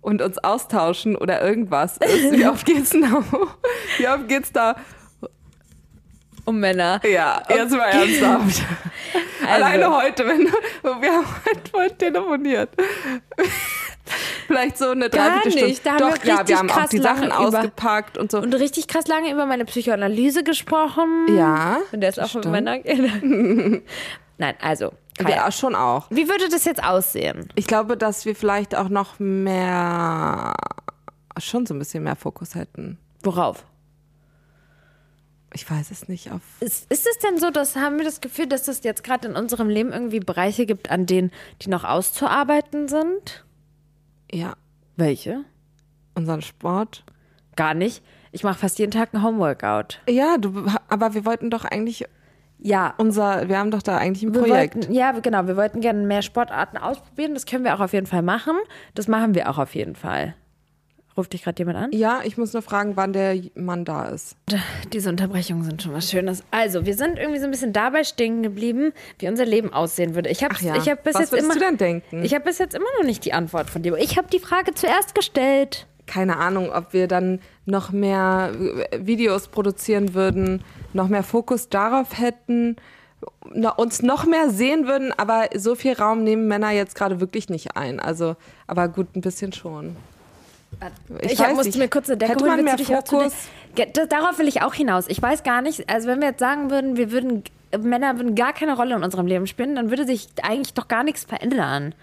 und 0.00 0.22
uns 0.22 0.38
austauschen 0.38 1.16
oder 1.16 1.42
irgendwas 1.42 1.96
ist, 1.98 2.32
wie 2.32 2.46
oft 2.46 2.64
geht's 2.66 2.90
da? 2.90 3.22
Wie 3.98 4.06
oft 4.08 4.28
geht's 4.28 4.52
da? 4.52 4.76
Um 6.44 6.60
Männer. 6.60 7.00
Ja, 7.10 7.42
jetzt 7.48 7.72
mal 7.72 7.86
ernsthaft. 7.88 8.62
Alleine 9.50 9.90
heute, 9.96 10.26
wenn 10.28 10.40
wir 10.40 11.12
haben 11.12 11.26
heute 11.72 11.96
telefoniert. 11.96 12.68
Vielleicht 14.46 14.78
so 14.78 14.90
eine 14.90 15.08
Gar 15.08 15.40
Dreiviertelstunde. 15.40 15.68
nicht, 15.68 15.86
da 15.86 15.90
haben 15.92 15.98
Doch, 15.98 16.22
wir 16.22 16.34
ja, 16.34 16.48
wir 16.48 16.58
haben 16.58 16.70
auch 16.70 16.88
die 16.88 16.98
Sachen 16.98 17.32
ausgepackt 17.32 18.18
und 18.18 18.30
so. 18.30 18.38
Und 18.38 18.54
richtig 18.54 18.88
krass 18.88 19.06
lange 19.06 19.30
über 19.32 19.46
meine 19.46 19.64
Psychoanalyse 19.64 20.44
gesprochen. 20.44 21.26
ja. 21.36 21.78
Und 21.92 22.00
der 22.00 22.10
ist 22.10 22.20
auch 22.20 22.28
für 22.28 22.48
Männer. 22.48 22.78
Nein, 24.38 24.54
also. 24.60 24.92
Kai, 25.16 25.30
Ja, 25.30 25.50
schon 25.52 25.74
auch. 25.74 26.06
Wie 26.10 26.28
würde 26.28 26.48
das 26.48 26.64
jetzt 26.64 26.82
aussehen? 26.82 27.48
Ich 27.54 27.66
glaube, 27.66 27.96
dass 27.96 28.24
wir 28.26 28.34
vielleicht 28.34 28.74
auch 28.74 28.88
noch 28.88 29.18
mehr, 29.20 30.54
schon 31.38 31.66
so 31.66 31.74
ein 31.74 31.78
bisschen 31.78 32.02
mehr 32.02 32.16
Fokus 32.16 32.54
hätten. 32.56 32.98
Worauf? 33.22 33.64
Ich 35.54 35.70
weiß 35.70 35.92
es 35.92 36.08
nicht. 36.08 36.32
Auf 36.32 36.40
Ist, 36.58 36.90
ist 36.90 37.06
es 37.06 37.18
denn 37.18 37.38
so, 37.38 37.50
dass 37.50 37.76
haben 37.76 37.96
wir 37.98 38.04
das 38.04 38.20
Gefühl, 38.20 38.48
dass 38.48 38.66
es 38.66 38.82
jetzt 38.82 39.04
gerade 39.04 39.28
in 39.28 39.36
unserem 39.36 39.68
Leben 39.68 39.92
irgendwie 39.92 40.18
Bereiche 40.18 40.66
gibt, 40.66 40.90
an 40.90 41.06
denen 41.06 41.30
die 41.62 41.70
noch 41.70 41.84
auszuarbeiten 41.84 42.88
sind? 42.88 43.43
Ja, 44.32 44.54
Welche? 44.96 45.44
unseren 46.14 46.42
Sport. 46.42 47.04
Gar 47.56 47.74
nicht. 47.74 48.02
Ich 48.32 48.42
mache 48.44 48.58
fast 48.58 48.78
jeden 48.78 48.90
Tag 48.90 49.14
ein 49.14 49.22
Homeworkout. 49.22 50.00
Ja, 50.08 50.38
du, 50.38 50.66
aber 50.88 51.14
wir 51.14 51.24
wollten 51.24 51.50
doch 51.50 51.64
eigentlich 51.64 52.04
Ja. 52.58 52.94
unser, 52.98 53.48
wir 53.48 53.58
haben 53.58 53.70
doch 53.70 53.82
da 53.82 53.96
eigentlich 53.96 54.22
ein 54.24 54.32
Projekt. 54.32 54.74
wollten, 54.76 54.92
ja, 54.92 55.12
genau. 55.12 55.46
Wir 55.46 55.56
wollten 55.56 55.80
gerne 55.80 56.02
mehr 56.04 56.22
Sportarten 56.22 56.76
ausprobieren. 56.76 57.34
Das 57.34 57.46
können 57.46 57.64
wir 57.64 57.74
auch 57.74 57.80
auf 57.80 57.92
jeden 57.92 58.06
Fall 58.06 58.22
machen. 58.22 58.56
Das 58.94 59.06
machen 59.08 59.34
wir 59.34 59.48
auch 59.50 59.58
auf 59.58 59.74
jeden 59.74 59.94
Fall. 59.94 60.34
Ruft 61.16 61.32
dich 61.32 61.44
gerade 61.44 61.58
jemand 61.58 61.78
an? 61.78 61.92
Ja, 61.92 62.22
ich 62.24 62.36
muss 62.36 62.52
nur 62.52 62.62
fragen, 62.62 62.96
wann 62.96 63.12
der 63.12 63.38
Mann 63.54 63.84
da 63.84 64.06
ist. 64.06 64.36
Diese 64.92 65.10
Unterbrechungen 65.10 65.62
sind 65.62 65.80
schon 65.80 65.92
was 65.92 66.10
Schönes. 66.10 66.42
Also, 66.50 66.86
wir 66.86 66.94
sind 66.94 67.18
irgendwie 67.18 67.38
so 67.38 67.44
ein 67.44 67.52
bisschen 67.52 67.72
dabei 67.72 68.02
stehen 68.02 68.42
geblieben, 68.42 68.92
wie 69.20 69.28
unser 69.28 69.44
Leben 69.44 69.72
aussehen 69.72 70.16
würde. 70.16 70.28
Ich 70.30 70.42
habe 70.42 70.54
Ach 70.56 70.60
ja, 70.60 70.76
ich 70.76 70.88
hab 70.88 71.04
bis 71.04 71.14
was 71.14 71.22
jetzt 71.22 71.32
würdest 71.32 71.46
immer, 71.46 71.54
du 71.54 71.60
denn 71.60 71.76
denken? 71.76 72.24
Ich 72.24 72.34
habe 72.34 72.44
bis 72.44 72.58
jetzt 72.58 72.74
immer 72.74 72.86
noch 72.98 73.06
nicht 73.06 73.24
die 73.24 73.32
Antwort 73.32 73.70
von 73.70 73.82
dir. 73.82 73.96
Ich 73.96 74.18
habe 74.18 74.26
die 74.28 74.40
Frage 74.40 74.74
zuerst 74.74 75.14
gestellt. 75.14 75.86
Keine 76.06 76.36
Ahnung, 76.36 76.70
ob 76.70 76.92
wir 76.92 77.06
dann 77.06 77.40
noch 77.64 77.92
mehr 77.92 78.52
äh, 78.90 79.06
Videos 79.06 79.48
produzieren 79.48 80.14
würden, 80.14 80.64
noch 80.92 81.08
mehr 81.08 81.22
Fokus 81.22 81.68
darauf 81.68 82.18
hätten, 82.18 82.76
uns 83.76 84.02
noch 84.02 84.26
mehr 84.26 84.50
sehen 84.50 84.86
würden, 84.86 85.12
aber 85.16 85.48
so 85.54 85.74
viel 85.76 85.94
Raum 85.94 86.24
nehmen 86.24 86.48
Männer 86.48 86.72
jetzt 86.72 86.94
gerade 86.94 87.20
wirklich 87.20 87.48
nicht 87.48 87.76
ein. 87.76 88.00
Also, 88.00 88.36
aber 88.66 88.88
gut, 88.88 89.14
ein 89.14 89.20
bisschen 89.20 89.52
schon. 89.52 89.96
Ich, 91.20 91.40
hab, 91.40 91.50
musste 91.50 91.68
nicht. 91.68 91.78
mir 91.78 91.88
kurz 91.88 92.08
eine 92.08 92.18
Decke 92.18 92.32
Hätte 92.32 92.44
holen. 92.44 92.64
man 92.64 92.76
mehr 92.76 92.78
Fokus? 92.78 93.32
Darauf 94.08 94.38
will 94.38 94.48
ich 94.48 94.62
auch 94.62 94.74
hinaus. 94.74 95.06
Ich 95.08 95.20
weiß 95.20 95.42
gar 95.42 95.62
nicht, 95.62 95.88
also 95.90 96.08
wenn 96.08 96.20
wir 96.20 96.28
jetzt 96.28 96.40
sagen 96.40 96.70
würden, 96.70 96.96
wir 96.96 97.10
würden, 97.10 97.42
Männer 97.78 98.16
würden 98.16 98.34
gar 98.34 98.52
keine 98.52 98.76
Rolle 98.76 98.94
in 98.94 99.02
unserem 99.02 99.26
Leben 99.26 99.46
spielen, 99.46 99.74
dann 99.74 99.90
würde 99.90 100.06
sich 100.06 100.28
eigentlich 100.42 100.74
doch 100.74 100.88
gar 100.88 101.02
nichts 101.02 101.24
verändern. 101.24 101.94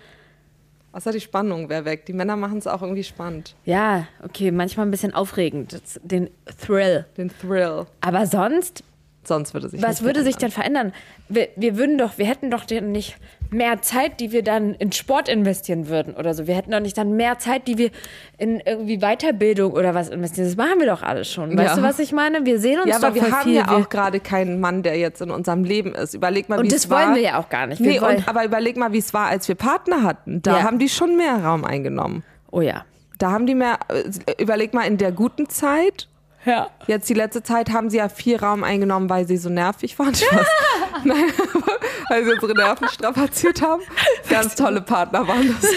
Außer 0.94 1.12
die 1.14 1.22
Spannung 1.22 1.70
wäre 1.70 1.86
weg. 1.86 2.06
Die 2.06 2.14
Männer 2.14 2.36
machen 2.36 2.58
es 2.58 2.68
auch 2.68 2.82
irgendwie 2.82 3.04
spannend. 3.06 3.56
Ja, 3.64 4.08
okay, 4.24 4.52
manchmal 4.52 4.86
ein 4.86 4.92
bisschen 4.92 5.14
aufregend, 5.14 5.82
den 6.04 6.30
Thrill. 6.60 7.06
Den 7.18 7.32
Thrill. 7.40 7.86
Aber 8.02 8.26
sonst 8.26 8.84
Sonst 9.24 9.54
würde 9.54 9.70
sich 9.70 9.82
Was 9.84 10.02
nicht 10.02 10.04
würde 10.04 10.24
sich 10.24 10.36
denn 10.38 10.50
verändern? 10.50 10.94
Wir, 11.30 11.50
wir 11.56 11.78
würden 11.78 11.98
doch, 12.00 12.18
wir 12.18 12.26
hätten 12.26 12.50
doch 12.50 12.68
nicht 12.68 13.18
mehr 13.52 13.82
Zeit, 13.82 14.20
die 14.20 14.32
wir 14.32 14.44
dann 14.44 14.74
in 14.74 14.92
Sport 14.92 15.30
investieren 15.30 15.90
würden 15.90 16.16
oder 16.16 16.34
so. 16.34 16.48
Wir 16.48 16.56
hätten 16.56 16.72
doch 16.72 16.80
nicht 16.80 16.98
dann 16.98 17.12
mehr 17.16 17.38
Zeit, 17.38 17.68
die 17.68 17.78
wir 17.78 17.92
in 18.40 18.62
irgendwie 18.66 18.98
Weiterbildung 18.98 19.74
oder 19.74 19.94
was 19.94 20.10
investieren. 20.10 20.48
Das 20.48 20.56
machen 20.56 20.80
wir 20.80 20.88
doch 20.88 21.04
alles 21.04 21.30
schon. 21.32 21.56
Weißt 21.56 21.76
Ja. 21.76 21.76
du, 21.76 21.84
was 21.84 22.00
ich 22.00 22.12
meine? 22.14 22.46
Wir 22.46 22.60
sehen 22.60 22.80
uns 22.80 22.90
Ja, 22.90 22.96
aber 22.96 23.10
doch 23.10 23.16
wir 23.16 23.22
voll 23.24 23.32
haben 23.32 23.44
viel. 23.44 23.54
ja 23.56 23.68
wir, 23.70 23.78
auch 23.78 23.90
gerade 23.90 24.20
keinen 24.20 24.60
Mann, 24.60 24.82
der 24.84 24.98
jetzt 24.98 25.22
in 25.22 25.30
unserem 25.30 25.64
Leben 25.66 25.94
ist. 25.94 26.14
Überleg 26.16 26.50
mal, 26.50 26.56
wie 26.58 26.62
und 26.62 26.68
es 26.74 26.84
das 26.84 26.90
war. 26.90 27.06
wollen 27.06 27.16
wir 27.16 27.22
ja 27.22 27.40
auch 27.40 27.50
gar 27.50 27.68
nicht. 27.68 27.80
Wir 27.82 27.92
Nee, 27.92 28.00
und, 28.00 28.28
aber 28.28 28.44
überleg 28.44 28.76
mal, 28.78 28.92
wie 28.92 28.98
es 29.00 29.14
war, 29.14 29.28
als 29.28 29.48
wir 29.48 29.56
Partner 29.56 30.02
hatten. 30.04 30.42
Da 30.42 30.58
Ja. 30.60 30.64
haben 30.64 30.80
die 30.80 30.90
schon 30.90 31.16
mehr 31.18 31.44
Raum 31.44 31.64
eingenommen. 31.64 32.24
oh 32.50 32.62
ja. 32.62 32.86
Da 33.20 33.30
haben 33.30 33.46
die 33.46 33.54
mehr, 33.54 33.78
äh, 33.90 34.42
überleg 34.42 34.74
mal, 34.74 34.88
in 34.88 34.98
der 34.98 35.12
guten 35.12 35.48
Zeit, 35.48 36.08
Ja. 36.46 36.70
jetzt 36.88 37.10
die 37.10 37.14
letzte 37.14 37.44
Zeit 37.44 37.72
haben 37.72 37.90
sie 37.90 37.98
ja 37.98 38.10
viel 38.10 38.38
Raum 38.38 38.64
eingenommen, 38.64 39.10
weil 39.10 39.28
sie 39.28 39.38
so 39.38 39.50
nervig 39.50 39.98
waren. 40.00 40.16
Spaß. 40.16 40.48
Nein, 41.04 41.26
weil 42.10 42.26
sie 42.26 42.32
unsere 42.32 42.54
Nerven 42.54 42.88
strapaziert 42.90 43.62
haben. 43.62 43.82
Ganz 44.30 44.56
tolle 44.56 44.82
Partner 44.82 45.28
waren 45.28 45.56
das. 45.60 45.72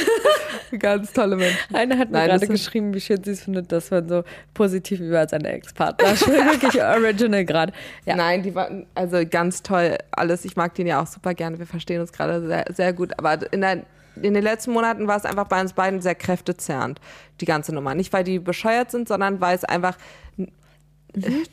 Ganz 0.79 1.13
tolle 1.13 1.37
Menschen. 1.37 1.75
Einer 1.75 1.99
hat 1.99 2.11
mir 2.11 2.19
Nein, 2.19 2.31
gerade 2.31 2.49
geschrieben, 2.49 2.95
wie 2.95 3.01
schön 3.01 3.23
sie 3.23 3.31
es 3.31 3.45
findet, 3.45 3.71
dass 3.71 3.91
man 3.91 4.09
so 4.09 4.25
positiv 4.55 5.01
über 5.01 5.29
seine 5.29 5.49
Ex-Partner 5.53 6.17
spricht. 6.17 6.33
Wirklich 6.33 6.83
original 6.83 7.45
gerade. 7.45 7.73
Ja. 8.07 8.17
Nein, 8.17 8.43
die 8.43 8.55
waren 8.55 8.87
also 8.95 9.19
ganz 9.29 9.63
toll 9.63 9.97
alles. 10.11 10.45
Ich 10.45 10.57
mag 10.57 10.75
den 10.75 10.87
ja 10.89 11.01
auch 11.01 11.07
super 11.07 11.35
gerne. 11.35 11.59
Wir 11.59 11.67
verstehen 11.67 12.01
uns 12.01 12.13
gerade 12.13 12.45
sehr, 12.45 12.65
sehr 12.73 12.93
gut. 12.93 13.17
Aber 13.19 13.53
in, 13.53 13.61
der, 13.61 13.85
in 14.21 14.35
den 14.35 14.43
letzten 14.43 14.73
Monaten 14.73 15.07
war 15.09 15.17
es 15.17 15.25
einfach 15.25 15.47
bei 15.49 15.61
uns 15.61 15.73
beiden 15.73 16.01
sehr 16.01 16.15
kräftezerrend, 16.15 17.01
die 17.41 17.45
ganze 17.45 17.75
Nummer. 17.75 17.95
Nicht, 17.95 18.13
weil 18.13 18.25
die 18.25 18.39
bescheuert 18.39 18.91
sind, 18.91 19.09
sondern 19.09 19.41
weil 19.41 19.55
es 19.57 19.65
einfach 19.65 19.97
äh, 20.39 20.47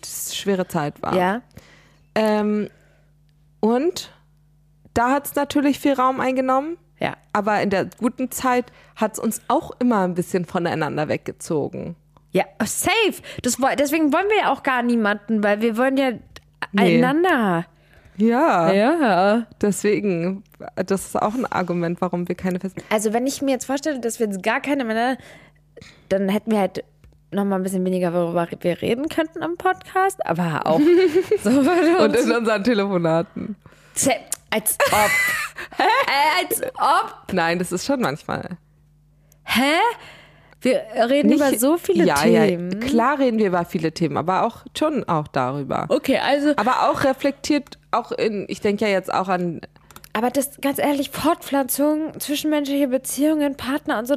das 0.02 0.28
eine 0.28 0.36
schwere 0.36 0.68
Zeit 0.68 1.02
war. 1.02 1.16
ja. 1.16 1.42
Ähm, 2.14 2.70
und 3.62 4.12
da 4.94 5.12
hat 5.12 5.28
es 5.28 5.36
natürlich 5.36 5.80
viel 5.80 5.94
Raum 5.94 6.20
eingenommen. 6.20 6.78
Ja. 7.00 7.16
Aber 7.34 7.62
in 7.62 7.70
der 7.70 7.86
guten 7.98 8.32
Zeit 8.32 8.72
hat 8.96 9.14
es 9.14 9.20
uns 9.20 9.42
auch 9.48 9.72
immer 9.80 10.02
ein 10.02 10.14
bisschen 10.14 10.46
voneinander 10.46 11.08
weggezogen. 11.08 11.96
Ja, 12.32 12.46
safe. 12.64 13.22
Das, 13.42 13.58
deswegen 13.80 14.12
wollen 14.14 14.28
wir 14.30 14.38
ja 14.40 14.52
auch 14.54 14.64
gar 14.64 14.84
niemanden, 14.84 15.44
weil 15.44 15.62
wir 15.62 15.78
wollen 15.78 15.98
ja 15.98 16.12
Nee. 16.74 16.98
einander. 16.98 17.66
Ja, 18.18 18.72
Ja. 18.72 19.48
deswegen, 19.62 20.44
das 20.76 21.06
ist 21.06 21.22
auch 21.22 21.34
ein 21.34 21.46
Argument, 21.46 22.02
warum 22.02 22.28
wir 22.28 22.36
keine 22.36 22.60
festen. 22.60 22.82
Also 22.90 23.14
wenn 23.14 23.26
ich 23.26 23.42
mir 23.42 23.52
jetzt 23.52 23.66
vorstelle, 23.66 24.00
dass 24.00 24.20
wir 24.20 24.28
jetzt 24.28 24.44
gar 24.44 24.62
keine 24.62 24.84
Männer, 24.84 25.18
dann 26.10 26.30
hätten 26.30 26.52
wir 26.52 26.60
halt 26.60 26.84
noch 27.32 27.46
mal 27.46 27.56
ein 27.56 27.64
bisschen 27.64 27.86
weniger, 27.86 28.14
worüber 28.14 28.48
wir 28.60 28.82
reden 28.82 29.08
könnten 29.08 29.42
am 29.42 29.56
Podcast, 29.56 30.26
aber 30.26 30.68
auch 30.68 30.80
so 31.44 31.50
Und 31.50 32.16
in 32.16 32.32
unseren 32.32 32.64
Telefonaten. 32.64 33.56
Als 34.50 34.78
ob. 34.92 35.10
Äh, 35.78 36.44
als 36.44 36.62
ob. 36.76 37.32
Nein, 37.34 37.58
das 37.60 37.72
ist 37.72 37.86
schon 37.86 38.02
manchmal. 38.02 38.58
Hä? 39.44 39.76
Wir 40.62 40.82
reden 41.10 41.32
über 41.32 41.54
so 41.58 41.78
viele 41.78 42.06
ja, 42.06 42.16
Themen. 42.16 42.72
Ja, 42.82 42.88
klar 42.88 43.20
reden 43.20 43.40
wir 43.40 43.48
über 43.48 43.66
viele 43.66 43.92
Themen, 43.92 44.18
aber 44.18 44.46
auch 44.46 44.66
schon 44.78 45.04
auch 45.06 45.28
darüber. 45.28 45.86
Okay, 45.90 46.18
also, 46.20 46.54
Aber 46.56 46.90
auch 46.90 47.04
reflektiert, 47.04 47.80
auch 47.92 48.12
in, 48.12 48.46
ich 48.48 48.62
denke 48.62 48.86
ja 48.86 48.92
jetzt 48.92 49.14
auch 49.14 49.28
an, 49.28 49.62
aber 50.14 50.30
das, 50.30 50.60
ganz 50.62 50.78
ehrlich, 50.78 51.10
Fortpflanzung, 51.10 52.20
zwischenmenschliche 52.20 52.88
Beziehungen, 52.90 53.56
Partner 53.56 53.98
und 54.00 54.08
so, 54.08 54.16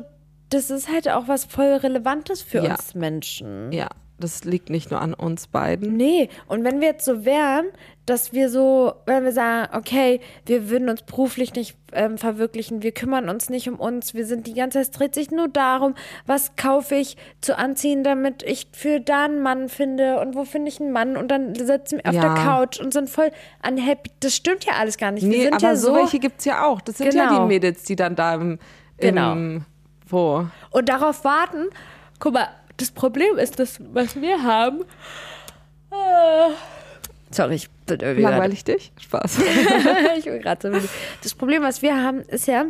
das 0.51 0.71
ist 0.71 0.89
halt 0.91 1.09
auch 1.09 1.29
was 1.29 1.45
voll 1.45 1.67
Relevantes 1.73 2.43
für 2.43 2.59
Ja. 2.63 2.73
uns 2.73 2.95
Menschen. 2.95 3.73
ja, 3.73 3.89
das 4.19 4.45
liegt 4.45 4.71
nicht 4.71 4.91
nur 4.91 5.01
an 5.01 5.15
uns 5.15 5.47
beiden. 5.47 5.97
Nee, 5.97 6.29
und 6.47 6.65
wenn 6.65 6.81
wir 6.81 6.89
jetzt 6.89 7.05
so 7.05 7.25
wären, 7.25 7.67
dass 8.07 8.33
wir 8.33 8.51
so, 8.51 8.95
wenn 9.07 9.25
wir 9.25 9.33
sagen, 9.33 9.69
okay, 9.75 10.21
wir 10.47 10.69
würden 10.69 10.89
uns 10.91 11.03
beruflich 11.03 11.55
nicht 11.55 11.77
ähm, 11.93 12.19
verwirklichen, 12.19 12.83
wir 12.83 12.93
kümmern 12.93 13.29
uns 13.31 13.49
nicht 13.49 13.69
um 13.69 13.77
uns, 13.77 14.13
wir 14.13 14.27
sind 14.27 14.47
die 14.47 14.53
ganze 14.55 14.79
Zeit, 14.79 14.87
es 14.87 14.91
dreht 14.91 15.15
sich 15.15 15.31
nur 15.31 15.49
darum, 15.49 15.95
was 16.27 16.55
kaufe 16.57 16.97
ich 16.97 17.17
zu 17.41 17.57
anziehen, 17.57 18.05
damit 18.05 18.43
ich 18.43 18.67
für 18.73 19.01
da 19.01 19.25
einen 19.25 19.41
Mann 19.43 19.69
finde 19.69 20.19
und 20.21 20.35
wo 20.35 20.45
finde 20.45 20.69
ich 20.69 20.81
einen 20.81 20.93
Mann 20.93 21.17
und 21.17 21.29
dann 21.29 21.55
sitzen 21.55 21.99
wir 22.03 22.11
auf 22.11 22.15
Ja. 22.15 22.35
der 22.35 22.45
Couch 22.45 22.79
und 22.81 22.93
sind 22.93 23.09
voll 23.09 23.31
unhappy. 23.67 24.11
Das 24.21 24.35
stimmt 24.37 24.65
ja 24.65 24.75
alles 24.75 24.99
gar 24.99 25.11
nicht. 25.11 25.23
Wir 25.25 25.31
Nee, 25.31 25.45
sind 25.45 25.55
aber 25.55 25.63
ja 25.63 25.77
so 25.77 25.89
so. 25.89 25.95
welche 25.97 26.19
gibt 26.19 26.41
es 26.41 26.45
ja 26.45 26.65
auch. 26.67 26.81
Das 26.83 26.99
sind 26.99 27.15
ja 27.15 27.27
Genau. 27.29 27.43
die 27.43 27.47
Mädels, 27.49 27.85
die 27.85 27.97
dann 27.97 28.15
da 28.17 28.35
im, 28.35 28.59
Genau. 28.99 29.33
im 29.33 29.65
wo? 30.09 30.47
und 30.71 30.89
darauf 30.89 31.25
warten. 31.25 31.69
Guck 32.19 32.35
mal, 32.35 32.49
das 32.77 32.91
Problem 32.91 33.39
ist, 33.39 33.59
das, 33.59 33.79
was 33.93 34.21
wir 34.21 34.43
haben. 34.43 34.81
Äh, 35.91 36.51
Sorry, 37.31 37.55
ich 37.57 37.69
Langweilig 37.89 38.65
dich? 38.65 38.93
Spaß. 39.01 39.39
ich 40.19 40.25
bin 40.25 40.41
gerade 40.41 40.81
so. 40.81 40.89
Das 41.23 41.35
Problem, 41.35 41.63
was 41.63 41.83
wir 41.83 42.03
haben, 42.03 42.21
ist 42.23 42.47
ja, 42.47 42.67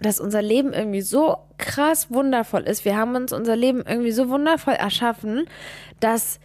dass 0.00 0.20
unser 0.20 0.42
Leben 0.42 0.72
irgendwie 0.72 1.02
so 1.02 1.36
krass 1.58 2.10
wundervoll 2.10 2.62
ist. 2.62 2.84
Wir 2.84 2.96
haben 2.96 3.14
uns 3.16 3.32
unser 3.32 3.56
Leben 3.56 3.82
irgendwie 3.86 4.12
so 4.12 4.28
wundervoll 4.28 4.74
erschaffen, 4.74 5.46
dass, 6.00 6.40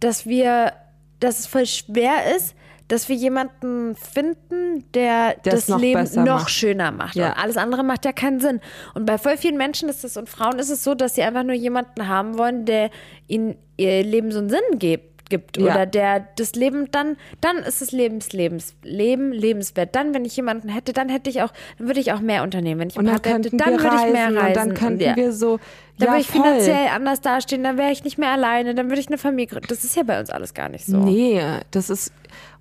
dass 0.00 0.26
wir, 0.26 0.72
dass 1.20 1.40
es 1.40 1.46
voll 1.46 1.66
schwer 1.66 2.34
ist, 2.36 2.56
dass 2.88 3.08
wir 3.08 3.16
jemanden 3.16 3.96
finden, 3.96 4.84
der 4.92 5.34
Der 5.44 5.54
es 5.54 5.60
das 5.60 5.68
noch 5.68 5.80
Leben 5.80 6.02
noch 6.16 6.40
macht. 6.40 6.50
schöner 6.50 6.92
macht. 6.92 7.16
Ja. 7.16 7.28
Und 7.28 7.38
alles 7.38 7.56
andere 7.56 7.82
macht 7.82 8.04
ja 8.04 8.12
keinen 8.12 8.40
Sinn. 8.40 8.60
Und 8.94 9.06
bei 9.06 9.16
voll 9.16 9.36
vielen 9.36 9.56
Menschen 9.56 9.88
ist 9.88 10.04
es 10.04 10.16
und 10.16 10.28
Frauen 10.28 10.58
ist 10.58 10.70
es 10.70 10.84
so, 10.84 10.94
dass 10.94 11.14
sie 11.14 11.22
einfach 11.22 11.44
nur 11.44 11.54
jemanden 11.54 12.08
haben 12.08 12.36
wollen, 12.36 12.66
der 12.66 12.90
ihnen 13.26 13.56
ihr 13.76 14.02
Leben 14.02 14.32
so 14.32 14.38
einen 14.38 14.50
Sinn 14.50 14.78
gibt 14.78 15.13
gibt 15.34 15.56
Ja. 15.56 15.64
oder 15.74 15.86
der 15.86 16.26
das 16.36 16.54
Leben 16.54 16.90
dann 16.90 17.16
dann 17.40 17.56
ist 17.58 17.82
es 17.82 17.90
Lebens 17.92 18.32
Lebens 18.32 18.74
Leben 18.82 19.32
lebenswert 19.32 19.94
dann 19.96 20.14
wenn 20.14 20.24
ich 20.24 20.36
jemanden 20.36 20.68
hätte 20.68 20.92
dann 20.92 21.08
hätte 21.08 21.28
ich 21.30 21.42
auch 21.42 21.52
dann 21.78 21.86
würde 21.88 22.00
ich 22.00 22.12
auch 22.12 22.20
mehr 22.20 22.42
unternehmen 22.42 22.80
wenn 22.80 22.88
ich 22.88 22.96
Und 22.96 23.06
dann 23.06 23.14
hätte 23.22 23.50
dann 23.56 23.80
würde 23.82 23.96
ich 24.06 24.12
mehr 24.12 24.34
reisen 24.34 24.46
und 24.48 24.56
dann 24.56 24.74
könnten 24.74 25.00
ja. 25.00 25.16
wir 25.16 25.32
so, 25.32 25.58
dann 25.98 26.06
ja 26.06 26.12
würde 26.12 26.20
ich 26.22 26.28
voll. 26.28 26.42
finanziell 26.42 26.88
anders 26.94 27.20
dastehen 27.20 27.62
dann 27.64 27.76
wäre 27.78 27.90
ich 27.92 28.04
nicht 28.04 28.18
mehr 28.18 28.30
alleine 28.30 28.74
dann 28.74 28.88
würde 28.88 29.00
ich 29.00 29.08
eine 29.08 29.18
Familie 29.18 29.46
gründen 29.48 29.66
das 29.68 29.84
ist 29.84 29.96
ja 29.96 30.02
bei 30.04 30.18
uns 30.20 30.30
alles 30.30 30.54
gar 30.54 30.68
nicht 30.68 30.86
so 30.86 30.96
Nee, 30.98 31.40
das 31.70 31.90
ist, 31.90 32.12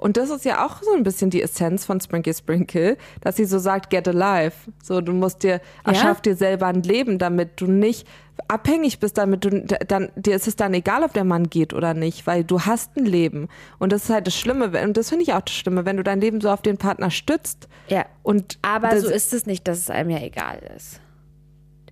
und 0.03 0.17
das 0.17 0.29
ist 0.29 0.43
ja 0.43 0.65
auch 0.65 0.81
so 0.81 0.91
ein 0.91 1.03
bisschen 1.03 1.29
die 1.29 1.41
Essenz 1.41 1.85
von 1.85 2.01
Sprinkle 2.01 2.33
Sprinkle, 2.33 2.97
dass 3.21 3.37
sie 3.37 3.45
so 3.45 3.57
sagt, 3.57 3.89
get 3.89 4.05
alive. 4.05 4.51
So, 4.83 4.99
du 4.99 5.13
musst 5.13 5.43
dir, 5.43 5.61
erschaff 5.85 6.19
dir 6.19 6.35
selber 6.35 6.67
ein 6.67 6.83
Leben, 6.83 7.19
damit 7.19 7.61
du 7.61 7.67
nicht 7.67 8.05
abhängig 8.49 8.99
bist, 8.99 9.17
damit 9.17 9.45
du, 9.45 9.61
dann, 9.87 10.11
dir 10.17 10.35
ist 10.35 10.45
es 10.45 10.57
dann 10.57 10.73
egal, 10.73 11.03
ob 11.03 11.13
der 11.13 11.23
Mann 11.23 11.49
geht 11.49 11.73
oder 11.73 11.93
nicht, 11.93 12.27
weil 12.27 12.43
du 12.43 12.59
hast 12.59 12.97
ein 12.97 13.05
Leben. 13.05 13.47
Und 13.79 13.93
das 13.93 14.03
ist 14.03 14.09
halt 14.09 14.27
das 14.27 14.35
Schlimme, 14.35 14.77
und 14.83 14.97
das 14.97 15.07
finde 15.07 15.23
ich 15.23 15.31
auch 15.31 15.39
das 15.39 15.55
Schlimme, 15.55 15.85
wenn 15.85 15.95
du 15.95 16.03
dein 16.03 16.19
Leben 16.19 16.41
so 16.41 16.49
auf 16.49 16.61
den 16.61 16.75
Partner 16.75 17.09
stützt. 17.09 17.69
ja 17.87 18.05
Und 18.23 18.59
aber 18.61 18.99
so 18.99 19.07
ist 19.07 19.31
es 19.31 19.45
nicht 19.45 19.69
dass 19.69 19.77
es 19.77 19.89
einem 19.89 20.09
ja 20.09 20.19
egal 20.19 20.59
ist 20.75 20.99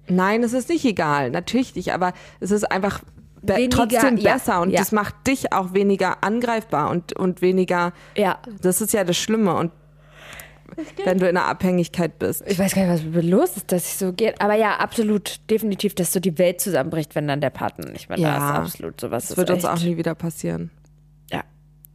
Nein, 0.09 0.43
es 0.43 0.51
ist 0.51 0.67
nicht 0.67 0.83
egal, 0.83 1.31
natürlich 1.31 1.75
nicht, 1.75 1.93
aber 1.93 2.11
es 2.41 2.51
ist 2.51 2.69
einfach 2.69 2.99
be 3.41 3.67
trotzdem 3.69 4.17
ja, 4.17 4.33
besser 4.33 4.61
und 4.61 4.69
ja. 4.71 4.79
das 4.79 4.91
macht 4.91 5.15
dich 5.27 5.51
auch 5.53 5.73
weniger 5.73 6.23
angreifbar 6.23 6.89
und, 6.89 7.13
und 7.13 7.41
weniger, 7.41 7.93
ja 8.15 8.39
das 8.61 8.81
ist 8.81 8.93
ja 8.93 9.03
das 9.03 9.17
Schlimme 9.17 9.55
und 9.55 9.71
wenn 11.03 11.17
du 11.17 11.27
in 11.27 11.35
einer 11.35 11.47
Abhängigkeit 11.47 12.17
bist. 12.17 12.43
ich 12.47 12.57
weiß 12.57 12.73
gar 12.75 12.83
nicht 12.83 12.93
was 12.93 13.03
mit 13.03 13.13
mir 13.13 13.21
los 13.29 13.57
ist 13.57 13.71
dass 13.71 13.85
ich 13.85 13.97
so 13.97 14.13
geht 14.13 14.39
aber 14.39 14.55
ja 14.55 14.77
absolut 14.77 15.39
definitiv 15.49 15.95
dass 15.95 16.13
so 16.13 16.19
die 16.21 16.37
Welt 16.37 16.61
zusammenbricht 16.61 17.13
wenn 17.15 17.27
dann 17.27 17.41
der 17.41 17.49
Partner 17.49 17.89
nicht 17.91 18.07
mehr 18.07 18.17
da 18.17 18.23
Ja. 18.23 18.37
ist 18.37 18.73
absolut 18.73 19.01
sowas 19.01 19.27
Das 19.27 19.37
wird 19.37 19.49
uns 19.49 19.63
echt, 19.65 19.73
auch 19.73 19.79
nie 19.83 19.97
wieder 19.97 20.15
passieren. 20.15 20.71
ja 21.29 21.43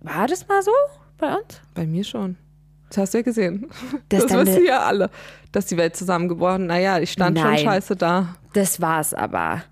war 0.03 0.27
das 0.27 0.47
mal 0.49 0.63
so 0.63 0.71
bei 1.17 1.29
uns 1.35 1.61
Bei 1.75 1.87
mir 1.87 2.05
schon. 2.05 2.37
Das 2.91 2.99
hast 2.99 3.15
du 3.15 3.19
ja 3.19 3.23
gesehen. 3.25 3.69
Das 4.11 4.27
Das, 4.27 4.47
wissen 4.47 4.65
ja 4.65 4.81
alle, 4.83 5.11
dass 5.51 5.67
die 5.67 5.77
Welt 5.77 5.97
zusammengebrochen. 5.97 6.67
Naja, 6.67 7.01
ich 7.01 7.11
stand 7.11 7.37
Nein. 7.37 7.57
schon 7.59 7.67
scheiße 7.67 7.97
da. 7.97 8.37
Das 8.53 8.81
war's 8.81 9.13
aber. 9.13 9.63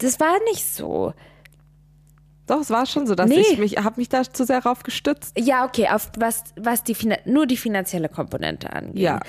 Das 0.00 0.18
war 0.20 0.38
nicht 0.44 0.66
so. 0.66 1.12
Doch, 2.46 2.60
es 2.60 2.70
war 2.70 2.84
schon 2.86 3.06
so, 3.06 3.14
dass 3.14 3.28
Nee. 3.30 3.40
ich 3.40 3.58
mich, 3.58 3.76
habe 3.78 4.00
mich 4.00 4.08
da 4.08 4.24
zu 4.24 4.44
sehr 4.44 4.58
rauf 4.64 4.82
gestützt. 4.82 5.38
Ja, 5.38 5.64
okay, 5.64 5.88
auf 5.88 6.10
was, 6.18 6.42
was 6.56 6.82
die 6.82 6.94
Finan- 6.96 7.20
nur 7.24 7.46
die 7.46 7.56
finanzielle 7.56 8.08
Komponente 8.08 8.72
angeht. 8.72 8.98
Ja. 9.02 9.20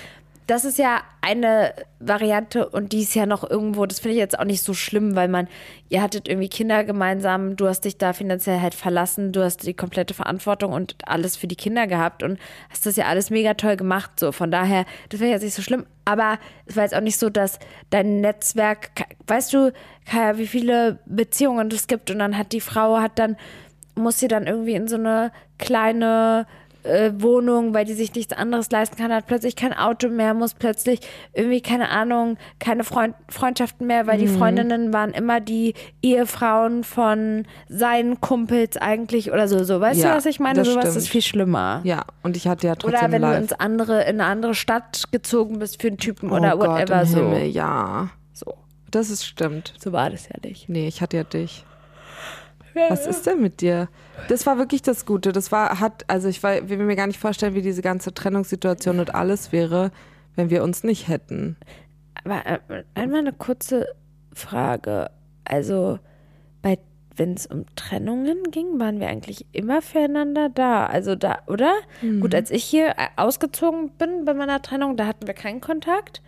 Das 0.51 0.65
ist 0.65 0.77
ja 0.77 0.99
eine 1.21 1.73
Variante 2.01 2.67
und 2.67 2.91
die 2.91 3.03
ist 3.03 3.15
ja 3.15 3.26
noch 3.26 3.49
irgendwo, 3.49 3.86
das 3.86 4.01
finde 4.01 4.15
ich 4.15 4.19
jetzt 4.19 4.38
auch 4.38 4.43
nicht 4.43 4.61
so 4.61 4.73
schlimm, 4.73 5.15
weil 5.15 5.30
man, 5.30 5.47
ihr 5.88 6.01
hattet 6.01 6.28
irgendwie 6.28 6.49
Kinder 6.49 6.84
gemeinsam, 6.84 7.55
du 7.55 7.69
hast 7.69 7.86
dich 7.86 7.97
da 7.97 8.11
finanziell 8.11 8.59
halt 8.59 8.73
verlassen, 8.73 9.32
du 9.32 9.45
hast 9.45 9.65
die 9.65 9.73
komplette 9.73 10.13
Verantwortung 10.13 10.73
und 10.73 10.97
alles 11.05 11.38
für 11.38 11.47
die 11.47 11.55
Kinder 11.55 11.88
gehabt 11.88 12.21
und 12.21 12.38
hast 12.69 12.86
das 12.86 12.97
ja 12.97 13.05
alles 13.05 13.30
mega 13.30 13.53
toll 13.53 13.78
gemacht. 13.78 14.19
So, 14.19 14.34
von 14.34 14.51
daher, 14.51 14.84
das 15.07 15.19
finde 15.19 15.28
ich 15.28 15.32
jetzt 15.36 15.43
nicht 15.43 15.53
so 15.53 15.61
schlimm. 15.61 15.86
Aber 16.03 16.38
es 16.65 16.76
war 16.76 16.84
jetzt 16.84 16.95
auch 16.95 16.99
nicht 16.99 17.17
so, 17.17 17.30
dass 17.30 17.57
dein 17.89 18.19
Netzwerk, 18.19 18.89
weißt 19.28 19.53
du, 19.53 19.71
Kaya, 20.05 20.38
wie 20.38 20.47
viele 20.47 20.99
Beziehungen 21.05 21.71
es 21.71 21.88
gibt 21.88 22.11
und 22.11 22.19
dann 22.19 22.38
hat 22.38 22.51
die 22.51 22.59
Frau, 22.59 22.99
hat 22.99 23.19
dann, 23.19 23.38
muss 23.95 24.19
sie 24.19 24.28
dann 24.28 24.47
irgendwie 24.47 24.76
in 24.76 24.89
so 24.89 24.97
eine 24.97 25.32
kleine 25.59 26.45
äh, 26.84 27.11
Wohnung, 27.17 27.73
weil 27.73 27.86
die 27.86 27.93
sich 27.93 28.13
nichts 28.15 28.34
anderes 28.34 28.71
leisten 28.71 28.95
kann, 28.97 29.13
hat 29.13 29.27
plötzlich 29.27 29.55
kein 29.55 29.73
Auto 29.73 30.09
mehr, 30.09 30.34
muss 30.34 30.53
plötzlich 30.53 30.99
irgendwie, 31.34 31.61
keine 31.61 31.89
Ahnung, 31.89 32.38
keine 32.59 32.84
Freund 32.84 33.15
Freundschaften 33.29 33.88
mehr, 33.88 34.07
weil 34.07 34.17
die 34.17 34.25
Mhm. 34.27 34.38
Freundinnen 34.38 34.93
waren 34.93 35.11
immer 35.11 35.39
die 35.39 35.73
Ehefrauen 36.01 36.84
von 36.84 37.45
seinen 37.69 38.19
Kumpels 38.21 38.77
eigentlich 38.77 39.32
oder 39.32 39.47
so. 39.47 39.63
so. 39.63 39.79
Weißt 39.79 39.99
Ja, 40.01 40.11
du, 40.11 40.17
was 40.17 40.25
ich 40.25 40.39
meine? 40.39 40.63
Sowas 40.65 40.84
stimmt. 40.86 40.97
ist 40.97 41.09
viel 41.09 41.21
schlimmer. 41.21 41.82
Ja, 41.84 42.03
und 42.23 42.36
ich 42.38 42.47
hatte 42.47 42.67
ja 42.67 42.75
trotzdem 42.75 42.99
Oder 42.99 43.11
wenn 43.11 43.21
live. 43.21 43.36
du 43.36 43.41
ins 43.43 43.53
andere, 43.53 44.01
in 44.03 44.19
eine 44.21 44.25
andere 44.25 44.55
Stadt 44.55 45.03
gezogen 45.11 45.59
bist 45.59 45.82
für 45.82 45.88
einen 45.89 45.97
Typen 45.97 46.32
oh 46.32 46.36
oder 46.36 46.57
Gott, 46.57 46.67
whatever 46.69 47.01
im 47.01 47.07
so. 47.07 47.17
Himmel, 47.17 47.45
ja. 47.47 48.09
so. 48.34 48.53
Das 48.89 49.09
ist 49.09 49.25
stimmt. 49.25 49.73
So 49.82 49.91
war 49.93 50.09
das 50.09 50.27
ja 50.27 50.36
nicht. 50.43 50.67
Nee, 50.67 50.88
ich 50.88 51.01
hatte 51.01 51.17
ja 51.17 51.23
dich. 51.23 51.65
Was 52.89 53.07
ist 53.07 53.26
denn 53.26 53.41
mit 53.41 53.61
dir? 53.61 53.89
Das 54.30 54.45
war 54.45 54.57
wirklich 54.57 54.82
das 54.82 55.05
Gute. 55.05 55.32
Das 55.32 55.51
war, 55.51 55.80
hat, 55.80 56.05
also 56.07 56.28
ich 56.28 56.41
war, 56.43 56.69
will 56.69 56.78
mir 56.78 56.95
gar 56.95 57.07
nicht 57.07 57.19
vorstellen, 57.19 57.55
wie 57.55 57.61
diese 57.61 57.82
ganze 57.82 58.13
Trennungssituation 58.13 58.99
und 58.99 59.13
alles 59.15 59.51
wäre, 59.51 59.91
wenn 60.36 60.49
wir 60.49 60.63
uns 60.63 60.84
nicht 60.84 61.07
hätten. 61.07 61.57
Aber 62.24 62.45
äh, 62.45 62.84
einmal 62.93 63.19
eine 63.19 63.34
kurze 63.34 63.88
Frage. 64.34 65.09
Also, 65.43 65.99
bei, 66.61 66.78
wenn 67.15 67.34
es 67.34 67.47
um 67.47 67.65
Trennungen 67.76 68.51
ging, 68.51 68.80
waren 68.80 68.99
wir 68.99 69.07
eigentlich 69.07 69.45
immer 69.51 69.82
füreinander 69.82 70.49
da. 70.49 70.86
Also 70.86 71.15
da, 71.15 71.39
oder? 71.47 71.74
Mhm. 72.01 72.22
Gut, 72.22 72.36
als 72.36 72.51
ich 72.51 72.63
hier 72.63 72.89
äh, 72.89 73.07
ausgezogen 73.15 73.89
bin 73.97 74.26
bei 74.26 74.34
meiner 74.34 74.61
Trennung, 74.61 74.97
da 74.97 75.07
hatten 75.07 75.28
wir 75.28 75.34
keinen 75.34 75.61
Kontakt. 75.61 76.22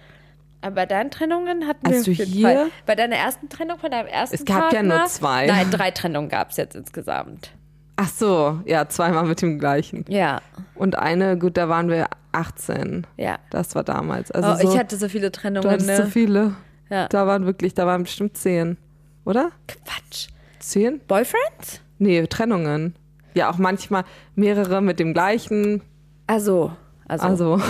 Aber 0.63 0.75
bei 0.75 0.85
deinen 0.85 1.11
Trennungen 1.11 1.67
hatten 1.67 1.85
wir 1.87 1.95
Als 1.97 2.05
du 2.05 2.11
auf 2.11 2.17
jeden 2.17 2.31
hier- 2.31 2.47
Fall. 2.47 2.67
Bei 2.85 2.95
deiner 2.95 3.15
ersten 3.17 3.49
Trennung 3.49 3.77
von 3.79 3.91
deinem 3.91 4.07
ersten 4.07 4.35
Es 4.35 4.45
gab 4.45 4.71
ja 4.71 4.79
Partner, 4.79 4.97
nur 4.99 5.07
zwei. 5.07 5.45
Nein, 5.47 5.69
drei 5.71 5.91
Trennungen 5.91 6.29
gab 6.29 6.51
es 6.51 6.57
jetzt 6.57 6.75
insgesamt. 6.75 7.51
Ach 7.97 8.07
so, 8.09 8.59
ja, 8.65 8.87
zweimal 8.87 9.25
mit 9.25 9.41
dem 9.41 9.59
gleichen. 9.59 10.05
Ja, 10.07 10.41
Und 10.75 10.97
eine, 10.97 11.37
gut, 11.37 11.57
da 11.57 11.69
waren 11.69 11.89
wir 11.89 12.07
18. 12.31 13.05
ja. 13.17 13.37
Das 13.51 13.75
war 13.75 13.83
damals. 13.83 14.31
Also 14.31 14.49
Oh, 14.51 14.55
so, 14.67 14.73
ich 14.73 14.79
hatte 14.79 14.95
so 14.97 15.09
viele 15.09 15.29
du 15.29 15.31
Trennungen. 15.39 15.69
hattest 15.69 15.87
Ne? 15.87 15.97
so 15.97 16.05
viele. 16.05 16.55
Ja. 16.89 17.07
Da 17.09 17.27
waren 17.27 17.45
wirklich, 17.45 17.73
da 17.73 17.85
waren 17.85 18.03
bestimmt 18.03 18.37
zehn. 18.37 18.77
Oder? 19.25 19.51
Quatsch. 19.67 20.27
Zehn? 20.59 21.01
Boyfriends? 21.07 21.81
Nee, 21.99 22.25
Trennungen. 22.27 22.95
Ja, 23.35 23.49
auch 23.51 23.57
manchmal 23.57 24.05
mehrere 24.35 24.81
mit 24.81 24.99
dem 24.99 25.13
gleichen. 25.13 25.81
Also, 26.27 26.71
also. 27.07 27.25
Also. 27.27 27.61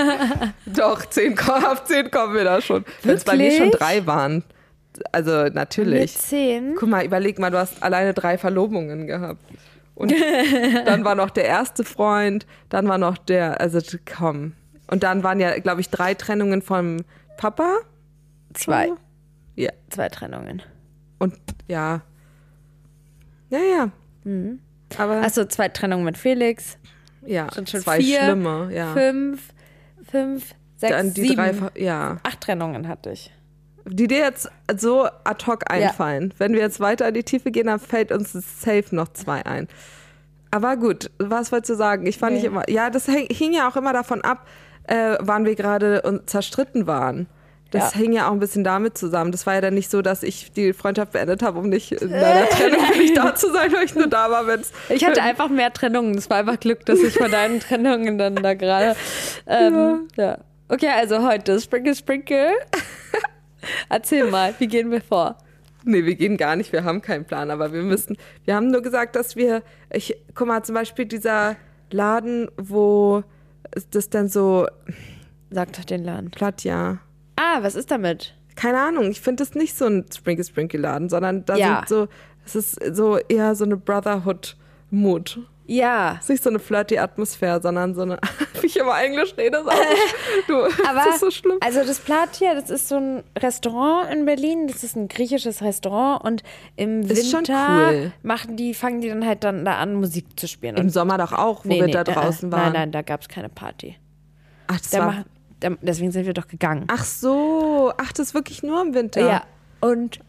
Doch, 0.66 1.06
zehn, 1.06 1.38
auf 1.38 1.84
zehn 1.84 2.10
kommen 2.10 2.34
wir 2.34 2.44
da 2.44 2.60
schon. 2.60 2.84
Wenn 3.02 3.16
es 3.16 3.24
bei 3.24 3.36
mir 3.36 3.50
schon 3.52 3.70
drei 3.70 4.06
waren. 4.06 4.44
Also 5.12 5.44
mit 5.44 5.54
natürlich. 5.54 6.16
zehn. 6.16 6.74
Guck 6.78 6.88
mal, 6.88 7.04
überleg 7.04 7.38
mal, 7.38 7.50
du 7.50 7.58
hast 7.58 7.82
alleine 7.82 8.14
drei 8.14 8.38
Verlobungen 8.38 9.06
gehabt. 9.06 9.40
Und 9.94 10.12
dann 10.84 11.04
war 11.04 11.14
noch 11.14 11.30
der 11.30 11.44
erste 11.44 11.84
Freund, 11.84 12.46
dann 12.68 12.86
war 12.86 12.98
noch 12.98 13.16
der, 13.18 13.60
also 13.60 13.80
komm. 14.04 14.52
Und 14.88 15.02
dann 15.02 15.22
waren 15.22 15.40
ja, 15.40 15.58
glaube 15.58 15.80
ich, 15.80 15.90
drei 15.90 16.14
Trennungen 16.14 16.62
vom 16.62 16.98
Papa. 17.36 17.78
Zwei. 18.54 18.90
Ja. 19.56 19.70
Zwei 19.90 20.08
Trennungen. 20.08 20.62
Und 21.18 21.34
ja. 21.66 22.02
Ja, 23.50 23.58
ja. 23.58 23.90
Mhm. 24.24 24.60
Aber 24.98 25.22
Achso, 25.22 25.44
zwei 25.46 25.68
Trennungen 25.68 26.04
mit 26.04 26.16
Felix. 26.18 26.78
Ja, 27.26 27.50
Sind 27.52 27.70
schon 27.70 27.80
zwei 27.80 27.98
vier, 27.98 28.20
schlimme, 28.20 28.70
ja. 28.72 28.92
Fünf, 28.92 29.42
fünf, 30.10 30.54
sechs, 30.76 30.92
dann 30.92 31.14
die 31.14 31.22
sieben. 31.22 31.36
drei, 31.36 31.54
ja. 31.80 32.16
Acht 32.22 32.40
Trennungen 32.40 32.88
hatte 32.88 33.10
ich. 33.10 33.32
Die 33.84 34.08
dir 34.08 34.18
jetzt 34.18 34.50
so 34.76 35.04
ad 35.24 35.46
hoc 35.46 35.70
einfallen. 35.70 36.34
Wenn 36.38 36.52
wir 36.54 36.60
jetzt 36.60 36.80
weiter 36.80 37.06
in 37.08 37.14
die 37.14 37.22
Tiefe 37.22 37.50
gehen, 37.52 37.66
dann 37.66 37.78
fällt 37.78 38.10
uns 38.10 38.32
safe 38.32 38.84
noch 38.90 39.08
zwei 39.12 39.46
ein. 39.46 39.68
Aber 40.50 40.76
gut, 40.76 41.10
was 41.18 41.52
wolltest 41.52 41.70
du 41.70 41.74
sagen? 41.74 42.06
Ich 42.06 42.18
fand 42.18 42.32
Nee. 42.32 42.38
nicht 42.38 42.46
immer, 42.46 42.68
ja, 42.68 42.90
das 42.90 43.06
hing, 43.06 43.52
ja 43.52 43.68
auch 43.68 43.76
immer 43.76 43.92
davon 43.92 44.22
ab, 44.22 44.46
äh, 44.84 45.16
wann 45.20 45.44
wir 45.44 45.54
gerade 45.54 46.02
und 46.02 46.28
zerstritten 46.30 46.86
waren. 46.86 47.26
Das 47.72 47.94
Ja. 47.94 47.98
hing 47.98 48.12
ja 48.12 48.28
auch 48.28 48.32
ein 48.32 48.38
bisschen 48.38 48.62
damit 48.62 48.96
zusammen. 48.96 49.32
Das 49.32 49.44
war 49.46 49.54
ja 49.54 49.60
dann 49.60 49.74
nicht 49.74 49.90
so, 49.90 50.00
dass 50.00 50.22
ich 50.22 50.52
die 50.52 50.72
Freundschaft 50.72 51.12
beendet 51.12 51.42
habe, 51.42 51.58
um 51.58 51.68
nicht 51.68 51.90
in 51.92 52.10
deiner 52.10 52.48
Trennung 52.50 52.80
für 52.92 52.98
dich 52.98 53.12
da 53.14 53.34
zu 53.34 53.52
sein, 53.52 53.72
weil 53.72 53.84
ich 53.84 53.94
nur 53.94 54.06
da 54.06 54.30
war, 54.30 54.46
wenn 54.46 54.60
es. 54.60 54.72
Ich 54.88 55.04
hatte 55.04 55.20
einfach 55.22 55.48
mehr 55.48 55.72
Trennungen. 55.72 56.16
Es 56.16 56.30
war 56.30 56.36
einfach 56.38 56.60
Glück, 56.60 56.86
dass 56.86 57.00
ich 57.00 57.14
von 57.14 57.30
deinen 57.30 57.58
Trennungen 57.60 58.18
dann 58.18 58.36
da 58.36 58.54
gerade. 58.54 58.94
Ähm, 59.48 60.08
ja. 60.16 60.38
Okay, 60.68 60.88
also 60.88 61.22
heute 61.26 61.60
Sprinkle 61.60 61.94
Sprinkle. 61.94 62.50
Erzähl 63.88 64.30
mal, 64.30 64.54
wie 64.58 64.66
gehen 64.66 64.90
wir 64.90 65.00
vor? 65.00 65.36
Nee, 65.84 66.04
wir 66.04 66.16
gehen 66.16 66.36
gar 66.36 66.56
nicht, 66.56 66.72
wir 66.72 66.82
haben 66.84 67.00
keinen 67.00 67.24
Plan, 67.24 67.50
aber 67.50 67.72
wir 67.72 67.82
müssen, 67.82 68.16
wir 68.44 68.56
haben 68.56 68.70
nur 68.72 68.82
gesagt, 68.82 69.14
dass 69.14 69.36
wir, 69.36 69.62
ich, 69.92 70.16
guck 70.34 70.48
mal, 70.48 70.64
zum 70.64 70.74
Beispiel 70.74 71.04
dieser 71.04 71.54
Laden, 71.92 72.48
wo 72.56 73.22
das 73.92 74.10
dann 74.10 74.28
so, 74.28 74.66
Sagt 75.50 75.78
doch 75.78 75.84
den 75.84 76.02
Laden. 76.02 76.32
Platja, 76.32 76.98
Ah, 77.36 77.58
was 77.62 77.74
ist 77.74 77.90
damit? 77.90 78.34
keine 78.54 78.80
Ahnung, 78.80 79.10
ich 79.10 79.20
finde 79.20 79.42
das 79.44 79.54
nicht 79.54 79.76
so 79.76 79.84
ein 79.84 80.06
Sprinkle 80.10 80.42
Sprinkle 80.42 80.80
Laden, 80.80 81.10
sondern 81.10 81.44
da 81.44 81.56
Ja. 81.56 81.84
sind 81.86 81.88
so, 81.90 82.08
es 82.46 82.54
ist 82.56 82.96
so 82.96 83.18
eher 83.18 83.54
so 83.54 83.64
eine 83.66 83.76
Brotherhood-Mut. 83.76 85.40
Ja. 85.68 86.12
Es 86.18 86.24
ist 86.24 86.28
nicht 86.30 86.42
so 86.44 86.50
eine 86.50 86.58
flirty 86.60 86.96
Atmosphäre, 86.96 87.60
sondern 87.60 87.94
so 87.94 88.02
eine, 88.02 88.18
wie 88.60 88.66
ich 88.66 88.76
immer 88.78 88.98
Englisch 89.02 89.34
rede, 89.36 89.58
ist 89.62 89.66
auch 89.66 89.72
nicht, 89.74 90.48
du, 90.48 90.54
Aber 90.88 91.00
das 91.04 91.14
ist 91.16 91.20
so 91.20 91.30
schlimm. 91.32 91.58
also 91.60 91.84
das 91.84 91.98
Platia, 91.98 92.54
das 92.54 92.70
ist 92.70 92.88
so 92.88 92.96
ein 92.96 93.24
Restaurant 93.36 94.10
in 94.12 94.24
Berlin. 94.24 94.68
Das 94.68 94.84
ist 94.84 94.96
ein 94.96 95.08
griechisches 95.08 95.60
Restaurant 95.62 96.24
und 96.24 96.42
im 96.76 97.02
Ist 97.02 97.32
Winter 97.32 97.90
cool. 97.90 98.12
machen 98.22 98.56
die, 98.56 98.74
fangen 98.74 99.00
die 99.00 99.08
dann 99.08 99.26
halt 99.26 99.42
dann 99.44 99.64
da 99.64 99.76
an, 99.78 99.94
Musik 99.96 100.38
zu 100.38 100.46
spielen. 100.46 100.76
Im 100.76 100.88
Sommer 100.88 101.18
doch 101.18 101.32
auch, 101.32 101.64
wo 101.64 101.70
wir 101.70 101.88
da 101.88 102.02
äh, 102.02 102.04
draußen 102.04 102.48
äh, 102.48 102.52
waren. 102.52 102.62
Nein, 102.62 102.72
nein, 102.72 102.92
da 102.92 103.02
gab 103.02 103.22
es 103.22 103.28
keine 103.28 103.48
Party. 103.48 103.96
Ach, 104.68 104.78
das 104.78 104.90
Da 104.90 104.98
war, 105.00 105.06
machen, 105.06 105.24
deswegen 105.82 106.10
sind 106.12 106.26
wir 106.26 106.34
doch 106.34 106.48
gegangen. 106.48 106.84
ach 106.88 107.04
so, 107.04 107.92
ach, 107.96 108.12
das 108.12 108.28
ist 108.28 108.34
wirklich 108.34 108.62
nur 108.62 108.80
im 108.82 108.94
Winter. 108.94 109.20
ja. 109.26 109.42
Und 109.80 110.20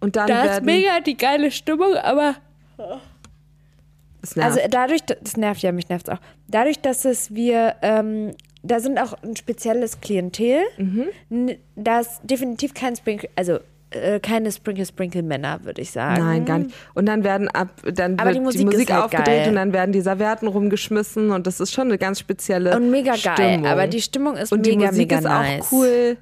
Und 0.00 0.16
dann 0.16 0.26
da 0.28 0.44
ist 0.44 0.62
mega 0.62 1.00
die 1.00 1.16
geile 1.16 1.50
Stimmung, 1.50 1.94
aber 1.94 2.34
das 4.20 4.36
nervt. 4.36 4.56
also 4.56 4.68
dadurch, 4.70 5.02
das 5.04 5.36
nervt 5.36 5.62
ja, 5.62 5.72
mich 5.72 5.88
nervt 5.88 6.10
auch. 6.10 6.18
Dadurch, 6.48 6.80
dass 6.80 7.04
es 7.04 7.34
wir, 7.34 7.76
ähm, 7.82 8.32
da 8.62 8.78
sind 8.80 8.98
auch 8.98 9.14
ein 9.22 9.34
spezielles 9.36 10.00
Klientel. 10.00 10.60
Mhm. 10.76 11.06
N- 11.30 11.56
Da 11.74 12.00
ist 12.00 12.20
definitiv 12.22 12.74
kein 12.74 12.94
Sprinkle, 12.94 13.28
also 13.34 13.58
äh, 13.94 14.20
keine 14.20 14.50
Sprinkle 14.52 14.86
Sprinkle 14.86 15.22
Männer, 15.22 15.60
würde 15.64 15.80
ich 15.82 15.90
sagen. 15.90 16.22
Nein, 16.24 16.44
gar 16.44 16.58
nicht. 16.58 16.74
Und 16.94 17.06
dann 17.06 17.24
werden 17.24 17.48
ab, 17.48 17.68
dann 17.84 18.18
Aber 18.18 18.26
wird 18.26 18.34
die 18.34 18.38
die 18.38 18.44
Musik 18.44 18.64
Musik, 18.66 18.88
ist 18.88 18.92
halt 18.94 19.04
aufgedreht 19.04 19.26
geil. 19.26 19.48
und 19.48 19.54
dann 19.56 19.72
werden 19.72 19.92
die 19.92 20.00
Servietten 20.00 20.48
rumgeschmissen 20.48 21.30
und 21.30 21.46
das 21.46 21.60
ist 21.60 21.72
schon 21.72 21.88
eine 21.88 21.98
ganz 21.98 22.18
spezielle 22.20 22.76
Und 22.76 22.90
mega 22.90 23.12
geil. 23.12 23.34
Stimmung. 23.34 23.66
Aber 23.66 23.86
die 23.86 24.00
Stimmung 24.02 24.36
ist 24.36 24.52
und 24.52 24.60
mega, 24.66 24.78
die 24.78 24.86
Musik 24.86 24.98
mega 24.98 25.18
ist 25.18 25.24
nice. 25.24 25.62
auch 25.62 25.72
cool. 25.72 26.16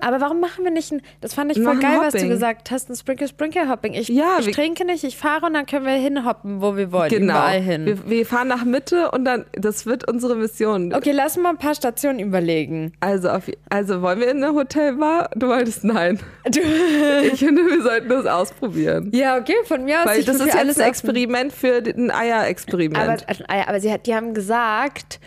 Aber 0.00 0.20
warum 0.20 0.40
machen 0.40 0.64
wir 0.64 0.70
nicht 0.70 0.92
ein, 0.92 1.02
das 1.20 1.34
fand 1.34 1.50
ich 1.50 1.56
voll 1.58 1.74
machen 1.74 1.80
geil, 1.80 1.98
was 2.00 2.14
du 2.14 2.28
gesagt 2.28 2.70
hast, 2.70 2.88
ein 2.88 2.96
Sprinkle 2.96 3.26
Sprinkle 3.28 3.68
Hopping. 3.68 3.94
Ich, 3.94 4.08
Ja, 4.08 4.38
ich 4.40 4.50
trinke 4.52 4.84
nicht, 4.84 5.02
ich 5.04 5.16
fahre 5.16 5.46
und 5.46 5.54
dann 5.54 5.66
können 5.66 5.84
wir 5.86 5.92
hinhoppen, 5.92 6.60
wo 6.60 6.76
wir 6.76 6.92
wollen. 6.92 7.10
Genau. 7.10 7.32
Überall 7.34 7.60
hin. 7.60 7.86
Wir, 7.86 8.08
wir 8.08 8.26
fahren 8.26 8.48
nach 8.48 8.64
Mitte 8.64 9.10
und 9.10 9.24
dann, 9.24 9.44
das 9.52 9.86
wird 9.86 10.08
unsere 10.08 10.36
Mission. 10.36 10.94
okay, 10.94 11.12
lass 11.12 11.36
mal 11.36 11.50
ein 11.50 11.58
paar 11.58 11.74
Stationen 11.74 12.20
überlegen. 12.20 12.92
Also, 13.00 13.28
auf, 13.30 13.50
also 13.70 14.02
wollen 14.02 14.20
wir 14.20 14.30
in 14.30 14.42
eine 14.42 14.54
Hotelbar? 14.54 15.30
Du 15.34 15.48
wolltest 15.48 15.84
nein. 15.84 16.20
Du, 16.44 16.60
Ich 17.32 17.38
finde, 17.40 17.62
wir 17.66 17.82
sollten 17.82 18.08
das 18.08 18.26
ausprobieren. 18.26 19.10
ja, 19.12 19.36
okay, 19.36 19.54
von 19.64 19.84
mir 19.84 20.00
aus. 20.00 20.06
Weil 20.06 20.22
das 20.22 20.36
ist 20.36 20.46
jetzt 20.46 20.56
alles 20.56 20.78
ein. 20.78 20.88
Experiment 20.88 21.52
für 21.52 21.82
ein 21.84 22.10
Eier-Experiment. 22.10 23.26
Aber, 23.26 23.56
ja, 23.56 23.68
aber 23.68 23.80
sie 23.80 23.92
hat, 23.92 24.06
die 24.06 24.14
haben 24.14 24.32
gesagt, 24.34 25.20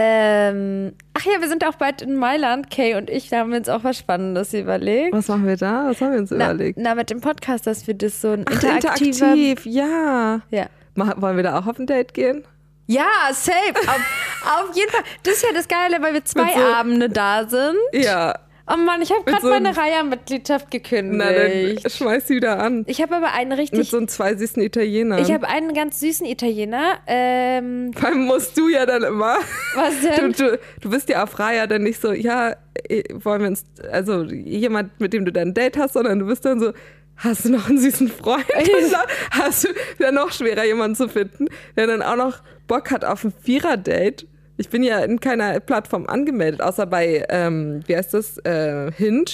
ähm, 0.00 0.92
ach 1.14 1.24
ja, 1.24 1.40
wir 1.40 1.48
sind 1.48 1.66
auch 1.66 1.74
bald 1.74 2.02
in 2.02 2.14
Mailand, 2.14 2.70
Kay 2.70 2.94
und 2.94 3.10
ich, 3.10 3.30
da 3.30 3.38
haben 3.38 3.50
wir 3.50 3.58
uns 3.58 3.68
auch 3.68 3.82
was 3.82 3.98
Spannendes 3.98 4.54
überlegt. 4.54 5.12
Was 5.12 5.26
machen 5.26 5.44
wir 5.46 5.56
da? 5.56 5.86
Was 5.88 6.00
haben 6.00 6.12
wir 6.12 6.20
uns 6.20 6.30
Na, 6.30 6.52
überlegt? 6.52 6.78
na, 6.80 6.94
mit 6.94 7.10
dem 7.10 7.20
Podcast, 7.20 7.66
dass 7.66 7.86
wir 7.88 7.94
das 7.94 8.20
so 8.20 8.28
ein 8.30 8.44
Ach, 8.48 8.52
interaktiver... 8.52 9.06
interaktiv, 9.32 9.66
ja. 9.66 10.40
Ja. 10.50 10.66
Mach, 10.94 11.20
wollen 11.20 11.34
wir 11.36 11.42
da 11.42 11.58
auch 11.58 11.66
auf 11.66 11.80
ein 11.80 11.86
Date 11.86 12.14
gehen? 12.14 12.44
Ja, 12.86 13.06
safe. 13.32 13.74
Auf, 13.88 14.00
auf 14.70 14.76
jeden 14.76 14.90
Fall. 14.90 15.02
Das 15.24 15.34
ist 15.34 15.42
ja 15.42 15.50
das 15.52 15.66
Geile, 15.66 16.00
weil 16.00 16.14
wir 16.14 16.24
zwei 16.24 16.52
so- 16.54 16.60
Abende 16.74 17.08
da 17.08 17.46
sind. 17.48 17.76
Ja. 17.92 18.38
Oh 18.70 18.76
Mann, 18.76 19.00
ich 19.00 19.10
habe 19.10 19.24
gerade 19.24 19.40
so 19.40 19.48
meine 19.48 19.76
Reiher-Mitgliedschaft 19.76 20.70
gekündigt. 20.70 21.16
Na, 21.18 21.32
dann 21.32 21.90
schmeiß 21.90 22.28
sie 22.28 22.36
wieder 22.36 22.58
an. 22.58 22.84
ich 22.86 23.00
habe 23.00 23.16
aber 23.16 23.32
einen 23.32 23.50
Mit 23.50 23.58
richtig. 23.60 23.88
so 23.88 23.96
einem 23.96 24.08
zwei 24.08 24.34
süßen 24.34 24.62
Italienern. 24.62 25.20
Ich 25.22 25.32
habe 25.32 25.48
einen 25.48 25.72
ganz 25.74 26.00
süßen 26.00 26.26
Italiener. 26.26 26.98
Ähm, 27.06 27.92
Vor 27.96 28.08
allem 28.10 28.26
musst 28.26 28.56
du 28.58 28.68
ja 28.68 28.84
dann 28.84 29.02
immer. 29.04 29.38
was 29.74 29.94
Du, 30.00 30.08
denn? 30.08 30.32
du, 30.32 30.58
du 30.82 30.90
bist 30.90 31.08
ja 31.08 31.22
auf 31.24 31.38
Reihe 31.38 31.66
dann 31.66 31.82
nicht 31.82 32.00
so, 32.00 32.12
ja, 32.12 32.54
eh, 32.88 33.02
wollen 33.14 33.40
wir 33.40 33.48
uns, 33.48 33.64
also 33.90 34.24
jemand, 34.24 35.00
mit 35.00 35.12
dem 35.12 35.24
du 35.24 35.32
dann 35.32 35.48
ein 35.48 35.54
Date 35.54 35.78
hast, 35.78 35.94
sondern 35.94 36.18
du 36.18 36.26
bist 36.26 36.44
dann 36.44 36.60
so, 36.60 36.72
hast 37.16 37.44
du 37.46 37.50
noch 37.50 37.68
einen 37.68 37.78
süßen 37.78 38.08
Freund? 38.08 38.44
Hast 39.30 39.64
du 39.64 39.68
ja 39.98 40.12
noch 40.12 40.30
schwerer, 40.30 40.64
jemanden 40.64 40.94
zu 40.94 41.08
finden, 41.08 41.46
der 41.76 41.86
dann 41.86 42.02
auch 42.02 42.16
noch 42.16 42.42
Bock 42.66 42.90
hat 42.90 43.04
auf 43.04 43.24
ein 43.24 43.32
Vierer-Date. 43.42 44.26
Ich 44.58 44.68
bin 44.68 44.82
ja 44.82 44.98
in 44.98 45.20
keiner 45.20 45.58
Plattform 45.60 46.06
angemeldet, 46.06 46.60
außer 46.60 46.84
bei, 46.86 47.24
ähm, 47.30 47.80
wie 47.86 47.96
heißt 47.96 48.12
das, 48.12 48.38
äh, 48.44 48.90
Hinge 48.92 49.24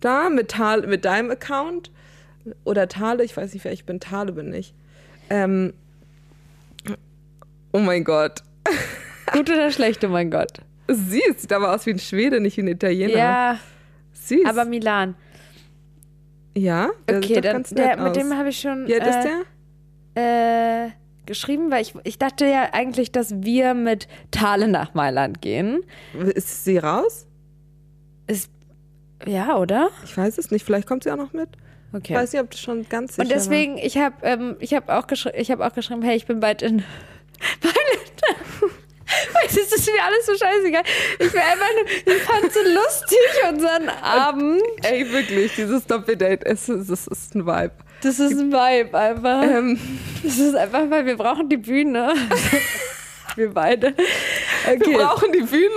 da 0.00 0.28
mit, 0.30 0.50
Tal, 0.52 0.86
mit 0.86 1.04
deinem 1.04 1.30
Account. 1.30 1.90
Oder 2.64 2.86
Tale, 2.86 3.24
ich 3.24 3.36
weiß 3.36 3.52
nicht, 3.54 3.64
wer 3.64 3.72
ich 3.72 3.84
bin. 3.86 3.98
Tale 3.98 4.32
bin 4.32 4.52
ich. 4.52 4.74
Ähm, 5.30 5.72
oh 7.72 7.78
mein 7.78 8.04
Gott. 8.04 8.42
Gut 9.32 9.50
oder 9.50 9.70
schlecht, 9.72 10.04
oh 10.04 10.08
mein 10.08 10.30
Gott. 10.30 10.60
Sie 10.88 11.22
sieht 11.36 11.52
aber 11.52 11.74
aus 11.74 11.84
wie 11.86 11.90
ein 11.90 11.98
Schwede, 11.98 12.40
nicht 12.40 12.56
wie 12.58 12.60
ein 12.62 12.68
Italiener. 12.68 13.16
Ja, 13.18 13.58
Süß. 14.12 14.44
aber 14.46 14.64
Milan. 14.64 15.16
ja, 16.54 16.90
der 17.08 17.16
Okay, 17.18 17.26
sieht 17.26 17.36
doch 17.38 17.42
dann, 17.42 17.52
ganz 17.54 17.70
nett 17.72 17.84
der, 17.84 17.96
mit 17.96 18.06
aus. 18.10 18.12
dem 18.18 18.36
habe 18.36 18.48
ich 18.50 18.60
schon 18.60 18.86
Wie 18.86 18.94
alt 19.00 19.06
ist 19.06 19.16
äh, 19.26 19.28
der? 20.14 20.86
äh, 20.86 20.90
geschrieben, 21.26 21.70
weil 21.70 21.82
ich, 21.82 21.94
ich 22.04 22.18
dachte 22.18 22.46
ja 22.46 22.70
eigentlich, 22.72 23.12
dass 23.12 23.42
wir 23.42 23.74
mit 23.74 24.08
Thale 24.30 24.68
nach 24.68 24.94
Mailand 24.94 25.42
gehen. 25.42 25.84
Ist 26.34 26.64
sie 26.64 26.78
raus? 26.78 27.26
Ist, 28.26 28.50
ja, 29.26 29.56
oder? 29.56 29.90
Ich 30.04 30.16
weiß 30.16 30.38
es 30.38 30.50
nicht. 30.50 30.64
Vielleicht 30.64 30.86
kommt 30.86 31.04
sie 31.04 31.10
auch 31.10 31.16
noch 31.16 31.32
mit. 31.32 31.48
Okay. 31.92 32.12
Ich 32.12 32.18
weiß 32.18 32.32
nicht, 32.32 32.42
ob 32.42 32.50
das 32.50 32.60
schon 32.60 32.88
ganz 32.88 33.14
sicher 33.14 33.22
Und 33.22 33.30
deswegen, 33.30 33.78
ich 33.78 33.96
habe 33.96 34.14
ähm, 34.22 34.56
ich 34.60 34.74
hab 34.74 34.88
auch, 34.88 35.06
geschri 35.06 35.30
ich 35.36 35.50
hab 35.50 35.60
auch 35.60 35.72
geschrieben, 35.72 36.02
hey, 36.02 36.16
ich 36.16 36.26
bin 36.26 36.40
bald 36.40 36.62
in 36.62 36.76
Mailand. 37.62 38.06
Weil 39.32 39.44
das 39.44 39.56
ist 39.56 39.86
mir 39.86 40.02
alles 40.02 40.26
so 40.26 40.32
scheißegal. 40.34 40.82
Ich 41.20 41.32
will 41.32 41.40
einfach 41.40 41.68
nur, 41.74 42.14
ich 42.16 42.22
fand 42.22 42.52
so 42.52 42.60
lustig 42.60 43.18
unseren 43.50 43.88
Abend. 43.88 44.60
war. 44.60 44.90
Ey, 44.90 45.10
wirklich, 45.10 45.54
dieses 45.54 45.86
Doppeldate, 45.86 46.44
es 46.44 46.68
ist, 46.68 46.90
es 46.90 47.06
ist 47.06 47.34
ein 47.34 47.46
Vibe. 47.46 47.72
Das 48.02 48.18
ist 48.18 48.32
ein 48.38 48.52
Vibe 48.52 48.96
einfach. 48.98 49.42
Ähm, 49.42 49.78
Das 50.22 50.38
ist 50.38 50.54
einfach, 50.54 50.82
weil 50.90 51.06
wir 51.06 51.16
brauchen 51.16 51.48
die 51.48 51.56
Bühne. 51.56 52.12
wir 53.36 53.50
beide. 53.52 53.94
Wir 53.96 54.74
Okay. 54.74 54.94
brauchen 54.96 55.32
die 55.32 55.42
Bühne. 55.42 55.70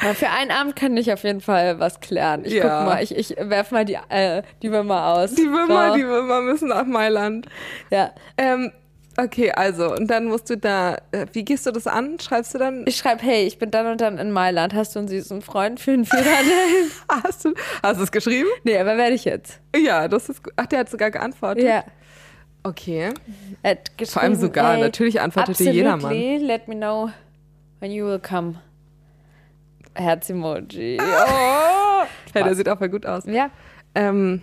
Aber 0.00 0.14
für 0.14 0.28
einen 0.30 0.50
Abend 0.52 0.76
kann 0.76 0.96
ich 0.96 1.12
auf 1.12 1.24
jeden 1.24 1.40
Fall 1.40 1.80
was 1.80 1.98
klären. 2.00 2.44
Ich 2.44 2.52
Ja. 2.52 2.62
guck 2.62 2.86
mal, 2.86 3.02
ich, 3.02 3.16
ich 3.16 3.34
werf 3.38 3.72
mal 3.72 3.84
die, 3.84 3.98
äh, 4.10 4.42
die 4.62 4.70
Würmer 4.70 5.06
aus. 5.08 5.34
Die 5.34 5.50
Würmer, 5.50 5.88
So. 5.90 5.94
die 5.96 6.04
Würmer 6.06 6.40
müssen 6.42 6.68
nach 6.68 6.84
Mailand. 6.84 7.46
Ja. 7.90 8.12
Ähm, 8.36 8.70
okay, 9.18 9.50
also, 9.52 9.94
und 9.94 10.08
dann 10.08 10.26
musst 10.26 10.48
du 10.48 10.56
da, 10.56 10.96
äh, 11.12 11.26
wie 11.32 11.44
gehst 11.44 11.66
du 11.66 11.70
das 11.70 11.86
an? 11.86 12.18
Schreibst 12.20 12.54
du 12.54 12.58
dann, 12.58 12.84
Ich 12.86 12.96
schreibe, 12.96 13.22
hey, 13.22 13.46
ich 13.46 13.58
bin 13.58 13.70
dann 13.70 13.86
und 13.86 14.00
dann 14.00 14.18
in 14.18 14.30
Mailand. 14.30 14.74
Hast 14.74 14.94
du 14.94 15.00
einen 15.00 15.08
süßen 15.08 15.42
Freund 15.42 15.80
für 15.80 15.92
einen 15.92 16.04
Führerschein? 16.04 16.46
hast 17.24 17.44
du, 17.44 17.54
hast 17.82 17.98
du 17.98 18.04
es 18.04 18.12
geschrieben? 18.12 18.48
nee, 18.64 18.78
aber 18.78 18.96
werde 18.96 19.14
ich 19.14 19.24
jetzt. 19.24 19.60
Ja, 19.76 20.08
das 20.08 20.28
ist 20.28 20.42
gut. 20.42 20.52
Ach, 20.56 20.66
der 20.66 20.80
hat 20.80 20.90
sogar 20.90 21.10
geantwortet. 21.10 21.64
Ja. 21.64 21.84
Okay. 22.62 23.10
Vor 24.06 24.22
allem 24.22 24.34
sogar, 24.34 24.74
hey, 24.74 24.80
natürlich 24.80 25.20
antwortete 25.20 25.70
jedermann. 25.70 26.12
let 26.40 26.68
me 26.68 26.74
know 26.74 27.10
when 27.80 27.90
you 27.90 28.04
will 28.04 28.18
come. 28.18 28.56
Herz-Emoji. 29.94 30.98
Oh. 31.00 32.04
Hey, 32.32 32.44
der 32.44 32.54
sieht 32.54 32.68
auch 32.68 32.78
voll 32.78 32.88
gut 32.88 33.06
aus. 33.06 33.24
Ja. 33.26 33.50
Ähm, 33.94 34.42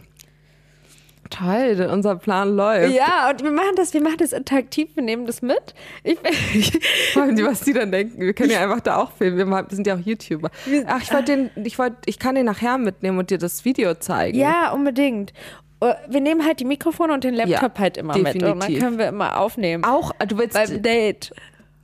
toll, 1.30 1.89
unser 1.91 2.15
Plan 2.15 2.55
läuft. 2.55 2.93
ja, 2.95 3.30
und 3.30 3.43
wir 3.43 3.51
machen 3.51 3.76
das, 3.76 3.93
wir 3.93 4.01
machen 4.01 4.17
das 4.19 4.34
interaktiv, 4.34 4.89
wir 4.95 5.03
nehmen 5.03 5.26
das 5.26 5.41
mit. 5.41 5.73
Ich, 6.03 6.17
allem, 7.15 7.36
die- 7.36 7.43
was 7.45 7.61
die 7.61 7.73
dann 7.73 7.91
denken. 7.91 8.21
Wir 8.21 8.34
können 8.34 8.51
ja 8.51 8.61
einfach 8.63 8.82
da 8.82 8.97
auch 8.97 9.11
filmen. 9.11 9.38
Wir 9.49 9.65
sind 9.69 9.88
ja 9.88 9.95
auch 9.95 9.99
YouTuber. 9.99 10.49
Ach, 10.88 11.01
ich 11.01 11.13
wollte 11.13 11.36
den, 11.36 11.65
ich 11.65 11.78
wollte, 11.80 11.97
ich 12.05 12.19
kann 12.19 12.36
den 12.36 12.45
nachher 12.45 12.78
mitnehmen 12.78 13.17
und 13.19 13.30
dir 13.30 13.38
das 13.38 13.65
Video 13.65 13.93
zeigen. 13.95 14.38
ja, 14.38 14.71
unbedingt. 14.71 15.34
Oh, 15.82 15.91
Wir 16.07 16.21
nehmen 16.21 16.45
halt 16.45 16.61
die 16.61 16.65
Mikrofone 16.65 17.13
und 17.13 17.23
den 17.26 17.34
Laptop 17.34 17.76
Ja, 17.76 17.80
halt 17.80 17.97
immer 17.97 18.17
mit. 18.17 18.34
Und 18.36 18.41
dann 18.41 18.59
definitiv. 18.59 18.84
können 18.84 18.97
wir 18.97 19.07
immer 19.09 19.38
aufnehmen. 19.38 19.84
Auch, 19.84 20.11
du 20.26 20.38
willst, 20.38 20.53
Beim 20.53 20.82
Date. 20.82 21.32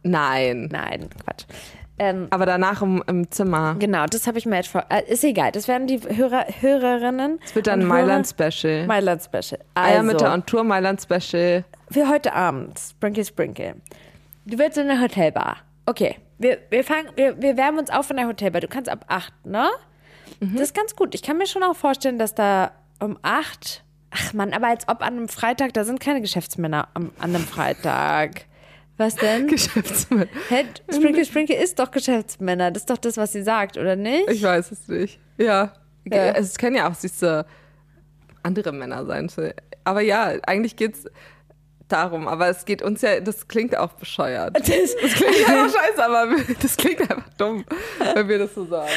nein. 0.03 0.69
Nein, 0.71 1.09
Quatsch. 1.23 1.43
Ähm, 2.03 2.27
Aber 2.31 2.45
danach 2.47 2.81
im, 2.81 3.03
im 3.07 3.29
Zimmer. 3.29 3.75
genau, 3.77 4.05
das 4.07 4.25
habe 4.25 4.37
ich 4.39 4.45
mir 4.47 4.55
jetzt 4.55 4.69
vor. 4.69 4.85
Äh, 4.89 5.03
ist 5.11 5.23
egal, 5.23 5.51
das 5.51 5.67
werden 5.67 5.85
die 5.85 5.99
Hörer, 6.01 6.45
Hörerinnen. 6.59 7.39
Es 7.45 7.53
wird 7.55 7.67
dann 7.67 7.81
und 7.81 7.87
Mailand 7.87 8.25
Hörer- 8.27 8.51
Special. 8.51 8.87
Mailand 8.87 9.21
Special. 9.23 9.59
Also, 9.75 9.93
Eiermitte 9.95 10.25
on 10.29 10.45
Tour 10.45 10.63
Mailand 10.63 10.99
Special. 11.01 11.63
für 11.91 12.09
heute 12.09 12.33
Abend, 12.33 12.79
Sprinkle 12.79 13.23
Sprinkle. 13.25 13.75
Du 14.45 14.57
willst 14.57 14.77
in 14.79 14.89
eine 14.89 14.99
Hotelbar. 15.01 15.57
Okay, 15.85 16.15
wir, 16.39 16.57
wir, 16.71 16.83
fangen, 16.83 17.09
wir, 17.15 17.39
wir 17.39 17.55
wärmen 17.57 17.77
uns 17.79 17.89
auf 17.91 18.09
in 18.09 18.17
der 18.17 18.27
Hotelbar. 18.27 18.61
Du 18.61 18.67
kannst 18.67 18.89
ab 18.89 19.05
8, 19.07 19.45
ne? 19.45 19.67
Mhm. 20.39 20.53
Das 20.53 20.61
ist 20.63 20.73
ganz 20.75 20.95
gut. 20.95 21.13
Ich 21.13 21.21
kann 21.21 21.37
mir 21.37 21.45
schon 21.45 21.61
auch 21.61 21.75
vorstellen, 21.75 22.17
dass 22.17 22.33
da 22.33 22.71
um 22.99 23.19
8. 23.21 23.83
Ach 24.09 24.33
man, 24.33 24.53
aber 24.53 24.67
als 24.67 24.87
ob 24.87 25.01
an 25.01 25.15
einem 25.17 25.29
Freitag, 25.29 25.73
da 25.73 25.83
sind 25.83 25.99
keine 25.99 26.19
Geschäftsmänner 26.21 26.87
am, 26.95 27.11
an 27.19 27.35
einem 27.35 27.45
Freitag. 27.45 28.45
Was 29.01 29.15
denn? 29.15 29.47
Geschäftsmann. 29.47 30.29
Hä, 30.49 30.63
Sprinkle 30.93 31.25
Sprinkle 31.25 31.55
ist 31.55 31.79
doch 31.79 31.89
Geschäftsmänner. 31.89 32.69
Das 32.69 32.83
ist 32.83 32.89
doch 32.91 32.99
das, 32.99 33.17
was 33.17 33.31
sie 33.31 33.41
sagt, 33.41 33.77
oder 33.77 33.95
nicht? 33.95 34.29
Ich 34.29 34.43
weiß 34.43 34.71
es 34.71 34.87
nicht. 34.87 35.19
Ja. 35.39 35.73
Ja. 36.05 36.33
Es 36.33 36.55
können 36.55 36.75
ja 36.75 36.87
auch 36.87 36.93
süße 36.93 37.43
andere 38.43 38.71
Männer 38.71 39.03
sein. 39.07 39.27
Aber 39.85 40.01
ja, 40.01 40.33
eigentlich 40.45 40.75
geht's 40.75 41.05
darum. 41.87 42.27
Aber 42.27 42.47
es 42.49 42.63
geht 42.65 42.83
uns 42.83 43.01
ja, 43.01 43.19
das 43.19 43.47
klingt 43.47 43.75
auch 43.75 43.93
bescheuert. 43.93 44.55
Das, 44.59 44.69
Das 44.69 45.13
klingt 45.13 45.49
einfach 45.49 45.79
scheiße, 45.79 46.05
aber 46.05 46.35
das 46.61 46.77
klingt 46.77 47.01
einfach 47.01 47.29
dumm, 47.39 47.65
wenn 48.13 48.29
wir 48.29 48.37
das 48.37 48.53
so 48.53 48.65
sagen. 48.67 48.91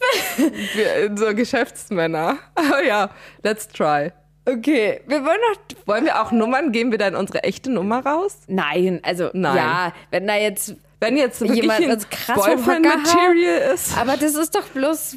Wir, 0.38 1.14
so 1.16 1.34
Geschäftsmänner. 1.34 2.38
Aber 2.54 2.82
ja, 2.82 3.10
let's 3.42 3.68
try. 3.68 4.12
Okay, 4.50 5.00
wir 5.06 5.24
wollen 5.24 5.38
doch. 5.52 5.86
Wollen 5.86 6.04
wir 6.04 6.20
auch 6.20 6.32
Nummern? 6.32 6.72
Geben 6.72 6.90
wir 6.90 6.98
dann 6.98 7.14
unsere 7.16 7.44
echte 7.44 7.70
Nummer 7.70 8.04
raus? 8.04 8.40
Nein, 8.46 9.00
also 9.02 9.30
Nein. 9.32 9.56
ja, 9.56 9.92
wenn 10.10 10.26
da 10.26 10.36
jetzt. 10.36 10.74
Wenn 11.00 11.16
jetzt 11.16 11.40
Jemand 11.40 11.80
ein 11.80 11.98
krass 12.10 12.24
vom 12.26 12.36
Hocker 12.44 12.56
Boyfriend-Material 12.56 13.72
ist. 13.72 13.96
Aber 13.96 14.16
das 14.16 14.34
ist 14.34 14.52
doch 14.54 14.64
bloß. 14.64 15.16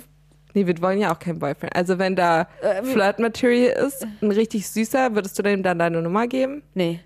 Nee, 0.53 0.67
wir 0.67 0.79
wollen 0.82 0.99
ja 0.99 1.11
auch 1.13 1.17
kein 1.17 1.39
Boyfriend. 1.39 1.75
Also 1.75 1.97
wenn 1.97 2.15
da 2.15 2.47
Äh, 2.61 2.84
Flirt-Material 2.84 3.71
ist, 3.88 4.05
ein 4.21 4.32
richtig 4.32 4.69
süßer, 4.69 5.15
würdest 5.15 5.39
du 5.39 5.43
dem 5.43 5.63
dann 5.63 5.79
deine 5.79 6.01
Nummer 6.01 6.27
geben? 6.27 6.61
Nee, 6.75 6.99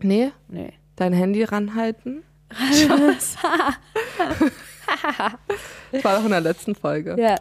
Nee. 0.00 0.32
nee. 0.48 0.72
Dein 0.96 1.12
Handy 1.12 1.44
ranhalten? 1.44 2.22
Das 2.48 3.36
war 6.04 6.16
doch 6.16 6.24
in 6.24 6.30
der 6.30 6.40
letzten 6.40 6.74
Folge. 6.74 7.16
Ja. 7.18 7.36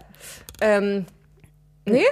Ähm, 0.61 1.05
nee? 1.85 2.03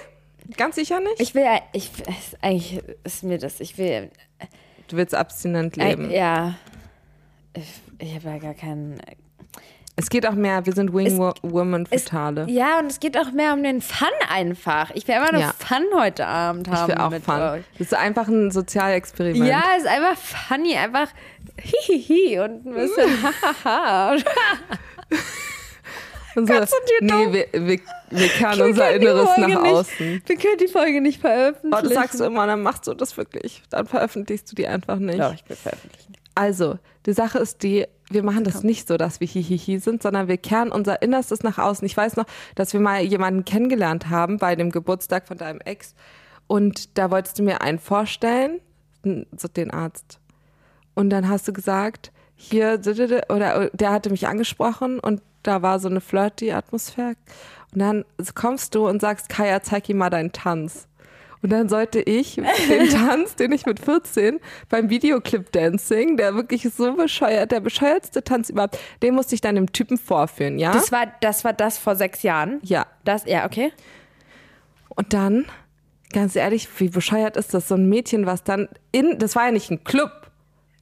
Ganz 0.57 0.75
sicher 0.75 0.99
nicht? 0.99 1.19
Ich 1.19 1.33
will 1.35 1.43
ja. 1.43 1.59
Ich, 1.73 1.89
es- 2.07 2.35
eigentlich 2.41 2.81
ist 3.03 3.23
mir 3.23 3.37
das. 3.37 3.59
Ich 3.59 3.77
will. 3.77 4.09
du 4.87 4.97
willst 4.97 5.15
abstinent 5.15 5.77
Äh, 5.77 5.89
leben. 5.89 6.11
ja. 6.11 6.55
Ich, 7.55 7.69
ich 7.99 8.15
habe 8.15 8.29
ja 8.29 8.37
gar 8.39 8.53
keinen. 8.53 8.99
Es 9.95 10.09
geht 10.09 10.25
auch 10.25 10.33
mehr, 10.33 10.65
wir 10.65 10.73
sind 10.73 10.91
Wing 10.91 11.19
Wo- 11.19 11.35
Woman 11.43 11.87
Es- 11.91 12.05
Fatale. 12.05 12.47
Ja, 12.49 12.79
und 12.79 12.87
es 12.87 12.99
geht 12.99 13.15
auch 13.15 13.31
mehr 13.31 13.53
um 13.53 13.61
den 13.61 13.79
Fun 13.79 14.07
einfach. 14.27 14.89
Ich 14.95 15.07
will 15.07 15.13
einfach 15.15 15.31
nur 15.31 15.41
Ja. 15.41 15.53
Fun 15.59 15.83
heute 15.95 16.25
Abend 16.25 16.67
haben. 16.67 16.89
Ich 16.91 16.95
will 16.97 17.03
auch 17.03 17.09
mit 17.11 17.23
Fun. 17.23 17.39
euch. 17.39 17.63
Das 17.77 17.87
ist 17.87 17.93
einfach 17.93 18.27
ein 18.27 18.49
Sozialexperiment. 18.49 19.47
Ja, 19.47 19.61
ist 19.77 19.85
einfach 19.85 20.17
funny, 20.17 20.75
einfach 20.75 21.09
hihihi 21.61 22.39
und 22.39 22.65
ein 22.65 22.73
bisschen 22.73 23.07
hahaha. 23.63 24.17
Unser, 26.35 26.59
Konzentriert 26.59 27.01
nee, 27.01 27.07
doch. 27.09 27.33
wir, 27.33 27.47
wir, 27.67 27.79
wir 28.09 28.27
kehren 28.29 28.61
unser 28.61 28.91
Inneres 28.91 29.29
Folge 29.29 29.41
nach 29.41 29.47
nicht- 29.61 29.73
außen. 29.73 30.21
Wir 30.25 30.35
können 30.37 30.57
die 30.59 30.67
Folge 30.67 31.01
nicht 31.01 31.21
veröffentlichen. 31.21 31.75
Oh, 31.77 31.81
das 31.83 31.93
sagst 31.93 32.19
du 32.19 32.23
immer, 32.23 32.47
dann 32.47 32.61
machst 32.61 32.87
du 32.87 32.93
das 32.93 33.15
wirklich. 33.17 33.63
Dann 33.69 33.85
veröffentlichst 33.85 34.51
du 34.51 34.55
die 34.55 34.67
einfach 34.67 34.97
nicht. 34.97 35.19
Doch, 35.19 35.33
ich 35.33 35.47
will 35.47 35.55
veröffentlichen. 35.55 36.13
Also, 36.35 36.79
die 37.05 37.13
Sache 37.13 37.37
ist 37.37 37.61
die, 37.63 37.85
wir 38.09 38.23
machen 38.23 38.43
das 38.43 38.63
nicht 38.63 38.87
so, 38.87 38.97
dass 38.97 39.19
wir 39.19 39.27
hihihi 39.27 39.77
sind, 39.79 40.01
sondern 40.01 40.27
wir 40.27 40.37
kehren 40.37 40.71
unser 40.71 41.01
Innerstes 41.01 41.43
nach 41.43 41.57
außen. 41.59 41.85
Ich 41.85 41.95
weiß 41.95 42.15
noch, 42.15 42.25
dass 42.55 42.73
wir 42.73 42.79
mal 42.79 43.01
jemanden 43.01 43.45
kennengelernt 43.45 44.09
haben 44.09 44.37
bei 44.37 44.55
dem 44.55 44.71
Geburtstag 44.71 45.27
von 45.27 45.37
deinem 45.37 45.59
Ex 45.61 45.93
und 46.47 46.97
da 46.97 47.11
wolltest 47.11 47.39
du 47.39 47.43
mir 47.43 47.61
einen 47.61 47.79
vorstellen, 47.79 48.59
den 49.03 49.71
Arzt. 49.71 50.19
Und 50.95 51.09
dann 51.09 51.27
hast 51.29 51.47
du 51.47 51.53
gesagt, 51.53 52.11
hier, 52.35 52.79
oder 53.29 53.69
der 53.73 53.91
hatte 53.91 54.09
mich 54.09 54.27
angesprochen 54.27 54.99
und 54.99 55.21
da 55.43 55.61
war 55.61 55.79
so 55.79 55.87
eine 55.87 56.01
flirty 56.01 56.51
Atmosphäre. 56.51 57.15
Und 57.73 57.79
dann 57.79 58.05
kommst 58.35 58.75
du 58.75 58.87
und 58.87 59.01
sagst, 59.01 59.29
Kaya, 59.29 59.61
zeig 59.61 59.89
ihm 59.89 59.97
mal 59.97 60.09
deinen 60.09 60.31
Tanz. 60.31 60.87
Und 61.43 61.51
dann 61.51 61.67
sollte 61.67 61.99
ich 61.99 62.35
den 62.35 62.89
Tanz, 62.89 63.35
den 63.35 63.51
ich 63.51 63.65
mit 63.65 63.79
14 63.79 64.39
beim 64.69 64.89
Videoclip-Dancing, 64.89 66.15
der 66.15 66.35
wirklich 66.35 66.63
so 66.73 66.93
bescheuert, 66.95 67.51
der 67.51 67.59
bescheuertste 67.59 68.23
Tanz 68.23 68.49
überhaupt, 68.49 68.79
den 69.01 69.13
musste 69.13 69.35
ich 69.35 69.41
dann 69.41 69.55
dem 69.55 69.71
Typen 69.73 69.97
vorführen, 69.97 70.57
ja? 70.57 70.71
Das 70.71 70.93
war, 70.93 71.05
das 71.19 71.43
war 71.43 71.51
das 71.51 71.77
vor 71.77 71.95
sechs 71.95 72.23
Jahren? 72.23 72.59
ja. 72.63 72.85
Das, 73.03 73.25
ja, 73.25 73.45
okay. 73.45 73.73
Und 74.87 75.11
dann, 75.11 75.45
ganz 76.13 76.37
ehrlich, 76.37 76.69
wie 76.79 76.87
bescheuert 76.87 77.35
ist 77.35 77.53
das? 77.53 77.67
So 77.67 77.75
ein 77.75 77.89
Mädchen, 77.89 78.25
was 78.25 78.45
dann 78.45 78.69
in, 78.93 79.19
das 79.19 79.35
war 79.35 79.47
ja 79.47 79.51
nicht 79.51 79.69
ein 79.69 79.83
Club, 79.83 80.22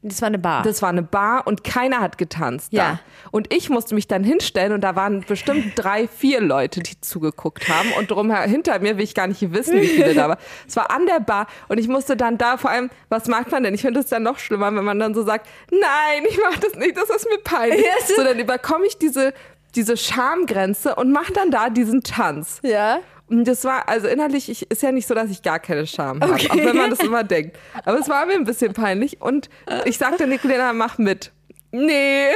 Das 0.04 0.22
war 0.22 0.28
eine 0.28 0.40
Bar. 0.40 0.64
das 0.64 0.82
war 0.82 0.90
eine 0.90 1.04
Bar 1.04 1.46
und 1.46 1.64
keiner 1.64 2.00
hat 2.00 2.18
getanzt 2.18 2.74
Ja. 2.74 2.94
da. 2.94 3.00
Und 3.30 3.54
ich 3.54 3.70
musste 3.70 3.94
mich 3.94 4.08
dann 4.08 4.24
hinstellen 4.24 4.72
und 4.74 4.82
da 4.82 4.96
waren 4.96 5.22
bestimmt 5.28 5.74
drei, 5.76 6.08
vier 6.08 6.42
Leute, 6.42 6.80
die 6.82 7.00
zugeguckt 7.02 7.70
haben. 7.70 7.92
Und 8.00 8.10
drum 8.10 8.34
hinter 8.36 8.80
mir 8.80 8.98
will 8.98 9.04
ich 9.04 9.14
gar 9.14 9.28
nicht 9.28 9.52
wissen, 9.54 9.80
wie 9.80 9.86
viele 9.88 10.14
da 10.16 10.30
waren. 10.30 10.40
Es 10.68 10.76
war 10.76 10.90
an 10.90 11.06
der 11.06 11.20
Bar 11.20 11.46
und 11.68 11.78
ich 11.78 11.88
musste 11.88 12.18
dann 12.18 12.38
da 12.40 12.58
vor 12.58 12.72
allem, 12.72 12.90
was 13.10 13.28
macht 13.28 13.52
man 13.52 13.62
denn? 13.64 13.76
Ich 13.76 13.82
finde 13.82 14.00
es 14.00 14.08
dann 14.08 14.24
noch 14.24 14.40
schlimmer, 14.40 14.74
wenn 14.76 14.84
man 14.84 14.98
dann 15.00 15.14
so 15.14 15.24
sagt, 15.24 15.48
nein, 15.70 16.24
ich 16.28 16.40
mach 16.44 16.58
das 16.58 16.74
nicht, 16.76 16.98
das 16.98 17.10
ist 17.10 17.28
mir 17.30 17.38
peinlich. 17.44 17.86
So, 18.16 18.24
dann 18.24 18.40
überkomme 18.40 18.86
ich 18.88 18.98
diese, 18.98 19.34
diese 19.76 19.98
Schamgrenze 19.98 20.96
und 20.96 21.12
mache 21.12 21.32
dann 21.34 21.52
da 21.52 21.70
diesen 21.70 22.02
Tanz. 22.04 22.60
ja. 22.64 23.00
Und 23.32 23.46
das 23.46 23.64
war, 23.64 23.88
also 23.88 24.08
innerlich, 24.08 24.50
ich, 24.50 24.70
ist 24.70 24.82
ja 24.84 24.92
nicht 24.92 25.08
so, 25.08 25.14
dass 25.16 25.30
ich 25.30 25.42
gar 25.42 25.60
keine 25.60 25.88
Scham 25.88 26.20
habe, 26.22 26.34
Okay. 26.34 26.50
auch 26.52 26.56
wenn 26.58 26.76
man 26.76 26.90
das 26.90 27.00
immer 27.00 27.24
denkt. 27.24 27.58
Aber 27.86 27.98
es 27.98 28.10
war 28.10 28.26
mir 28.26 28.34
ein 28.34 28.44
bisschen 28.44 28.74
peinlich 28.74 29.22
und 29.22 29.50
ich 29.86 29.98
sagte 29.98 30.28
Nicolina, 30.28 30.74
mach 30.74 30.98
mit. 30.98 31.32
Nee, 31.72 32.28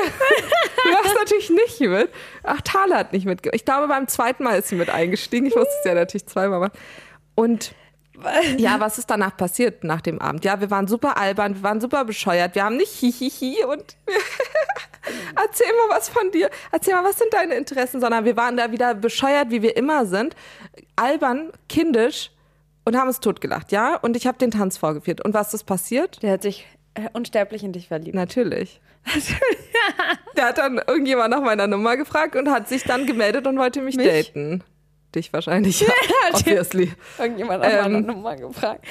du 0.86 0.92
warst 0.94 1.14
natürlich 1.16 1.50
nicht 1.50 1.82
mit. 1.82 2.10
Ach, 2.44 2.62
Thala 2.62 2.96
hat 3.00 3.12
nicht 3.12 3.26
mitgemacht. 3.26 3.56
Ich 3.56 3.66
glaube, 3.66 3.90
beim 3.90 4.08
zweiten 4.08 4.44
Mal 4.46 4.58
ist 4.60 4.70
sie 4.70 4.76
mit 4.76 4.90
eingestiegen. 4.90 5.46
Ich 5.46 5.56
musste 5.56 5.74
es 5.80 5.86
ja 5.86 5.94
natürlich 5.94 6.26
zweimal 6.28 6.62
machen. 6.62 6.78
Und 7.36 7.76
ja, 8.58 8.80
was 8.80 8.98
ist 8.98 9.10
danach 9.10 9.36
passiert 9.36 9.84
nach 9.84 10.00
dem 10.00 10.22
Abend? 10.22 10.46
Ja, 10.46 10.62
wir 10.62 10.72
waren 10.72 10.88
super 10.88 11.18
albern, 11.18 11.56
wir 11.56 11.64
waren 11.64 11.82
super 11.82 12.06
bescheuert, 12.06 12.56
wir 12.56 12.64
haben 12.64 12.78
nicht 12.78 12.94
hihihi 12.94 13.66
und 13.66 13.98
erzähl 15.36 15.68
mal 15.68 15.98
was 15.98 16.08
von 16.08 16.32
dir, 16.32 16.50
erzähl 16.72 16.94
mal, 16.94 17.04
was 17.04 17.18
sind 17.18 17.34
deine 17.34 17.56
Interessen, 17.56 18.00
sondern 18.00 18.24
wir 18.24 18.38
waren 18.38 18.56
da 18.56 18.72
wieder 18.72 18.94
bescheuert, 18.96 19.50
wie 19.50 19.62
wir 19.62 19.76
immer 19.76 20.06
sind, 20.06 20.34
albern, 20.96 21.52
kindisch 21.70 22.32
und 22.86 22.96
haben 22.98 23.08
uns 23.08 23.20
totgelacht, 23.20 23.72
ja? 23.72 23.96
Und 23.98 24.16
ich 24.16 24.28
habe 24.28 24.38
den 24.38 24.52
Tanz 24.52 24.78
vorgeführt. 24.78 25.24
Und 25.24 25.34
was 25.34 25.54
ist 25.54 25.64
passiert? 25.66 26.22
Der 26.24 26.34
hat 26.34 26.42
sich 26.42 26.66
äh, 26.94 27.10
unsterblich 27.14 27.64
in 27.64 27.74
dich 27.74 27.88
verliebt. 27.88 28.16
Natürlich. 28.16 28.80
Der 30.36 30.46
hat 30.48 30.58
dann 30.58 30.82
irgendjemand 30.88 31.30
nach 31.32 31.42
meiner 31.42 31.68
Nummer 31.68 31.96
gefragt 31.96 32.36
und 32.36 32.50
hat 32.50 32.68
sich 32.68 32.84
dann 32.84 33.06
gemeldet 33.06 33.46
und 33.48 33.58
wollte 33.58 33.82
mich, 33.82 33.96
Mich? 33.96 34.08
daten. 34.34 34.64
Dich 35.14 35.32
wahrscheinlich, 35.32 35.80
ja, 35.82 35.88
obviously. 36.34 36.92
Irgendjemand 37.20 37.64
hat 37.64 37.72
Ähm. 37.72 37.82
meine 37.94 38.02
Nummer 38.02 38.36
gefragt. 38.36 38.84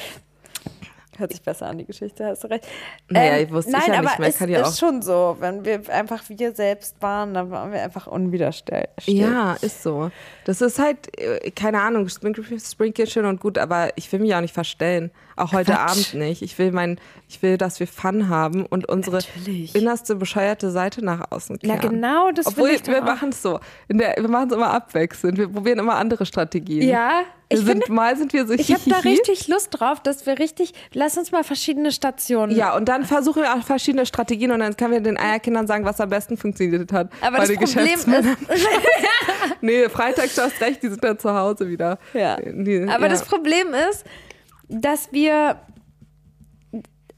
Hört 1.19 1.33
sich 1.33 1.43
besser 1.43 1.67
an, 1.67 1.79
die 1.79 1.85
Geschichte, 1.85 2.27
hast 2.27 2.45
du 2.45 2.49
recht. 2.49 2.67
Naja, 3.09 3.39
ich 3.39 3.51
wusste 3.53 3.71
ich 3.71 3.77
nein, 3.77 3.93
ja 3.93 3.99
aber 3.99 4.09
nicht 4.09 4.19
mehr, 4.19 4.29
es 4.29 4.39
kann 4.39 4.49
ja 4.49 4.67
ist 4.67 4.79
schon 4.81 5.03
so, 5.03 5.37
wenn 5.41 5.65
wir 5.65 5.81
einfach 5.91 6.23
wir 6.29 6.53
selbst 6.53 7.01
waren, 7.01 7.35
dann 7.35 7.51
waren 7.51 7.73
wir 7.73 7.83
einfach 7.83 8.07
unwiderstehlich. 8.07 9.07
Ja, 9.07 9.55
ist 9.61 9.83
so. 9.83 10.11
Das 10.45 10.61
ist 10.61 10.79
halt, 10.79 11.19
äh, 11.19 11.51
keine 11.51 11.81
Ahnung, 11.81 12.09
Sprinkle 12.09 13.07
schön 13.07 13.25
und 13.27 13.41
gut, 13.41 13.59
aber 13.59 13.91
ich 13.97 14.11
will 14.13 14.21
mich 14.21 14.35
auch 14.35 14.41
nicht 14.41 14.55
verstellen. 14.55 15.11
Auch 15.37 15.53
heute 15.53 15.73
Quatsch. 15.73 15.91
Abend 15.91 16.15
nicht. 16.15 16.43
Ich 16.43 16.59
will 16.59 16.71
mein, 16.71 16.99
ich 17.29 17.43
will, 17.43 17.59
dass 17.59 17.81
wir 17.81 17.89
Fun 17.89 18.29
haben 18.29 18.65
und 18.67 18.89
unsere 18.89 19.17
Natürlich. 19.17 19.75
innerste 19.75 20.15
bescheuerte 20.15 20.71
Seite 20.71 21.05
nach 21.05 21.33
außen 21.33 21.59
Na 21.63 21.77
kehren. 21.77 21.95
genau, 21.95 22.31
das 22.31 22.47
Obwohl, 22.47 22.69
will 22.69 22.77
ich 22.77 22.87
wir 22.87 22.95
doch 22.95 23.03
auch. 23.03 23.07
machen 23.07 23.31
es 23.31 23.43
so. 23.43 23.59
Der, 23.89 24.15
wir 24.17 24.29
machen 24.29 24.49
es 24.51 24.55
immer 24.57 24.71
abwechselnd. 24.73 25.37
Wir 25.39 25.49
probieren 25.49 25.81
immer 25.81 25.97
andere 25.97 26.25
Strategien. 26.25 26.89
Ja, 26.89 27.23
Wir 27.44 27.44
ich 27.55 27.65
sind, 27.65 27.85
finde, 27.85 27.93
mal 27.93 28.17
sind 28.17 28.33
wir 28.33 28.47
so 28.47 28.55
ich 28.55 28.73
habe 28.73 28.83
da 28.89 28.99
richtig 28.99 29.49
Lust 29.49 29.69
drauf, 29.71 30.01
dass 30.01 30.27
wir 30.27 30.39
richtig, 30.39 30.73
lass 30.93 31.17
uns 31.17 31.33
mal 31.33 31.45
verschiedene 31.45 31.93
Stationen. 31.93 32.55
Ja, 32.55 32.77
und 32.77 32.89
dann 32.89 33.05
versuchen 33.05 33.43
wir 33.43 33.55
auch 33.55 33.63
verschiedene 33.65 34.07
Strategien 34.07 34.51
und 34.51 34.61
dann 34.61 34.77
können 34.77 34.93
wir 34.93 35.01
den 35.01 35.19
Eierkindern 35.19 35.67
sagen, 35.67 35.85
was 35.85 36.01
am 36.01 36.11
besten 36.11 36.37
funktioniert 36.37 36.93
hat. 36.93 37.11
aber 37.21 37.39
das 37.39 37.53
Problem 37.53 37.95
ist, 37.95 38.07
Nee, 39.61 39.89
freitags 39.89 40.35
du 40.35 40.43
hast 40.43 40.61
recht, 40.61 40.83
die 40.83 40.89
sind 40.89 41.03
dann 41.03 41.19
zu 41.19 41.33
Hause 41.33 41.69
wieder. 41.69 41.99
Ja. 42.13 42.37
Die, 42.37 42.87
Aber 42.89 43.05
ja. 43.05 43.09
das 43.09 43.25
Problem 43.25 43.69
ist, 43.91 44.05
dass 44.69 45.11
wir, 45.11 45.61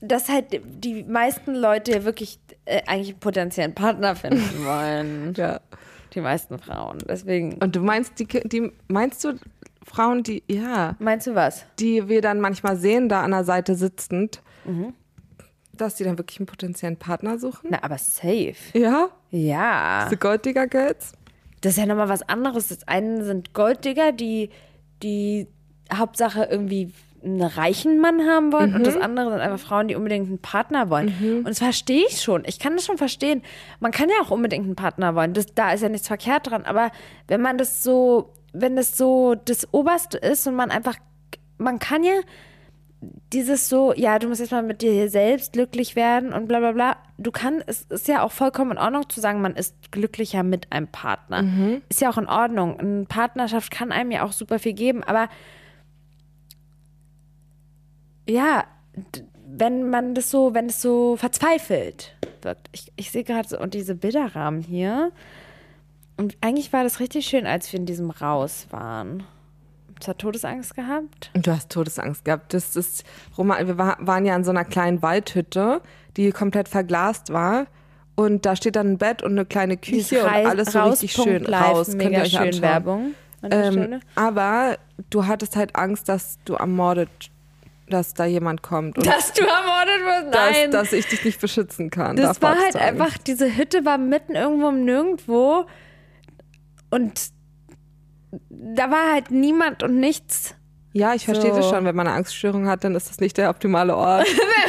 dass 0.01 0.29
halt 0.29 0.61
die 0.65 1.03
meisten 1.03 1.55
Leute 1.55 2.05
wirklich 2.05 2.39
äh, 2.65 2.83
eigentlich 2.87 3.11
einen 3.11 3.21
potenziellen 3.21 3.75
Partner 3.75 4.15
finden 4.15 4.65
wollen. 4.65 5.35
Ja. 5.37 5.61
Die 6.15 6.21
meisten 6.21 6.59
Frauen. 6.59 6.99
Deswegen. 7.09 7.55
Und 7.55 7.75
du 7.75 7.81
meinst, 7.81 8.19
die, 8.19 8.27
die 8.27 8.73
meinst 8.89 9.25
du 9.25 9.35
Frauen, 9.89 10.23
die, 10.23 10.43
ja, 10.49 10.97
Meinst 10.99 11.27
du 11.27 11.35
was? 11.35 11.65
die 11.79 12.09
wir 12.09 12.21
dann 12.21 12.41
manchmal 12.41 12.77
sehen, 12.77 13.09
da 13.09 13.23
an 13.23 13.31
der 13.31 13.45
Seite 13.45 13.75
sitzend, 13.77 14.43
Mhm. 14.65 14.93
dass 15.73 15.95
die 15.95 16.05
dann 16.05 16.19
wirklich 16.19 16.41
einen 16.41 16.47
potenziellen 16.47 16.97
Partner 16.97 17.39
suchen? 17.39 17.69
Na, 17.71 17.83
aber 17.83 17.97
safe. 17.99 18.55
Ja? 18.75 19.09
Ja. 19.31 20.05
Diese 20.07 20.17
Golddigger 20.17 20.67
Girls? 20.67 21.13
Das 21.61 21.73
ist 21.73 21.79
ja 21.79 21.87
nochmal 21.87 22.09
was 22.09 22.29
anderes. 22.29 22.69
Das 22.69 22.87
eine 22.89 23.25
sind 23.25 23.55
Golddigger, 23.55 24.13
die 24.13 24.51
die 25.03 25.47
Hauptsache 25.93 26.45
irgendwie 26.51 26.93
einen 27.25 27.43
reichen 27.43 27.99
Mann 28.01 28.21
haben 28.29 28.53
wollen 28.53 28.75
und 28.75 28.87
das 28.87 28.97
andere 28.97 29.31
sind 29.31 29.41
einfach 29.41 29.59
Frauen, 29.59 29.89
die 29.89 29.95
unbedingt 29.97 30.29
einen 30.29 30.39
Partner 30.39 30.91
wollen. 30.91 31.09
Und 31.39 31.49
das 31.49 31.59
verstehe 31.59 32.05
ich 32.09 32.21
schon. 32.23 32.45
Ich 32.47 32.59
kann 32.59 32.75
das 32.77 32.85
schon 32.87 32.99
verstehen. 32.99 33.43
Man 33.81 33.91
kann 33.91 34.09
ja 34.09 34.17
auch 34.25 34.31
unbedingt 34.31 34.65
einen 34.65 34.77
Partner 34.77 35.15
wollen. 35.15 35.33
Das, 35.33 35.47
da 35.55 35.73
ist 35.73 35.83
ja 35.83 35.89
nichts 35.89 36.07
verkehrt 36.07 36.51
dran. 36.51 36.65
Aber 36.65 36.91
wenn 37.27 37.41
man 37.41 37.59
das 37.59 37.83
so, 37.83 38.33
wenn 38.61 38.77
das 38.77 38.97
so 38.97 39.35
das 39.35 39.73
Oberste 39.73 40.19
ist 40.19 40.47
und 40.47 40.55
man 40.55 40.71
einfach, 40.71 40.97
man 41.59 41.79
kann 41.79 42.05
ja 42.05 42.15
dieses 43.33 43.69
so, 43.69 43.93
ja, 43.95 44.19
du 44.19 44.29
musst 44.29 44.41
jetzt 44.41 44.53
mal 44.53 44.63
mit 44.63 44.83
dir 44.83 45.11
selbst 45.11 45.53
glücklich 45.53 45.97
werden 45.97 46.33
und 46.33 46.49
bla 46.49 46.59
bla 46.59 46.73
bla. 46.73 46.97
Du 47.19 47.31
kannst, 47.31 47.65
es 47.69 47.83
ist 47.83 48.09
ja 48.09 48.23
auch 48.23 48.33
vollkommen 48.33 48.73
in 48.73 48.79
Ordnung 48.79 49.09
zu 49.09 49.21
sagen, 49.21 49.41
man 49.41 49.55
ist 49.55 49.93
glücklicher 49.93 50.43
mit 50.43 50.73
einem 50.73 50.89
Partner. 50.89 51.43
Ist 51.89 52.01
ja 52.01 52.11
auch 52.11 52.19
in 52.19 52.27
Ordnung. 52.27 52.81
Eine 52.81 53.05
Partnerschaft 53.05 53.71
kann 53.71 53.93
einem 53.93 54.11
ja 54.11 54.25
auch 54.25 54.33
super 54.33 54.59
viel 54.59 54.73
geben, 54.73 55.05
aber 55.05 55.29
ja, 58.29 58.65
wenn 59.47 59.89
man 59.89 60.15
das 60.15 60.31
so, 60.31 60.55
wenn 60.55 60.67
es 60.67 60.83
so 60.83 61.17
verzweifelt 61.17 62.17
wirkt. 62.43 62.69
Ich, 62.73 62.93
ich 62.97 63.11
sehe 63.11 63.25
gerade 63.25 63.49
so, 63.49 63.59
und 63.59 63.75
diese 63.75 63.95
Bilderrahmen 63.95 64.63
hier. 64.63 65.13
Und 66.17 66.37
eigentlich 66.41 66.73
war 66.73 66.83
das 66.83 67.01
richtig 67.01 67.27
schön, 67.27 67.47
als 67.47 67.73
wir 67.73 67.81
in 67.81 67.87
diesem 67.87 68.11
Raus 68.11 68.67
waren. 68.71 69.25
Hast 69.99 70.09
du 70.09 70.13
Todesangst 70.15 70.75
gehabt? 70.75 71.31
Und 71.35 71.47
du 71.47 71.53
hast 71.53 71.71
Todesangst 71.71 72.25
gehabt. 72.25 72.53
Das 72.53 72.77
ist, 72.77 73.05
Roman, 73.37 73.67
wir 73.67 73.79
war, 73.79 73.97
waren 74.01 74.25
ja 74.27 74.37
in 74.37 74.45
so 74.45 74.51
einer 74.51 74.65
kleinen 74.65 75.03
Waldhütte, 75.03 75.81
die 76.17 76.31
komplett 76.33 76.69
verglast 76.69 77.33
war. 77.33 77.67
Und 78.15 78.47
da 78.47 78.57
steht 78.57 78.77
dann 78.77 78.93
ein 78.93 78.99
Bett 78.99 79.23
und 79.23 79.33
eine 79.33 79.45
kleine 79.45 79.77
Küche 79.77 80.25
und 80.25 80.31
alles 80.31 80.73
so 80.73 80.83
richtig 80.83 81.13
schön 81.13 81.45
Raus.live, 81.45 81.63
raus. 81.63 81.87
Könnt 81.89 82.03
ihr 82.03 82.09
Mega 82.09 82.23
euch 82.23 82.31
schön 82.31 82.41
anschauen. 82.41 82.63
Werbung 82.63 83.15
Ähm, 83.51 84.01
aber 84.15 84.79
du 85.11 85.27
hattest 85.27 85.55
halt 85.57 85.77
Angst, 85.77 86.09
dass 86.09 86.39
du 86.47 86.55
ermordet, 86.55 87.11
dass 87.89 88.15
da 88.15 88.25
jemand 88.25 88.63
kommt. 88.63 88.97
Dass 89.07 89.35
du 89.35 89.43
ermordet 89.43 90.05
wirst? 90.05 90.35
Nein. 90.35 90.71
dass, 90.71 90.91
dass 90.91 90.93
ich 90.95 91.07
dich 91.07 91.25
nicht 91.25 91.41
beschützen 91.41 91.91
kann. 91.91 92.17
das 92.17 92.39
Davor 92.39 92.57
war 92.57 92.65
halt 92.65 92.77
einfach, 92.77 93.19
diese 93.19 93.55
Hütte 93.55 93.85
war 93.85 93.99
mitten 93.99 94.35
irgendwo 94.35 94.69
im 94.71 94.85
Nirgendwo. 94.85 95.67
Und 96.91 97.31
da 98.51 98.91
war 98.91 99.13
halt 99.13 99.31
niemand 99.31 99.83
und 99.83 99.99
nichts. 99.99 100.55
Ja, 100.93 101.15
ich 101.15 101.25
verstehe 101.25 101.51
So. 101.51 101.57
das 101.57 101.69
schon. 101.69 101.85
Wenn 101.85 101.95
man 101.97 102.07
eine 102.07 102.17
Angststörung 102.17 102.69
hat, 102.69 102.85
dann 102.85 102.95
ist 102.95 103.09
das 103.11 103.21
nicht 103.21 103.37
der 103.37 103.51
optimale 103.51 103.97
Ort. 103.97 104.27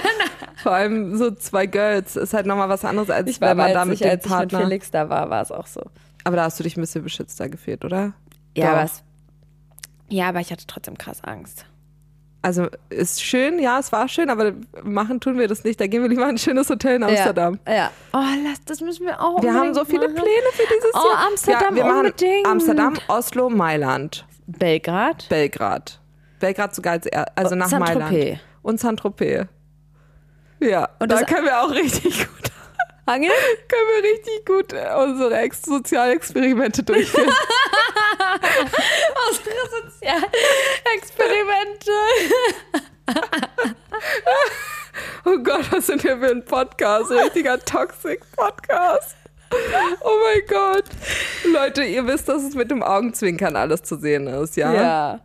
Vor 0.58 0.74
allem 0.74 1.16
so 1.18 1.32
zwei 1.32 1.66
Girls 1.68 2.16
ist 2.16 2.34
halt 2.34 2.46
nochmal 2.46 2.68
was 2.68 2.84
anderes, 2.84 3.10
als 3.10 3.30
Ich 3.30 3.40
war 3.40 3.50
wenn 3.50 3.58
man 3.58 3.74
da 3.74 3.86
mit 3.86 3.96
ich, 3.96 4.00
dem 4.02 4.10
als 4.12 4.26
ich 4.26 4.30
mit 4.32 4.38
Partner. 4.38 4.60
Felix 4.62 4.92
da 4.92 5.10
war, 5.10 5.30
war 5.30 5.42
es 5.42 5.52
auch 5.52 5.68
so. 5.68 5.82
aber 6.24 6.36
da 6.36 6.44
hast 6.44 6.60
du 6.60 6.64
dich 6.64 6.76
ein 6.76 6.82
bisschen 6.82 7.04
beschützter 7.04 7.48
gefühlt, 7.48 7.86
oder? 7.86 8.14
Ja, 8.58 8.66
Doch. 8.66 8.74
aber 8.74 8.84
es, 8.84 9.04
ja, 10.10 10.28
aber 10.30 10.40
ich 10.42 10.52
hatte 10.52 10.66
trotzdem 10.68 10.98
krass 10.98 11.24
Angst. 11.24 11.66
Also 12.48 12.68
ist 12.90 13.22
schön, 13.22 13.60
ja, 13.60 13.78
es 13.78 13.92
war 13.92 14.08
schön, 14.08 14.30
aber 14.30 14.54
machen 14.82 15.20
tun 15.20 15.38
wir 15.38 15.50
das 15.50 15.66
nicht. 15.66 15.82
Da 15.82 15.88
gehen 15.88 16.02
wir 16.02 16.08
lieber 16.08 16.24
in 16.24 16.30
ein 16.30 16.38
schönes 16.38 16.70
Hotel 16.70 16.96
in 16.96 17.04
Amsterdam. 17.04 17.60
Ja. 17.68 17.74
ja. 17.74 17.92
Oh, 18.14 18.24
lass, 18.42 18.64
das 18.64 18.80
müssen 18.80 19.06
wir 19.06 19.22
auch 19.22 19.44
Wir 19.44 19.54
haben 19.54 19.74
so 19.74 19.84
viele 19.84 20.08
machen. 20.08 20.14
Pläne 20.14 20.48
für 20.54 20.64
dieses 20.74 20.92
Oh, 20.94 21.10
Jahr. 21.10 21.28
Amsterdam 21.28 21.62
ja, 21.72 21.76
wir 21.76 21.84
machen 21.84 22.06
unbedingt. 22.06 22.48
Amsterdam, 22.48 22.94
Oslo, 23.10 23.50
Mailand, 23.50 24.26
Belgrad. 24.46 25.28
Belgrad. 25.28 26.00
Belgrad 26.40 26.74
sogar 26.74 26.94
als 26.94 27.06
er, 27.08 27.26
also 27.36 27.52
Und 27.52 27.58
nach 27.58 27.68
Saint-Tropez. 27.68 28.10
Mailand. 28.12 28.40
Und 28.62 28.80
Saint-Tropez. 28.80 29.46
Ja, 30.62 30.88
Und 31.00 31.12
da 31.12 31.24
können 31.24 31.44
wir 31.48 31.62
auch 31.62 31.72
richtig 31.72 32.20
gut, 32.20 32.52
Angel? 33.06 33.30
können 33.68 33.88
wir 33.94 34.10
richtig 34.10 34.46
gut 34.46 34.72
äh, 34.72 34.96
unsere 35.04 35.38
Ex 35.38 35.64
Sozialexperimente 35.64 36.82
durchführen. 36.84 37.28
Unsere 39.30 39.90
Sozialexperimente. 39.90 41.92
oh 45.26 45.38
Gott, 45.44 45.72
was 45.72 45.88
sind 45.88 46.04
wir 46.04 46.18
für 46.18 46.32
ein 46.32 46.46
Podcast? 46.46 47.12
Ein 47.12 47.20
richtiger 47.20 47.60
Toxic 47.60 48.20
Podcast. 48.36 49.16
Oh 50.02 50.18
mein 50.24 50.42
Gott. 50.48 50.86
Leute, 51.46 51.84
ihr 51.84 52.06
wisst, 52.06 52.28
dass 52.28 52.44
es 52.44 52.56
mit 52.56 52.70
dem 52.70 52.84
Augenzwinkern 52.84 53.56
alles 53.56 53.84
zu 53.84 53.98
sehen 53.98 54.28
ist, 54.28 54.58
ja? 54.58 54.74
Ja. 54.74 55.20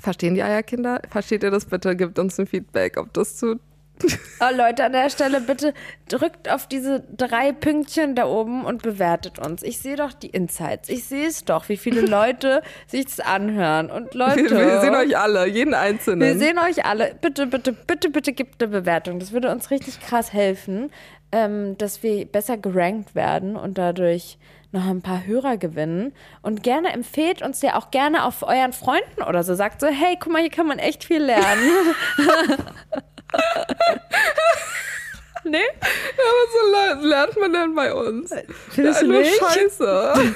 Verstehen 0.00 0.34
die 0.34 0.42
Eierkinder? 0.42 1.00
Versteht 1.10 1.42
ihr 1.42 1.50
das 1.50 1.66
bitte? 1.66 1.94
Gebt 1.94 2.18
uns 2.18 2.40
ein 2.40 2.46
Feedback, 2.46 2.96
ob 2.96 3.12
das 3.12 3.36
zu. 3.36 3.60
Oh, 4.40 4.56
Leute, 4.56 4.84
an 4.84 4.92
der 4.92 5.10
Stelle 5.10 5.40
bitte 5.40 5.74
drückt 6.08 6.50
auf 6.50 6.66
diese 6.66 7.04
drei 7.16 7.52
Pünktchen 7.52 8.14
da 8.14 8.26
oben 8.26 8.64
und 8.64 8.82
bewertet 8.82 9.38
uns. 9.38 9.62
Ich 9.62 9.80
sehe 9.80 9.96
doch 9.96 10.12
die 10.12 10.28
Insights. 10.28 10.88
Ich 10.88 11.04
sehe 11.04 11.26
es 11.26 11.44
doch, 11.44 11.68
wie 11.68 11.76
viele 11.76 12.00
Leute 12.06 12.62
sich 12.86 13.04
das 13.04 13.20
anhören. 13.20 13.90
Und 13.90 14.14
Leute. 14.14 14.50
Wir, 14.50 14.50
wir 14.50 14.80
sehen 14.80 14.94
euch 14.94 15.16
alle, 15.16 15.46
jeden 15.46 15.74
Einzelnen. 15.74 16.26
Wir 16.26 16.38
sehen 16.38 16.58
euch 16.58 16.84
alle. 16.84 17.14
Bitte, 17.20 17.46
bitte, 17.46 17.72
bitte, 17.72 18.10
bitte 18.10 18.32
gebt 18.32 18.62
eine 18.62 18.72
Bewertung. 18.72 19.18
Das 19.18 19.32
würde 19.32 19.50
uns 19.50 19.70
richtig 19.70 20.00
krass 20.00 20.32
helfen, 20.32 20.90
ähm, 21.32 21.76
dass 21.78 22.02
wir 22.02 22.24
besser 22.24 22.56
gerankt 22.56 23.14
werden 23.14 23.56
und 23.56 23.78
dadurch 23.78 24.38
noch 24.72 24.86
ein 24.86 25.02
paar 25.02 25.26
Hörer 25.26 25.56
gewinnen. 25.56 26.12
Und 26.42 26.62
gerne 26.62 26.92
empfehlt 26.92 27.42
uns 27.42 27.60
ja 27.60 27.76
auch 27.76 27.90
gerne 27.90 28.24
auf 28.24 28.42
euren 28.42 28.72
Freunden 28.72 29.22
oder 29.28 29.42
so. 29.42 29.54
Sagt 29.54 29.80
so, 29.80 29.88
hey, 29.88 30.16
guck 30.18 30.32
mal, 30.32 30.40
hier 30.40 30.50
kann 30.50 30.66
man 30.66 30.78
echt 30.78 31.04
viel 31.04 31.22
lernen. 31.22 31.70
nee? 35.44 35.58
Ja, 35.58 36.24
was 36.24 36.52
so 36.52 37.02
le- 37.02 37.08
lernt 37.08 37.36
man 37.40 37.52
denn 37.52 37.74
bei 37.74 37.92
uns? 37.94 38.30
Findest 38.70 39.00
ja, 39.02 39.06
du 39.06 39.12
nur 39.12 39.20
nicht? 39.22 39.38
Scheiße. 39.38 40.14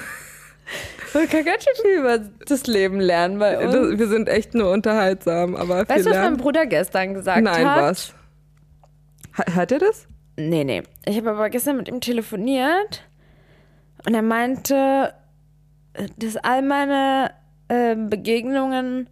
Man 1.14 1.28
kann 1.28 1.44
ganz 1.44 1.62
schön 1.62 1.74
viel 1.82 1.98
über 2.00 2.18
das 2.18 2.66
Leben 2.66 2.98
lernen 2.98 3.38
bei 3.38 3.56
uns. 3.58 3.72
Das, 3.72 3.98
wir 3.98 4.08
sind 4.08 4.28
echt 4.28 4.54
nur 4.54 4.72
unterhaltsam, 4.72 5.54
aber 5.54 5.88
weißt 5.88 5.90
du, 5.90 5.94
was 5.96 6.04
mein 6.06 6.12
lernen. 6.14 6.36
Bruder 6.38 6.66
gestern 6.66 7.14
gesagt 7.14 7.40
Nein, 7.42 7.70
hat? 7.70 7.82
was? 7.82 8.14
Ha- 9.38 9.52
Hört 9.54 9.70
ihr 9.72 9.78
das? 9.78 10.08
nee, 10.36 10.64
nee. 10.64 10.82
Ich 11.04 11.16
habe 11.16 11.30
aber 11.30 11.50
gestern 11.50 11.76
mit 11.76 11.86
ihm 11.86 12.00
telefoniert 12.00 13.04
und 14.04 14.14
er 14.14 14.22
meinte, 14.22 15.14
dass 16.16 16.36
all 16.38 16.62
meine 16.62 17.30
äh, 17.68 17.94
Begegnungen, 17.94 19.08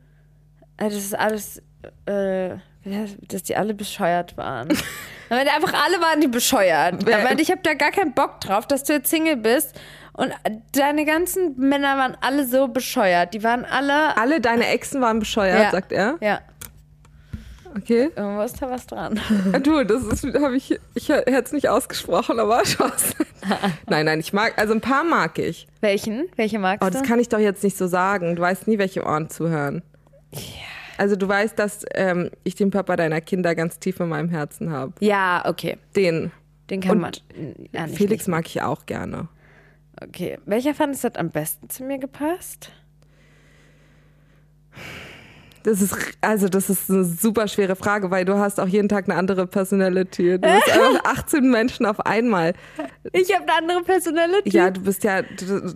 äh, 0.78 0.84
das 0.86 0.94
ist 0.94 1.14
alles, 1.16 1.62
äh, 2.06 2.56
dass 3.28 3.42
die 3.44 3.56
alle 3.56 3.74
bescheuert 3.74 4.36
waren. 4.36 4.68
er 5.28 5.36
meinte 5.36 5.52
einfach, 5.52 5.72
alle 5.74 6.00
waren 6.00 6.20
die 6.20 6.28
bescheuert. 6.28 7.06
Er 7.08 7.22
meinte, 7.22 7.42
ich 7.42 7.50
habe 7.50 7.60
da 7.62 7.74
gar 7.74 7.90
keinen 7.90 8.12
Bock 8.14 8.40
drauf, 8.40 8.66
dass 8.66 8.84
du 8.84 8.92
jetzt 8.94 9.10
Single 9.10 9.36
bist. 9.36 9.78
Und 10.14 10.32
deine 10.72 11.04
ganzen 11.06 11.56
Männer 11.58 11.96
waren 11.96 12.16
alle 12.20 12.46
so 12.46 12.68
bescheuert. 12.68 13.32
Die 13.34 13.42
waren 13.42 13.64
alle. 13.64 14.16
Alle 14.16 14.40
deine 14.40 14.66
Exen 14.66 15.00
waren 15.00 15.18
bescheuert, 15.20 15.58
Ja. 15.62 15.70
sagt 15.70 15.90
er. 15.92 16.16
Ja, 16.20 16.40
Okay. 17.74 18.10
irgendwo 18.14 18.42
ist 18.42 18.60
da 18.60 18.68
was 18.70 18.86
dran. 18.86 19.18
Ah, 19.54 19.58
Du, 19.58 19.82
das 19.84 20.02
ist, 20.04 20.24
habe 20.38 20.56
ich, 20.56 20.78
ich 20.94 21.08
hätte 21.08 21.30
es 21.42 21.52
nicht 21.52 21.70
ausgesprochen, 21.70 22.38
aber 22.38 22.62
Spaß. 22.66 23.14
nein, 23.88 24.04
nein, 24.04 24.20
ich 24.20 24.34
mag, 24.34 24.58
also 24.58 24.74
ein 24.74 24.82
paar 24.82 25.04
mag 25.04 25.38
ich. 25.38 25.66
Welchen? 25.80 26.28
Welche 26.36 26.58
magst 26.58 26.82
Oh, 26.84 26.90
du? 26.90 26.98
das 26.98 27.02
kann 27.08 27.18
ich 27.18 27.30
doch 27.30 27.38
jetzt 27.38 27.64
nicht 27.64 27.78
so 27.78 27.86
sagen. 27.86 28.36
Du 28.36 28.42
weißt 28.42 28.68
nie, 28.68 28.76
welche 28.76 29.04
Ohren 29.06 29.30
zuhören. 29.30 29.82
Also 30.98 31.16
du 31.16 31.26
weißt, 31.28 31.58
dass 31.58 31.84
ähm, 31.94 32.30
ich 32.44 32.54
den 32.54 32.70
Papa 32.70 32.96
deiner 32.96 33.20
Kinder 33.20 33.54
ganz 33.54 33.78
tief 33.78 34.00
in 34.00 34.08
meinem 34.08 34.28
Herzen 34.28 34.70
habe. 34.70 34.92
ja, 35.00 35.42
okay. 35.46 35.78
Den. 35.96 36.30
Den 36.70 36.80
kann 36.80 36.92
Und 36.92 37.00
man. 37.00 37.12
Ja, 37.72 37.86
nicht 37.86 37.96
Felix 37.98 38.26
mag 38.28 38.46
ich 38.46 38.62
auch 38.62 38.86
gerne. 38.86 39.28
Okay. 40.00 40.38
Welcher 40.46 40.74
fandest 40.74 41.04
du 41.04 41.06
hat 41.06 41.18
am 41.18 41.30
besten 41.30 41.68
zu 41.68 41.84
mir 41.84 41.98
gepasst? 41.98 42.70
Das 45.64 45.80
ist, 45.80 45.94
also 46.20 46.48
das 46.48 46.68
ist 46.70 46.90
eine 46.90 47.04
super 47.04 47.46
schwere 47.46 47.76
Frage, 47.76 48.10
weil 48.10 48.24
du 48.24 48.36
hast 48.36 48.58
auch 48.58 48.66
jeden 48.66 48.88
Tag 48.88 49.08
eine 49.08 49.16
andere 49.16 49.46
Personality. 49.46 50.32
Du 50.32 50.38
bist 50.40 50.70
einfach 50.72 51.04
18 51.04 51.48
Menschen 51.50 51.86
auf 51.86 52.00
einmal. 52.00 52.54
Ich 53.12 53.32
habe 53.32 53.44
eine 53.44 53.52
andere 53.58 53.82
Personality. 53.84 54.50
Ja, 54.56 54.70
du 54.70 54.80
bist 54.80 55.04
ja. 55.04 55.22
du- 55.22 55.72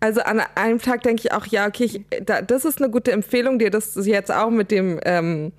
Also 0.00 0.20
an 0.20 0.42
einem 0.54 0.80
Tag 0.80 1.02
denke 1.02 1.22
ich 1.24 1.32
auch, 1.32 1.46
ja, 1.46 1.66
okay, 1.66 1.84
ich, 1.84 2.24
da, 2.24 2.42
das 2.42 2.64
ist 2.64 2.82
eine 2.82 2.90
gute 2.90 3.12
Empfehlung, 3.12 3.58
dir 3.58 3.70
das 3.70 3.94
jetzt 4.06 4.30
auch 4.30 4.50
mit 4.50 4.70
dem, 4.70 5.00
ähm, 5.04 5.52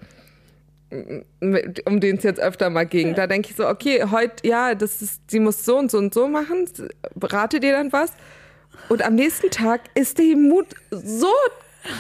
mit, 1.40 1.86
um 1.88 2.00
den 2.00 2.18
es 2.18 2.24
jetzt 2.24 2.40
öfter 2.40 2.70
mal 2.70 2.86
ging. 2.86 3.16
Da 3.16 3.28
denke 3.28 3.50
ich 3.50 3.56
so, 3.56 3.68
okay, 3.68 4.06
heute, 4.12 4.48
ja, 4.48 4.76
das 4.76 5.02
ist, 5.02 5.22
sie 5.30 5.40
muss 5.40 5.66
so 5.66 5.78
und 5.78 5.92
so 5.92 5.98
und 5.98 6.14
so 6.14 6.28
machen, 6.28 6.70
berate 7.16 7.60
dir 7.60 7.74
dann 7.74 7.92
was. 7.92 8.14
Und 8.90 9.02
am 9.02 9.16
nächsten 9.16 9.50
Tag 9.50 9.82
ist 9.96 10.18
der 10.20 10.38
Mut 10.38 10.68
so 10.92 11.34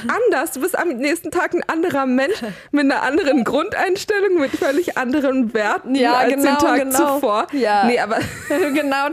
anders. 0.07 0.51
Du 0.51 0.61
bist 0.61 0.77
am 0.77 0.89
nächsten 0.89 1.31
Tag 1.31 1.53
ein 1.53 1.63
anderer 1.67 2.05
Mensch 2.05 2.41
mit 2.71 2.83
einer 2.85 3.03
anderen 3.03 3.43
Grundeinstellung, 3.43 4.39
mit 4.39 4.51
völlig 4.51 4.97
anderen 4.97 5.53
Werten 5.53 5.95
Ja, 5.95 6.15
als 6.17 6.33
genau, 6.33 6.51
den 6.51 6.57
Tag 6.57 6.79
genau. 6.79 7.15
zuvor. 7.15 7.47
Ja. 7.53 7.85
Nee, 7.85 7.99
aber 7.99 8.19
genau, 8.73 9.07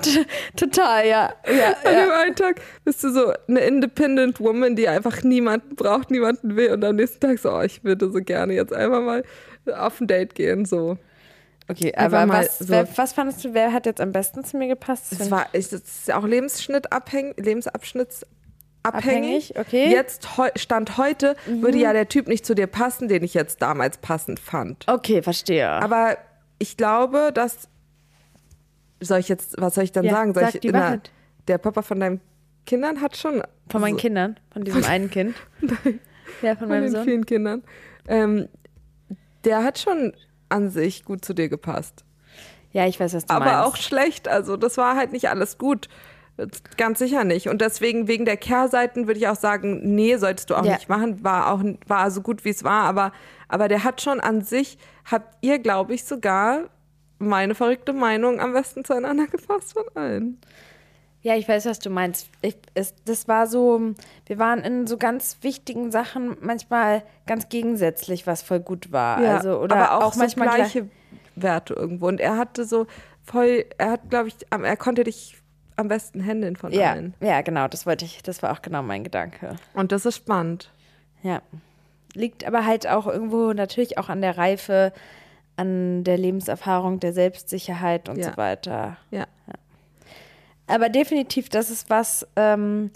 total, 0.56 1.06
ja. 1.06 1.34
ja, 1.46 1.66
an 1.84 1.94
dem 1.94 2.08
ja. 2.08 2.20
einen 2.20 2.36
Tag 2.36 2.60
bist 2.84 3.02
du 3.04 3.10
so 3.10 3.32
eine 3.48 3.60
Independent 3.60 4.40
Woman, 4.40 4.76
die 4.76 4.88
einfach 4.88 5.22
niemanden 5.22 5.76
braucht, 5.76 6.10
niemanden 6.10 6.56
will. 6.56 6.72
Und 6.72 6.84
am 6.84 6.96
nächsten 6.96 7.20
Tag 7.20 7.38
so, 7.38 7.52
oh, 7.52 7.62
ich 7.62 7.84
würde 7.84 8.10
so 8.10 8.18
gerne 8.20 8.54
jetzt 8.54 8.72
einfach 8.72 9.00
mal 9.00 9.24
auf 9.72 10.00
ein 10.00 10.06
Date 10.06 10.34
gehen. 10.34 10.64
So. 10.64 10.98
Okay, 11.68 11.94
aber 11.96 12.28
was, 12.28 12.58
so- 12.58 12.68
wer, 12.68 12.86
was 12.96 13.12
fandest 13.12 13.44
du, 13.44 13.54
wer 13.54 13.72
hat 13.72 13.86
jetzt 13.86 14.00
am 14.00 14.12
besten 14.12 14.44
zu 14.44 14.56
mir 14.58 14.68
gepasst? 14.68 15.18
Das 15.18 15.30
war 15.30 15.46
ist, 15.54 15.72
das 15.72 15.80
ist 15.80 16.08
ja 16.08 16.18
auch 16.18 16.26
Lebensschnittabhängig, 16.26 17.36
lebensabschnittsabhängig. 17.38 18.43
Abhängig, 18.85 19.59
okay. 19.59 19.91
Jetzt, 19.91 20.37
heu, 20.37 20.49
Stand 20.57 20.99
heute, 20.99 21.37
würde 21.47 21.78
ja 21.78 21.93
der 21.93 22.09
Typ 22.09 22.28
nicht 22.28 22.45
zu 22.45 22.55
dir 22.55 22.66
passen, 22.66 23.09
den 23.09 23.22
ich 23.24 23.32
jetzt 23.35 23.62
damals 23.62 23.99
passend 23.99 24.39
fand. 24.39 24.85
okay, 24.89 25.22
verstehe. 25.22 25.68
Aber 25.68 26.16
ich 26.59 26.76
glaube, 26.76 27.30
dass. 27.32 27.68
Soll 29.01 29.18
ich 29.20 29.28
jetzt, 29.28 29.57
was 29.61 29.74
soll 29.74 29.85
ich 29.85 29.93
dann 29.93 30.05
Ja, 30.05 30.12
sagen? 30.12 30.35
Soll 30.35 30.45
sag 30.45 30.55
ich, 30.55 30.61
die 30.61 30.70
na, 30.70 30.99
der 31.49 31.59
Papa 31.59 31.82
von 31.82 31.99
deinen 32.01 32.20
Kindern 32.66 33.01
hat 33.01 33.16
schon. 33.16 33.43
von 33.68 33.80
meinen 33.80 33.95
so- 33.95 34.01
Kindern, 34.01 34.39
von 34.53 34.64
diesem 34.64 34.85
einen 34.85 35.11
Kind. 35.11 35.35
ja, 36.43 36.51
von 36.51 36.59
von 36.59 36.68
meinem 36.68 36.82
den 36.85 36.93
Sohn. 36.93 37.05
vielen 37.05 37.26
Kindern. 37.26 37.62
Ähm, 38.09 38.49
der 39.45 39.62
hat 39.64 39.78
schon 39.78 40.14
an 40.49 40.70
sich 40.70 41.05
gut 41.05 41.24
zu 41.24 41.35
dir 41.35 41.49
gepasst. 41.49 42.05
Ja, 42.72 42.87
ich 42.87 42.99
weiß, 42.99 43.14
was 43.14 43.26
du 43.26 43.32
aber 43.35 43.45
meinst. 43.47 43.61
auch 43.66 43.76
schlecht. 43.76 44.26
Also 44.28 44.57
das 44.57 44.76
war 44.78 44.97
halt 44.97 45.12
nicht 45.12 45.28
alles 45.28 45.59
gut. 45.59 45.89
Ganz 46.76 46.99
sicher 46.99 47.22
nicht. 47.24 47.49
Und 47.49 47.61
deswegen, 47.61 48.09
wegen 48.09 48.24
der 48.24 48.37
Kehrseiten, 48.37 49.07
würde 49.07 49.18
ich 49.20 49.28
auch 49.28 49.37
sagen, 49.37 49.95
nee, 49.95 50.16
solltest 50.16 50.51
du 50.51 50.57
auch 50.57 50.64
Ja. 50.64 50.74
nicht 50.74 50.89
machen. 50.89 51.22
War 51.22 51.53
auch 51.53 51.62
war 51.87 52.11
so 52.11 52.22
gut, 52.22 52.45
wie 52.45 52.51
es 52.51 52.64
war. 52.64 52.82
Aber, 52.85 53.12
aber 53.49 53.68
der 53.68 53.85
hat 53.85 54.03
schon 54.03 54.18
an 54.20 54.43
sich, 54.43 54.78
habt 55.11 55.37
ihr, 55.43 55.59
glaube 55.61 55.95
ich, 55.95 56.05
sogar 56.05 56.64
meine 57.18 57.55
verrückte 57.55 57.93
Meinung 57.93 58.41
am 58.41 58.53
besten 58.53 58.85
zueinander 58.85 59.26
gepasst 59.28 59.74
von 59.74 59.85
allen. 59.95 60.39
Ja, 61.22 61.37
ich 61.37 61.49
weiß, 61.49 61.64
was 61.66 61.78
du 61.78 61.89
meinst. 61.89 62.28
Ich, 62.43 62.57
es, 62.74 62.95
das 63.07 63.28
war 63.28 63.47
so, 63.47 63.95
wir 64.26 64.39
waren 64.39 64.59
in 64.59 64.87
so 64.87 64.99
ganz 64.99 65.39
wichtigen 65.43 65.91
Sachen 65.91 66.37
manchmal 66.43 67.03
ganz 67.26 67.49
gegensätzlich, 67.49 68.26
was 68.26 68.43
voll 68.43 68.61
gut 68.61 68.93
war. 68.93 69.18
also, 69.18 69.59
oder 69.61 69.76
aber 69.76 69.93
auch, 69.99 70.03
auch, 70.12 70.16
manchmal 70.16 70.49
so 70.49 70.55
gleich- 70.57 70.72
gleiche 70.72 70.89
Werte 71.37 71.74
irgendwo. 71.74 72.09
Und 72.09 72.20
er 72.20 72.37
hatte 72.37 72.64
so 72.64 72.87
voll, 73.22 73.64
er 73.78 73.93
hat, 73.93 74.11
glaube 74.11 74.28
ich, 74.28 74.35
er 74.51 74.76
konnte 74.76 75.05
dich 75.05 75.37
am 75.77 75.89
besten 75.89 76.20
händeln 76.20 76.57
von 76.57 76.72
Ja, 76.72 76.93
allen. 76.93 77.14
ja, 77.20 77.41
genau, 77.43 77.68
das 77.68 77.87
wollte 77.87 78.05
ich, 78.05 78.22
das 78.22 78.43
war 78.43 78.53
auch 78.53 78.62
genau 78.62 78.83
mein 78.83 79.05
Gedanke. 79.05 79.57
Und 79.75 79.93
das 79.93 80.07
ist 80.07 80.16
spannend. 80.16 80.70
Ja. 81.22 81.43
Liegt 82.14 82.47
aber 82.47 82.64
halt 82.64 82.87
auch 82.87 83.07
irgendwo 83.07 83.53
natürlich 83.53 83.99
auch 83.99 84.09
an 84.09 84.20
der 84.20 84.39
Reife, 84.39 84.93
an 85.57 86.05
der 86.05 86.16
Lebenserfahrung, 86.18 87.01
der 87.01 87.12
Selbstsicherheit 87.12 88.09
und 88.09 88.18
Ja. 88.18 88.31
so 88.31 88.37
weiter. 88.37 88.97
Ja. 89.11 89.27
Aber 90.66 90.89
definitiv, 90.89 91.49
das 91.49 91.70
ist 91.70 91.91
was, 91.91 92.27
ähm, 92.37 92.91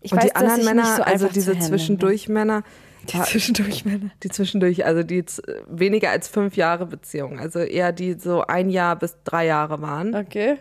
ich 0.00 0.12
und 0.12 0.18
weiß, 0.18 0.26
die 0.26 0.34
anderen 0.36 0.50
dass 0.56 0.58
ich 0.60 0.64
Männer, 0.66 0.82
nicht 0.82 0.96
so 0.96 1.02
also 1.02 1.28
diese 1.28 1.40
zu 1.44 1.50
handeln 1.52 1.68
zwischendurch 1.68 2.28
Männer, 2.28 2.62
bin. 2.62 3.10
Die 3.12 3.22
zwischendurch 3.22 3.84
Männer. 3.84 4.10
die 4.22 4.28
zwischendurch, 4.28 4.84
also 4.84 5.02
die 5.02 5.24
weniger 5.68 6.10
als 6.10 6.28
fünf 6.28 6.56
Jahre 6.56 6.86
Beziehung, 6.86 7.38
also 7.38 7.60
eher 7.60 7.92
die 7.92 8.14
so 8.14 8.42
ein 8.42 8.68
Jahr 8.70 8.96
bis 8.96 9.16
drei 9.24 9.46
Jahre 9.46 9.80
waren. 9.80 10.14
Okay. 10.14 10.56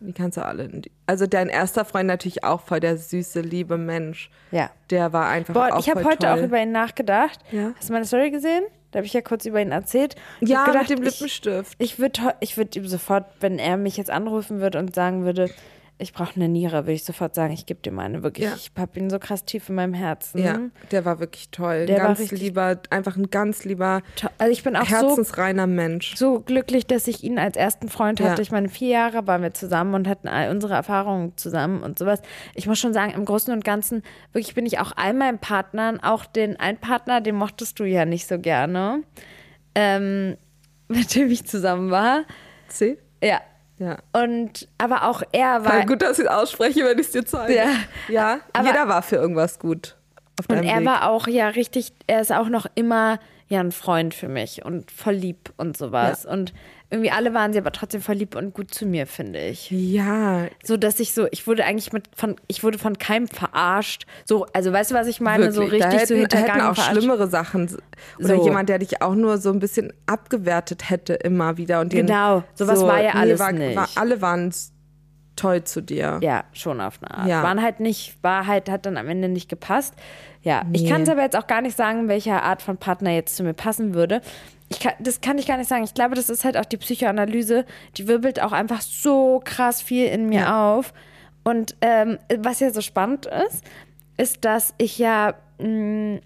Die 0.00 0.12
kannst 0.12 0.36
du 0.36 0.44
alle. 0.44 0.68
Also 1.06 1.26
dein 1.26 1.48
erster 1.48 1.84
Freund 1.84 2.06
natürlich 2.06 2.44
auch 2.44 2.60
voll 2.60 2.80
der 2.80 2.98
süße, 2.98 3.40
liebe 3.40 3.78
Mensch. 3.78 4.30
Ja. 4.50 4.70
Der 4.90 5.12
war 5.12 5.28
einfach 5.28 5.54
Boah, 5.54 5.74
auch 5.74 5.80
ich 5.80 5.88
habe 5.88 6.04
heute 6.04 6.18
toll. 6.18 6.28
auch 6.38 6.42
über 6.44 6.60
ihn 6.60 6.70
nachgedacht. 6.72 7.40
Ja. 7.50 7.72
Hast 7.76 7.88
du 7.88 7.92
meine 7.94 8.04
Story 8.04 8.30
gesehen? 8.30 8.62
Da 8.92 8.98
habe 8.98 9.06
ich 9.06 9.12
ja 9.14 9.20
kurz 9.22 9.44
über 9.46 9.60
ihn 9.60 9.72
erzählt. 9.72 10.14
Ich 10.40 10.48
ja 10.50 10.64
gedacht, 10.64 10.88
mit 10.90 10.98
dem 10.98 11.04
ich- 11.04 11.14
Lippenstift. 11.20 11.74
Ich 11.78 11.98
würde 11.98 12.34
ich 12.40 12.56
würd 12.56 12.76
ihm 12.76 12.86
sofort, 12.86 13.24
wenn 13.40 13.58
er 13.58 13.76
mich 13.76 13.96
jetzt 13.96 14.10
anrufen 14.10 14.60
würde 14.60 14.78
und 14.78 14.94
sagen 14.94 15.24
würde, 15.24 15.50
ich 15.98 16.12
brauche 16.12 16.36
eine 16.36 16.46
Niere, 16.48 16.82
würde 16.84 16.92
ich 16.92 17.04
sofort 17.04 17.34
sagen, 17.34 17.54
ich 17.54 17.64
gebe 17.64 17.80
dir 17.80 17.90
meine. 17.90 18.22
Wirklich, 18.22 18.46
Ja. 18.48 18.54
ich 18.54 18.70
habe 18.78 18.98
ihn 18.98 19.08
so 19.08 19.18
krass 19.18 19.46
tief 19.46 19.68
in 19.70 19.76
meinem 19.76 19.94
Herzen. 19.94 20.38
Ja, 20.42 20.58
der 20.90 21.04
war 21.06 21.20
wirklich 21.20 21.48
toll. 21.50 21.86
Der 21.86 21.96
ein 21.96 22.00
war 22.02 22.08
ganz 22.08 22.20
richtig- 22.20 22.40
lieber, 22.42 22.78
einfach 22.90 23.16
ein 23.16 23.30
ganz 23.30 23.64
lieber, 23.64 24.02
Also 24.36 24.52
ich 24.52 24.62
bin 24.62 24.76
auch 24.76 24.84
so, 24.86 24.94
herzensreiner 25.08 25.66
Mensch. 25.66 26.14
so 26.16 26.40
glücklich, 26.40 26.86
dass 26.86 27.08
ich 27.08 27.24
ihn 27.24 27.38
als 27.38 27.56
ersten 27.56 27.88
Freund 27.88 28.20
Ja. 28.20 28.28
hatte. 28.30 28.42
Ich 28.42 28.50
meine, 28.52 28.68
vier 28.68 28.88
Jahre 28.88 29.26
waren 29.26 29.40
wir 29.40 29.54
zusammen 29.54 29.94
und 29.94 30.06
hatten 30.06 30.28
all 30.28 30.50
unsere 30.50 30.74
Erfahrungen 30.74 31.32
zusammen 31.36 31.82
und 31.82 31.98
sowas. 31.98 32.20
Ich 32.54 32.66
muss 32.66 32.78
schon 32.78 32.92
sagen, 32.92 33.12
im 33.14 33.24
Großen 33.24 33.52
und 33.54 33.64
Ganzen, 33.64 34.02
wirklich 34.32 34.54
bin 34.54 34.66
ich 34.66 34.78
auch 34.78 34.92
all 34.96 35.14
meinen 35.14 35.38
Partnern, 35.38 35.98
auch 36.00 36.26
den 36.26 36.60
einen 36.60 36.76
Partner, 36.78 37.22
den 37.22 37.36
mochtest 37.36 37.80
du 37.80 37.84
ja 37.84 38.04
nicht 38.04 38.26
so 38.28 38.38
gerne, 38.38 39.02
ähm, 39.74 40.36
mit 40.88 41.14
dem 41.14 41.30
ich 41.30 41.46
zusammen 41.46 41.90
war. 41.90 42.24
C? 42.68 42.98
Ja. 43.22 43.40
Ja. 43.78 43.98
Und 44.12 44.68
aber 44.78 45.04
auch 45.04 45.22
er 45.32 45.64
war. 45.64 45.72
Voll 45.72 45.86
gut, 45.86 46.02
dass 46.02 46.18
ich 46.18 46.24
es 46.24 46.30
ausspreche, 46.30 46.84
wenn 46.84 46.98
ich 46.98 47.06
es 47.06 47.12
dir 47.12 47.24
zeige. 47.24 47.54
Ja. 47.54 47.68
ja 48.08 48.38
Aber- 48.52 48.66
jeder 48.66 48.88
war 48.88 49.02
für 49.02 49.16
irgendwas 49.16 49.58
gut. 49.58 49.96
Und 50.48 50.64
er 50.64 50.84
war 50.84 51.08
auch 51.08 51.26
ja 51.28 51.48
richtig, 51.48 51.94
er 52.06 52.20
ist 52.20 52.30
auch 52.30 52.48
noch 52.50 52.66
immer 52.74 53.18
ja 53.48 53.60
ein 53.60 53.70
Freund 53.72 54.12
für 54.14 54.28
mich 54.28 54.64
und 54.64 54.90
voll 54.90 55.14
lieb 55.14 55.52
und 55.56 55.76
sowas. 55.76 56.26
Und 56.26 56.52
irgendwie 56.90 57.10
alle 57.10 57.32
waren 57.34 57.52
sie 57.52 57.58
aber 57.60 57.70
trotzdem 57.72 58.00
voll 58.00 58.16
lieb 58.16 58.34
und 58.36 58.54
gut 58.54 58.72
zu 58.74 58.86
mir, 58.86 59.06
finde 59.06 59.38
ich. 59.40 59.70
Ja, 59.70 60.46
So, 60.64 60.76
dass 60.76 60.98
ich 61.00 61.12
so, 61.14 61.26
ich 61.30 61.46
wurde 61.46 61.64
eigentlich 61.64 61.92
mit 61.92 62.08
von, 62.16 62.36
ich 62.48 62.64
wurde 62.64 62.78
von 62.78 62.98
keinem 62.98 63.28
verarscht. 63.28 64.06
So, 64.24 64.46
also 64.52 64.72
weißt 64.72 64.90
du, 64.90 64.94
was 64.96 65.06
ich 65.06 65.20
meine? 65.20 65.52
So 65.52 65.62
Wirklich, 65.62 65.82
da 65.82 65.88
richtig 65.90 66.08
so 66.08 66.14
hätten, 66.16 66.28
da 66.28 66.36
hätten 66.38 66.44
hintergangen 66.46 66.70
auch 66.72 66.74
verarscht. 66.74 66.96
schlimmere 66.98 67.28
Sachen. 67.28 67.76
Oder 68.18 68.36
So. 68.36 68.44
jemand, 68.44 68.68
der 68.68 68.78
dich 68.80 69.00
auch 69.02 69.14
nur 69.14 69.38
so 69.38 69.50
ein 69.50 69.58
bisschen 69.60 69.92
abgewertet 70.06 70.90
hätte 70.90 71.14
immer 71.14 71.56
wieder. 71.56 71.80
Und 71.80 71.92
den, 71.92 72.06
Genau, 72.06 72.42
sowas 72.54 72.80
war 72.82 73.00
ja 73.02 73.12
alles 73.12 73.38
war, 73.38 73.52
nicht. 73.52 73.76
War, 73.76 73.88
alle 73.96 74.20
waren 74.20 74.48
s- 74.48 74.72
toll 75.36 75.64
zu 75.64 75.80
dir. 75.82 76.18
Ja, 76.22 76.44
schon 76.52 76.80
auf 76.80 76.98
eine 77.02 77.10
Art. 77.16 77.28
Ja. 77.28 77.42
Waren 77.42 77.62
halt 77.62 77.80
nicht, 77.80 78.16
war 78.22 78.46
halt, 78.46 78.68
hat 78.70 78.86
dann 78.86 78.96
am 78.96 79.08
Ende 79.08 79.28
nicht 79.28 79.48
gepasst. 79.48 79.94
Ja, 80.42 80.64
ich 80.72 80.82
Nee. 80.82 80.90
kann 80.90 81.02
es 81.02 81.08
aber 81.08 81.22
jetzt 81.22 81.36
auch 81.36 81.46
gar 81.46 81.60
nicht 81.60 81.76
sagen, 81.76 82.08
welche 82.08 82.42
Art 82.42 82.62
von 82.62 82.76
Partner 82.76 83.10
jetzt 83.10 83.36
zu 83.36 83.42
mir 83.42 83.52
passen 83.54 83.94
würde. 83.94 84.20
Ich 84.68 84.80
kann, 84.80 84.94
das 84.98 85.20
kann 85.20 85.38
ich 85.38 85.46
gar 85.46 85.58
nicht 85.58 85.68
sagen. 85.68 85.84
Ich 85.84 85.94
glaube, 85.94 86.14
das 86.16 86.28
ist 86.30 86.44
halt 86.44 86.56
auch 86.56 86.64
die 86.64 86.76
Psychoanalyse, 86.76 87.64
die 87.96 88.08
wirbelt 88.08 88.42
auch 88.42 88.52
einfach 88.52 88.80
so 88.80 89.40
krass 89.44 89.80
viel 89.82 90.06
in 90.06 90.28
mir 90.28 90.54
auf. 90.54 90.92
Und 91.44 91.76
ähm, 91.80 92.18
was 92.38 92.58
ja 92.60 92.70
so 92.70 92.80
spannend 92.80 93.26
ist, 93.26 93.62
ist, 94.16 94.44
dass 94.44 94.74
ich 94.78 94.98
ja, 94.98 95.34
mh, 95.60 96.18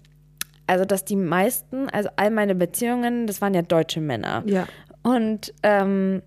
also 0.65 0.85
dass 0.85 1.03
die 1.05 1.15
meisten, 1.17 1.89
also 1.89 2.09
all 2.15 2.31
meine 2.31 2.55
Beziehungen, 2.55 3.27
das 3.27 3.41
waren 3.41 3.53
ja 3.53 3.61
deutsche 3.61 4.01
Männer. 4.01 4.41
Ja. 4.45 4.65
Und 5.03 5.53
ähm, 5.63 6.21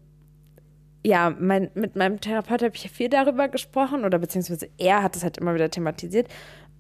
ja, 1.05 1.35
mein, 1.39 1.71
mit 1.75 1.97
meinem 1.97 2.21
Therapeut 2.21 2.63
habe 2.63 2.75
ich 2.75 2.91
viel 2.91 3.09
darüber 3.09 3.49
gesprochen 3.49 4.05
oder 4.05 4.19
beziehungsweise 4.19 4.69
er 4.79 5.03
hat 5.03 5.17
es 5.17 5.23
halt 5.23 5.37
immer 5.39 5.55
wieder 5.55 5.71
thematisiert. 5.71 6.29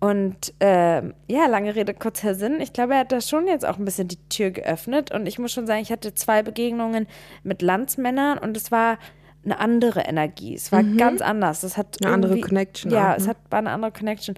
Und 0.00 0.52
äh, 0.60 1.02
ja, 1.28 1.46
lange 1.48 1.74
Rede, 1.74 1.94
kurzer 1.94 2.34
Sinn. 2.34 2.60
Ich 2.60 2.72
glaube, 2.72 2.94
er 2.94 3.00
hat 3.00 3.12
da 3.12 3.20
schon 3.20 3.46
jetzt 3.46 3.66
auch 3.66 3.78
ein 3.78 3.84
bisschen 3.84 4.08
die 4.08 4.18
Tür 4.28 4.50
geöffnet. 4.50 5.12
Und 5.12 5.26
ich 5.26 5.38
muss 5.38 5.52
schon 5.52 5.66
sagen, 5.66 5.80
ich 5.80 5.92
hatte 5.92 6.14
zwei 6.14 6.42
Begegnungen 6.42 7.06
mit 7.42 7.62
Landsmännern 7.62 8.38
und 8.38 8.56
es 8.56 8.70
war 8.72 8.98
eine 9.44 9.60
andere 9.60 10.00
Energie. 10.00 10.54
Es 10.54 10.72
war 10.72 10.82
mhm. 10.82 10.96
ganz 10.96 11.20
anders. 11.20 11.62
Es 11.62 11.76
hat 11.76 11.98
eine 12.02 12.12
andere 12.12 12.40
Connection. 12.40 12.90
Ja, 12.90 13.04
auch, 13.04 13.08
ne? 13.10 13.16
es 13.18 13.28
hat, 13.28 13.36
war 13.50 13.58
eine 13.58 13.70
andere 13.70 13.92
Connection. 13.92 14.34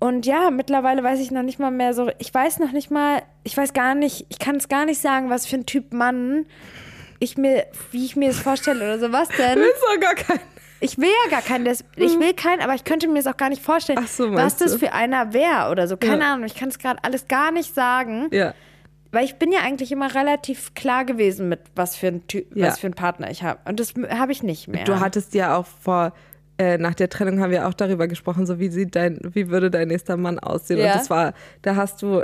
Und 0.00 0.26
ja, 0.26 0.50
mittlerweile 0.50 1.02
weiß 1.02 1.18
ich 1.18 1.32
noch 1.32 1.42
nicht 1.42 1.58
mal 1.58 1.72
mehr 1.72 1.92
so, 1.94 2.10
ich 2.18 2.32
weiß 2.32 2.60
noch 2.60 2.70
nicht 2.70 2.90
mal, 2.90 3.22
ich 3.42 3.56
weiß 3.56 3.72
gar 3.72 3.96
nicht, 3.96 4.26
ich 4.28 4.38
kann 4.38 4.56
es 4.56 4.68
gar 4.68 4.84
nicht 4.84 5.00
sagen, 5.00 5.30
was 5.30 5.46
für 5.46 5.56
ein 5.56 5.66
Typ 5.66 5.92
Mann 5.92 6.46
ich 7.18 7.36
mir, 7.36 7.66
wie 7.90 8.04
ich 8.04 8.16
mir 8.16 8.28
das 8.28 8.38
vorstelle 8.38 8.84
oder 8.84 8.98
so. 8.98 9.12
Was 9.12 9.28
denn? 9.28 9.56
Du 9.56 9.60
willst 9.62 9.82
doch 9.82 10.00
gar 10.00 10.14
keinen. 10.14 10.40
Ich 10.80 10.96
will 10.98 11.08
ja 11.24 11.30
gar 11.30 11.42
keinen. 11.42 11.66
Ich 11.66 12.12
hm. 12.12 12.20
will 12.20 12.34
keinen, 12.34 12.60
aber 12.60 12.74
ich 12.74 12.84
könnte 12.84 13.08
mir 13.08 13.22
das 13.22 13.26
auch 13.26 13.36
gar 13.36 13.48
nicht 13.48 13.62
vorstellen, 13.62 14.06
so, 14.06 14.32
was 14.32 14.56
das 14.56 14.76
für 14.76 14.92
einer 14.92 15.32
wäre 15.32 15.70
oder 15.70 15.88
so. 15.88 15.96
Keine 15.96 16.20
ja. 16.20 16.34
Ahnung. 16.34 16.46
Ich 16.46 16.54
kann 16.54 16.68
es 16.68 16.78
gerade 16.78 17.02
alles 17.02 17.26
gar 17.26 17.50
nicht 17.50 17.74
sagen. 17.74 18.28
Ja. 18.30 18.54
Weil 19.10 19.24
ich 19.24 19.36
bin 19.36 19.50
ja 19.52 19.60
eigentlich 19.60 19.90
immer 19.90 20.14
relativ 20.14 20.74
klar 20.74 21.04
gewesen 21.04 21.48
mit 21.48 21.60
was 21.74 21.96
für 21.96 22.08
ein 22.08 22.26
Typ, 22.26 22.54
ja. 22.54 22.66
was 22.66 22.78
für 22.78 22.88
einen 22.88 22.94
Partner 22.94 23.30
ich 23.30 23.42
habe. 23.42 23.58
Und 23.64 23.80
das 23.80 23.94
habe 24.10 24.32
ich 24.32 24.42
nicht 24.42 24.68
mehr. 24.68 24.84
Du 24.84 25.00
hattest 25.00 25.34
ja 25.34 25.56
auch 25.56 25.66
vor 25.66 26.12
äh, 26.58 26.76
nach 26.76 26.94
der 26.94 27.08
Trennung 27.08 27.40
haben 27.40 27.52
wir 27.52 27.68
auch 27.68 27.74
darüber 27.74 28.08
gesprochen, 28.08 28.44
so 28.44 28.58
wie 28.58 28.68
sieht 28.68 28.96
dein, 28.96 29.20
wie 29.32 29.48
würde 29.48 29.70
dein 29.70 29.88
nächster 29.88 30.16
Mann 30.16 30.40
aussehen? 30.40 30.80
Ja. 30.80 30.86
Und 30.86 30.94
das 30.98 31.08
war, 31.08 31.32
da 31.62 31.76
hast 31.76 32.02
du 32.02 32.22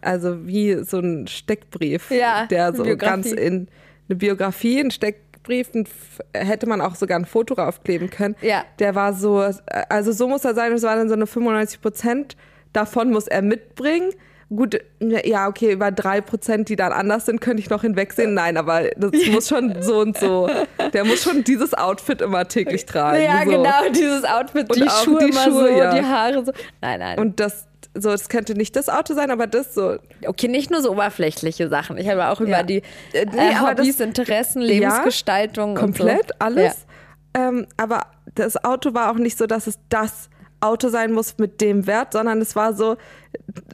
also 0.00 0.46
wie 0.46 0.84
so 0.84 1.00
ein 1.00 1.26
Steckbrief, 1.26 2.08
der 2.08 2.72
so 2.74 2.84
ganz 2.96 3.32
in 3.32 3.68
eine 4.08 4.16
Biografie, 4.16 4.80
ein 4.80 4.90
Steckbrief, 4.90 5.68
ein, 5.74 5.86
hätte 6.34 6.66
man 6.66 6.80
auch 6.80 6.94
sogar 6.94 7.18
ein 7.18 7.24
Foto 7.24 7.54
draufkleben 7.54 8.10
können. 8.10 8.36
Ja. 8.40 8.64
Der 8.78 8.94
war 8.94 9.12
so, 9.14 9.48
also 9.88 10.12
so 10.12 10.28
muss 10.28 10.44
er 10.44 10.54
sein, 10.54 10.72
es 10.72 10.82
war 10.82 10.96
dann 10.96 11.08
so 11.08 11.14
eine 11.14 11.26
95 11.26 11.80
Prozent, 11.80 12.36
davon 12.72 13.10
muss 13.10 13.26
er 13.26 13.42
mitbringen. 13.42 14.12
Gut, 14.48 14.78
ja, 15.00 15.48
okay, 15.48 15.72
über 15.72 15.90
drei 15.90 16.20
Prozent, 16.20 16.68
die 16.68 16.76
dann 16.76 16.92
anders 16.92 17.26
sind, 17.26 17.40
könnte 17.40 17.60
ich 17.60 17.68
noch 17.68 17.82
hinwegsehen. 17.82 18.32
Nein, 18.32 18.56
aber 18.56 18.82
das 18.96 19.10
muss 19.32 19.48
schon 19.48 19.82
so 19.82 19.98
und 19.98 20.16
so. 20.16 20.48
Der 20.92 21.04
muss 21.04 21.24
schon 21.24 21.42
dieses 21.42 21.74
Outfit 21.74 22.20
immer 22.20 22.46
täglich 22.46 22.86
tragen. 22.86 23.24
Ja, 23.24 23.42
so. 23.44 23.50
genau, 23.50 23.88
dieses 23.92 24.22
Outfit, 24.22 24.72
die 24.72 24.88
Schuhe 24.88 25.18
die 25.18 25.30
immer 25.30 25.42
Schuhe, 25.42 25.52
so, 25.52 25.66
ja. 25.66 25.94
die 25.98 26.04
Haare 26.04 26.44
so. 26.44 26.52
Nein, 26.80 27.00
nein. 27.00 27.18
Und 27.18 27.40
das, 27.40 27.66
so, 27.98 28.10
es 28.10 28.28
könnte 28.28 28.54
nicht 28.54 28.76
das 28.76 28.88
Auto 28.88 29.14
sein, 29.14 29.30
aber 29.30 29.46
das 29.46 29.74
so. 29.74 29.98
Okay, 30.26 30.48
nicht 30.48 30.70
nur 30.70 30.82
so 30.82 30.92
oberflächliche 30.92 31.68
Sachen. 31.68 31.98
Ich 31.98 32.08
habe 32.08 32.28
auch 32.28 32.40
über 32.40 32.50
ja. 32.50 32.62
die 32.62 32.82
äh, 33.12 33.26
nee, 33.26 33.50
äh, 33.50 33.54
Hobbys, 33.56 33.98
das, 33.98 34.06
Interessen, 34.06 34.62
Lebensgestaltung. 34.62 35.74
Ja, 35.74 35.80
komplett 35.80 36.28
so. 36.28 36.34
alles. 36.38 36.86
Ja. 37.34 37.48
Ähm, 37.48 37.66
aber 37.76 38.06
das 38.34 38.62
Auto 38.64 38.94
war 38.94 39.10
auch 39.10 39.16
nicht 39.16 39.36
so, 39.38 39.46
dass 39.46 39.66
es 39.66 39.78
das 39.88 40.30
Auto 40.60 40.88
sein 40.88 41.12
muss 41.12 41.38
mit 41.38 41.60
dem 41.60 41.86
Wert, 41.86 42.12
sondern 42.12 42.40
es 42.40 42.56
war 42.56 42.72
so, 42.72 42.96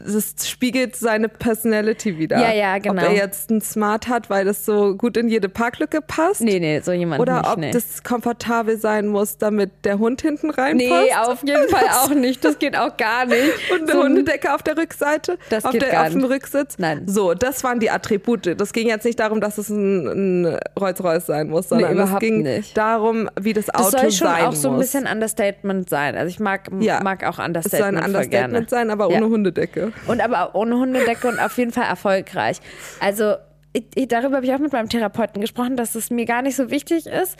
es 0.04 0.48
spiegelt 0.48 0.96
seine 0.96 1.28
Personality 1.28 2.18
wieder. 2.18 2.38
Ja, 2.38 2.52
ja, 2.52 2.78
genau. 2.78 3.02
Ob 3.02 3.08
er 3.08 3.14
jetzt 3.14 3.50
ein 3.50 3.60
Smart 3.60 4.08
hat, 4.08 4.30
weil 4.30 4.44
das 4.44 4.64
so 4.64 4.94
gut 4.96 5.16
in 5.16 5.28
jede 5.28 5.48
Parklücke 5.48 6.00
passt. 6.00 6.40
Nee, 6.40 6.60
nee, 6.60 6.80
so 6.80 6.92
jemand 6.92 7.20
Oder 7.20 7.38
nicht, 7.38 7.50
ob 7.50 7.58
nee. 7.58 7.70
das 7.70 8.02
komfortabel 8.02 8.78
sein 8.78 9.06
muss, 9.06 9.38
damit 9.38 9.70
der 9.84 9.98
Hund 9.98 10.22
hinten 10.22 10.50
reinpasst. 10.50 10.90
Nee, 10.90 11.14
auf 11.14 11.42
jeden 11.44 11.68
Fall 11.68 11.84
auch 12.02 12.14
nicht. 12.14 12.44
Das 12.44 12.58
geht 12.58 12.76
auch 12.76 12.96
gar 12.96 13.26
nicht. 13.26 13.52
Und 13.72 13.82
eine 13.82 13.92
so 13.92 14.02
Hundedecke 14.02 14.54
auf 14.54 14.62
der 14.62 14.76
Rückseite, 14.76 15.38
das 15.50 15.64
auf, 15.64 15.72
geht 15.72 15.82
der, 15.82 15.90
gar 15.90 16.06
auf 16.06 16.12
dem 16.12 16.24
Rücksitz. 16.24 16.76
Nein. 16.78 17.02
So, 17.06 17.34
das 17.34 17.64
waren 17.64 17.80
die 17.80 17.90
Attribute. 17.90 18.60
Das 18.60 18.72
ging 18.72 18.88
jetzt 18.88 19.04
nicht 19.04 19.18
darum, 19.20 19.40
dass 19.40 19.58
es 19.58 19.68
ein, 19.68 20.44
ein 20.44 20.58
Rolls-Royce 20.78 21.26
sein 21.26 21.48
muss, 21.48 21.68
sondern 21.68 21.96
nee, 21.96 22.02
es 22.02 22.18
ging 22.18 22.42
nicht. 22.42 22.76
darum, 22.76 23.28
wie 23.40 23.52
das 23.52 23.70
Auto 23.70 23.90
sein 23.90 23.92
muss. 23.92 23.92
Das 23.92 24.18
soll 24.18 24.28
schon 24.28 24.44
auch 24.44 24.50
muss. 24.50 24.62
so 24.62 24.70
ein 24.70 24.78
bisschen 24.78 25.06
Understatement 25.06 25.88
sein. 25.88 26.16
Also 26.16 26.28
ich 26.28 26.40
mag, 26.40 26.68
ja. 26.80 27.00
mag 27.02 27.24
auch 27.24 27.38
Understatement. 27.38 27.64
Es 27.64 27.78
soll 27.78 27.88
ein 27.88 28.04
Understatement 28.04 28.70
sein, 28.70 28.90
aber 28.90 29.08
ohne 29.08 29.16
ja. 29.16 29.22
Hundedecke. 29.22 29.71
Und 30.06 30.20
aber 30.20 30.54
ohne 30.54 30.76
Hundedecke 30.76 31.28
und 31.28 31.38
auf 31.38 31.56
jeden 31.58 31.72
Fall 31.72 31.84
erfolgreich. 31.84 32.58
Also 33.00 33.34
ich, 33.72 34.08
darüber 34.08 34.36
habe 34.36 34.46
ich 34.46 34.52
auch 34.52 34.58
mit 34.58 34.72
meinem 34.72 34.88
Therapeuten 34.88 35.40
gesprochen, 35.40 35.76
dass 35.76 35.94
es 35.94 36.10
mir 36.10 36.26
gar 36.26 36.42
nicht 36.42 36.56
so 36.56 36.70
wichtig 36.70 37.06
ist, 37.06 37.38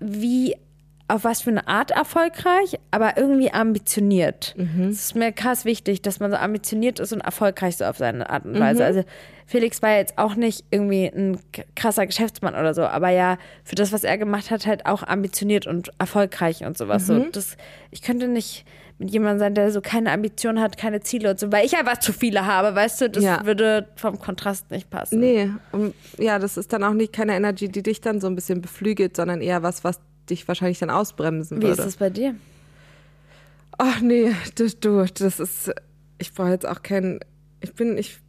wie 0.00 0.56
auf 1.06 1.24
was 1.24 1.42
für 1.42 1.50
eine 1.50 1.68
Art 1.68 1.90
erfolgreich, 1.90 2.78
aber 2.90 3.18
irgendwie 3.18 3.52
ambitioniert. 3.52 4.54
Mhm. 4.56 4.88
Es 4.88 5.04
ist 5.04 5.14
mir 5.14 5.32
krass 5.32 5.66
wichtig, 5.66 6.00
dass 6.00 6.18
man 6.18 6.30
so 6.30 6.38
ambitioniert 6.38 6.98
ist 6.98 7.12
und 7.12 7.20
erfolgreich 7.20 7.76
so 7.76 7.84
auf 7.84 7.98
seine 7.98 8.30
Art 8.30 8.46
und 8.46 8.58
Weise. 8.58 8.80
Mhm. 8.80 8.86
Also 8.86 9.04
Felix 9.46 9.82
war 9.82 9.96
jetzt 9.96 10.16
auch 10.16 10.34
nicht 10.34 10.64
irgendwie 10.70 11.06
ein 11.06 11.38
krasser 11.76 12.06
Geschäftsmann 12.06 12.54
oder 12.54 12.72
so, 12.72 12.82
aber 12.82 13.10
ja 13.10 13.36
für 13.64 13.74
das, 13.74 13.92
was 13.92 14.04
er 14.04 14.16
gemacht 14.16 14.50
hat, 14.50 14.66
halt 14.66 14.86
auch 14.86 15.02
ambitioniert 15.02 15.66
und 15.66 15.90
erfolgreich 15.98 16.64
und 16.64 16.78
sowas. 16.78 17.06
Mhm. 17.08 17.24
So, 17.24 17.28
das, 17.32 17.56
ich 17.90 18.00
könnte 18.00 18.26
nicht 18.26 18.64
mit 18.98 19.10
jemandem 19.10 19.38
sein, 19.40 19.54
der 19.54 19.72
so 19.72 19.80
keine 19.80 20.12
Ambition 20.12 20.60
hat, 20.60 20.76
keine 20.76 21.00
Ziele 21.00 21.30
und 21.30 21.40
so, 21.40 21.50
weil 21.50 21.66
ich 21.66 21.76
einfach 21.76 21.98
zu 21.98 22.12
viele 22.12 22.46
habe, 22.46 22.74
weißt 22.74 23.00
du, 23.00 23.10
das 23.10 23.24
ja. 23.24 23.44
würde 23.44 23.88
vom 23.96 24.18
Kontrast 24.18 24.70
nicht 24.70 24.88
passen. 24.88 25.18
Nee, 25.18 25.50
und 25.72 25.94
ja, 26.18 26.38
das 26.38 26.56
ist 26.56 26.72
dann 26.72 26.84
auch 26.84 26.92
nicht 26.92 27.12
keine 27.12 27.34
Energy, 27.34 27.68
die 27.68 27.82
dich 27.82 28.00
dann 28.00 28.20
so 28.20 28.28
ein 28.28 28.34
bisschen 28.36 28.60
beflügelt, 28.60 29.16
sondern 29.16 29.40
eher 29.40 29.62
was, 29.62 29.82
was 29.82 30.00
dich 30.30 30.46
wahrscheinlich 30.46 30.78
dann 30.78 30.90
ausbremsen 30.90 31.58
Wie 31.58 31.62
würde. 31.62 31.76
Wie 31.76 31.80
ist 31.80 31.86
das 31.86 31.96
bei 31.96 32.10
dir? 32.10 32.36
Ach 33.78 34.00
nee, 34.00 34.32
das, 34.54 34.78
du, 34.78 35.04
das 35.04 35.40
ist, 35.40 35.72
ich 36.18 36.32
brauche 36.32 36.50
jetzt 36.50 36.66
auch 36.66 36.82
keinen, 36.82 37.18
ich 37.60 37.74
bin, 37.74 37.98
ich, 37.98 38.20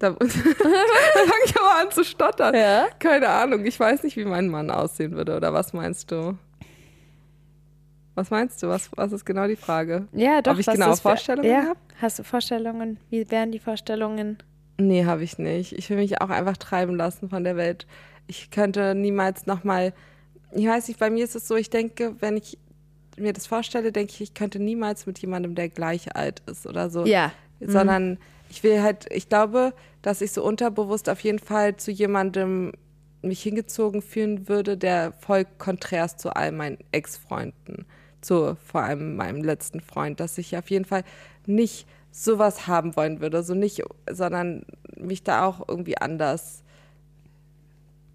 da, 0.00 0.10
da 0.18 0.18
fange 0.18 1.44
ich 1.44 1.56
aber 1.56 1.80
an 1.80 1.90
zu 1.92 2.04
stottern. 2.04 2.54
Ja? 2.56 2.88
Keine 2.98 3.28
Ahnung, 3.28 3.64
ich 3.64 3.78
weiß 3.78 4.02
nicht, 4.02 4.16
wie 4.16 4.24
mein 4.24 4.48
Mann 4.48 4.70
aussehen 4.70 5.12
würde, 5.12 5.36
oder 5.36 5.52
was 5.52 5.72
meinst 5.72 6.10
du? 6.10 6.36
Was 8.16 8.30
meinst 8.30 8.62
du? 8.62 8.68
Was, 8.68 8.88
was 8.96 9.12
ist 9.12 9.26
genau 9.26 9.46
die 9.46 9.56
Frage? 9.56 10.08
Ja, 10.12 10.40
doch. 10.40 10.54
Ob 10.54 10.58
ich 10.58 10.66
genau 10.66 10.96
Vorstellungen 10.96 11.50
ja. 11.50 11.64
habe? 11.64 11.78
Hast 12.00 12.18
du 12.18 12.24
Vorstellungen? 12.24 12.98
Wie 13.10 13.30
wären 13.30 13.52
die 13.52 13.58
Vorstellungen? 13.58 14.38
Nee, 14.78 15.04
habe 15.04 15.22
ich 15.22 15.38
nicht. 15.38 15.72
Ich 15.72 15.90
will 15.90 15.98
mich 15.98 16.20
auch 16.22 16.30
einfach 16.30 16.56
treiben 16.56 16.96
lassen 16.96 17.28
von 17.28 17.44
der 17.44 17.56
Welt. 17.56 17.86
Ich 18.26 18.50
könnte 18.50 18.94
niemals 18.94 19.46
nochmal, 19.46 19.92
ich 20.52 20.66
weiß 20.66 20.88
nicht, 20.88 20.98
bei 20.98 21.10
mir 21.10 21.24
ist 21.24 21.36
es 21.36 21.46
so, 21.46 21.56
ich 21.56 21.68
denke, 21.68 22.16
wenn 22.20 22.38
ich 22.38 22.58
mir 23.18 23.34
das 23.34 23.46
vorstelle, 23.46 23.92
denke 23.92 24.14
ich, 24.14 24.20
ich 24.22 24.34
könnte 24.34 24.60
niemals 24.60 25.06
mit 25.06 25.18
jemandem, 25.18 25.54
der 25.54 25.68
gleich 25.68 26.16
alt 26.16 26.42
ist 26.46 26.66
oder 26.66 26.88
so. 26.88 27.04
Ja. 27.04 27.32
Sondern 27.60 28.10
mhm. 28.10 28.18
ich 28.48 28.62
will 28.62 28.82
halt, 28.82 29.06
ich 29.12 29.28
glaube, 29.28 29.74
dass 30.00 30.22
ich 30.22 30.32
so 30.32 30.42
unterbewusst 30.42 31.10
auf 31.10 31.20
jeden 31.20 31.38
Fall 31.38 31.76
zu 31.76 31.90
jemandem 31.90 32.72
mich 33.20 33.42
hingezogen 33.42 34.00
fühlen 34.00 34.48
würde, 34.48 34.78
der 34.78 35.12
voll 35.20 35.44
konträr 35.58 36.06
ist 36.06 36.18
zu 36.18 36.34
all 36.34 36.52
meinen 36.52 36.78
Ex-Freunden 36.92 37.84
zu 38.26 38.56
vor 38.64 38.82
allem 38.82 39.16
meinem 39.16 39.42
letzten 39.42 39.80
Freund, 39.80 40.20
dass 40.20 40.38
ich 40.38 40.56
auf 40.56 40.70
jeden 40.70 40.84
Fall 40.84 41.04
nicht 41.46 41.86
sowas 42.10 42.66
haben 42.66 42.96
wollen 42.96 43.20
würde, 43.20 43.42
so 43.42 43.54
nicht, 43.54 43.82
sondern 44.10 44.64
mich 44.96 45.22
da 45.22 45.46
auch 45.46 45.66
irgendwie 45.68 45.98
anders. 45.98 46.62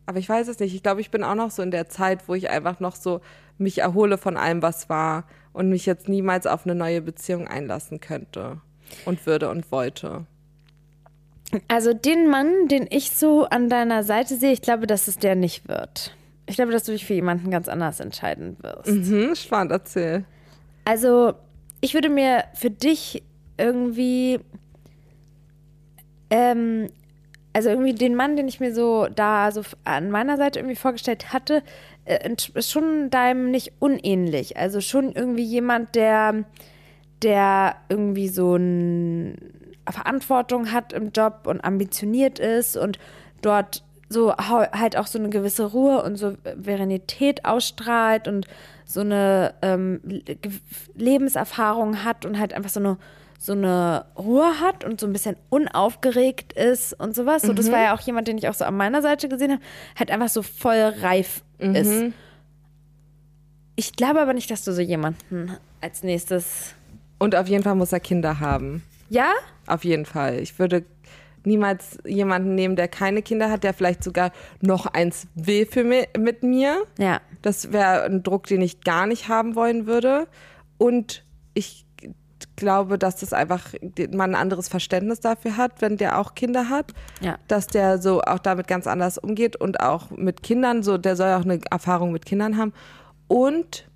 Aber 0.06 0.20
ich 0.20 0.28
weiß 0.28 0.48
es 0.48 0.60
nicht. 0.60 0.74
Ich 0.74 0.84
glaube, 0.84 1.02
ich 1.02 1.12
bin 1.12 1.24
auch 1.24 1.36
noch 1.36 1.52
so 1.52 1.62
in 1.62 1.72
der 1.72 1.88
Zeit, 1.88 2.28
wo 2.28 2.34
ich 2.34 2.50
einfach 2.50 2.80
noch 2.80 2.96
so 2.96 3.22
mich 3.58 3.80
erhole 3.80 4.18
von 4.18 4.38
allem, 4.38 4.62
was 4.62 4.90
war 4.90 5.26
und 5.54 5.70
mich 5.70 5.86
jetzt 5.86 6.10
niemals 6.10 6.48
auf 6.48 6.66
eine 6.66 6.76
neue 6.76 7.02
Beziehung 7.02 7.48
einlassen 7.48 8.00
könnte 8.00 8.60
und 9.06 9.26
würde 9.26 9.50
und 9.50 9.72
wollte. 9.72 10.26
Also 11.68 11.94
den 11.94 12.30
Mann, 12.30 12.68
den 12.68 12.88
ich 12.90 13.12
so 13.12 13.46
an 13.46 13.70
deiner 13.70 14.04
Seite 14.04 14.38
sehe, 14.38 14.54
ich 14.54 14.62
glaube, 14.62 14.88
dass 14.88 15.08
es 15.08 15.18
der 15.18 15.36
nicht 15.36 15.68
wird. 15.68 16.16
Ich 16.52 16.58
glaube, 16.58 16.74
dass 16.74 16.84
du 16.84 16.92
dich 16.92 17.06
für 17.06 17.14
jemanden 17.14 17.50
ganz 17.50 17.70
anders 17.70 18.02
entscheiden 18.02 18.58
wirst. 18.62 18.90
Mhm, 18.90 19.36
spannend, 19.36 19.72
erzähl. 19.72 20.26
Also, 20.84 21.34
ich 21.80 21.94
würde 21.94 22.10
mir 22.10 22.44
für 22.54 22.70
dich 22.70 23.24
irgendwie, 23.58 24.42
ähm, 26.30 26.90
also 27.54 27.70
irgendwie 27.70 27.94
den 27.94 28.16
Mann, 28.16 28.36
den 28.36 28.50
ich 28.50 28.60
mir 28.60 28.76
so 28.76 29.08
da 29.08 29.50
so 29.54 29.62
an 29.86 30.12
meiner 30.12 30.36
Seite 30.36 30.60
irgendwie 30.60 30.76
vorgestellt 30.76 31.32
hatte, 31.32 31.64
äh, 32.04 32.30
ist 32.54 32.70
schon 32.70 33.10
deinem 33.10 33.50
nicht 33.50 33.72
unähnlich. 33.80 34.58
Also 34.58 34.82
schon 34.82 35.14
irgendwie 35.14 35.46
jemand, 35.46 35.96
der, 35.96 36.44
der 37.22 37.78
irgendwie 37.88 38.28
so 38.28 38.56
eine 38.56 39.36
Verantwortung 39.90 40.74
hat 40.74 40.92
im 40.92 41.12
Job 41.12 41.44
und 41.46 41.64
ambitioniert 41.64 42.40
ist 42.40 42.76
und 42.76 43.00
dort 43.42 43.86
so 44.12 44.36
halt 44.36 44.98
auch 44.98 45.08
so 45.08 45.20
eine 45.20 45.30
gewisse 45.30 45.66
Ruhe 45.66 46.04
und 46.04 46.18
Souveränität 46.18 47.46
ausstrahlt 47.46 48.28
und 48.28 48.48
so 48.86 49.02
eine 49.02 49.54
ähm, 49.62 50.02
Lebenserfahrung 50.96 52.04
hat 52.04 52.26
und 52.26 52.38
halt 52.38 52.54
einfach 52.54 52.70
so 52.70 52.80
eine 52.80 52.98
so 53.42 53.54
eine 53.54 54.06
Ruhe 54.16 54.60
hat 54.60 54.84
und 54.84 55.00
so 55.00 55.08
ein 55.08 55.14
bisschen 55.14 55.36
unaufgeregt 55.50 56.54
ist 56.54 56.94
und 56.94 57.16
sowas. 57.16 57.42
So, 57.42 57.54
das 57.54 57.68
mhm. 57.68 57.72
war 57.72 57.82
ja 57.82 57.96
auch 57.96 58.02
jemand, 58.02 58.28
den 58.28 58.38
ich 58.38 58.48
auch 58.48 58.54
so 58.54 58.66
an 58.66 58.78
meiner 58.78 59.02
Seite 59.02 59.30
gesehen 59.30 59.54
habe, 59.54 59.62
halt 59.98 60.12
einfach 60.12 60.30
so 60.30 60.44
voll 60.44 60.94
reif 61.02 61.42
mhm. 61.60 61.76
ist. 61.76 62.04
Ich 63.76 63.96
glaube 63.96 64.22
aber 64.22 64.34
nicht, 64.34 64.52
dass 64.52 64.64
du 64.64 64.74
so 64.74 64.82
jemanden 64.82 65.58
als 65.82 66.04
nächstes. 66.04 66.76
Und 67.18 67.36
auf 67.36 67.48
jeden 67.48 67.64
Fall 67.64 67.74
muss 67.74 67.92
er 67.92 68.00
Kinder 68.00 68.40
haben. 68.40 68.84
Ja? 69.10 69.32
Auf 69.66 69.86
jeden 69.86 70.06
Fall. 70.06 70.40
Ich 70.40 70.60
würde 70.60 70.86
niemals 71.44 71.98
jemanden 72.06 72.56
nehmen, 72.56 72.76
der 72.76 72.88
keine 72.88 73.22
Kinder 73.22 73.50
hat, 73.50 73.64
der 73.64 73.74
vielleicht 73.74 74.04
sogar 74.04 74.32
noch 74.62 74.86
eins 74.86 75.28
will 75.36 75.66
für 75.66 75.84
mi 75.84 76.08
mit 76.18 76.44
mir. 76.44 76.84
Ja. 76.98 77.22
Das 77.42 77.72
wäre 77.72 78.04
ein 78.04 78.24
Druck, 78.24 78.48
den 78.48 78.62
ich 78.62 78.82
gar 78.82 79.08
nicht 79.08 79.28
haben 79.28 79.56
wollen 79.56 79.88
würde. 79.88 80.28
Und 80.78 81.24
ich 81.54 81.86
glaube, 82.56 82.98
dass 82.98 83.18
das 83.18 83.34
einfach 83.34 83.74
man 84.12 84.32
ein 84.32 84.42
anderes 84.42 84.68
Verständnis 84.68 85.20
dafür 85.20 85.58
hat, 85.58 85.82
wenn 85.82 85.98
der 85.98 86.20
auch 86.20 86.36
Kinder 86.36 86.70
hat. 86.70 86.94
Ja. 87.22 87.38
Dass 87.48 87.68
der 87.68 87.98
so 87.98 88.22
auch 88.22 88.40
damit 88.40 88.68
ganz 88.68 88.88
anders 88.88 89.18
umgeht 89.18 89.56
und 89.56 89.80
auch 89.80 90.12
mit 90.12 90.44
Kindern, 90.44 90.84
so 90.84 90.98
der 90.98 91.16
soll 91.16 91.34
auch 91.34 91.44
eine 91.44 91.60
Erfahrung 91.70 92.12
mit 92.12 92.26
Kindern 92.26 92.58
haben. 92.58 92.74
Und 93.28 93.88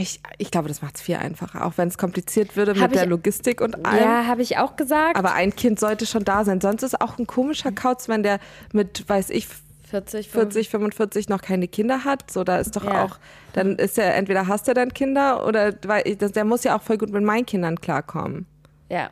ich, 0.00 0.20
ich 0.38 0.50
glaube, 0.50 0.68
das 0.68 0.82
macht 0.82 0.96
es 0.96 1.02
viel 1.02 1.16
einfacher, 1.16 1.64
auch 1.66 1.74
wenn 1.76 1.88
es 1.88 1.98
kompliziert 1.98 2.56
würde 2.56 2.72
Hab 2.72 2.90
mit 2.90 2.94
der 2.94 3.04
ich- 3.04 3.08
Logistik 3.10 3.60
und 3.60 3.84
allem. 3.86 4.02
Ja, 4.02 4.26
habe 4.26 4.42
ich 4.42 4.58
auch 4.58 4.76
gesagt. 4.76 5.16
Aber 5.16 5.34
ein 5.34 5.54
Kind 5.54 5.78
sollte 5.78 6.06
schon 6.06 6.24
da 6.24 6.44
sein. 6.44 6.60
Sonst 6.60 6.82
ist 6.82 7.00
auch 7.00 7.18
ein 7.18 7.26
komischer 7.26 7.72
Kauz, 7.72 8.08
wenn 8.08 8.22
der 8.22 8.38
mit, 8.72 9.08
weiß 9.08 9.30
ich, 9.30 9.46
40, 9.90 10.28
40, 10.30 10.68
45 10.68 11.28
noch 11.28 11.42
keine 11.42 11.66
Kinder 11.66 12.04
hat. 12.04 12.30
So, 12.30 12.44
da 12.44 12.58
ist 12.58 12.76
doch 12.76 12.84
Ja. 12.84 13.04
auch, 13.04 13.18
dann 13.54 13.76
ist 13.76 13.98
er, 13.98 14.14
entweder 14.14 14.46
hast 14.46 14.68
er 14.68 14.74
dann 14.74 14.94
Kinder 14.94 15.46
oder, 15.46 15.74
weil 15.84 16.02
der 16.04 16.44
muss 16.44 16.62
ja 16.64 16.76
auch 16.78 16.82
voll 16.82 16.96
gut 16.98 17.10
mit 17.10 17.22
meinen 17.24 17.44
Kindern 17.44 17.80
klarkommen. 17.80 18.46
Ja. 18.88 19.10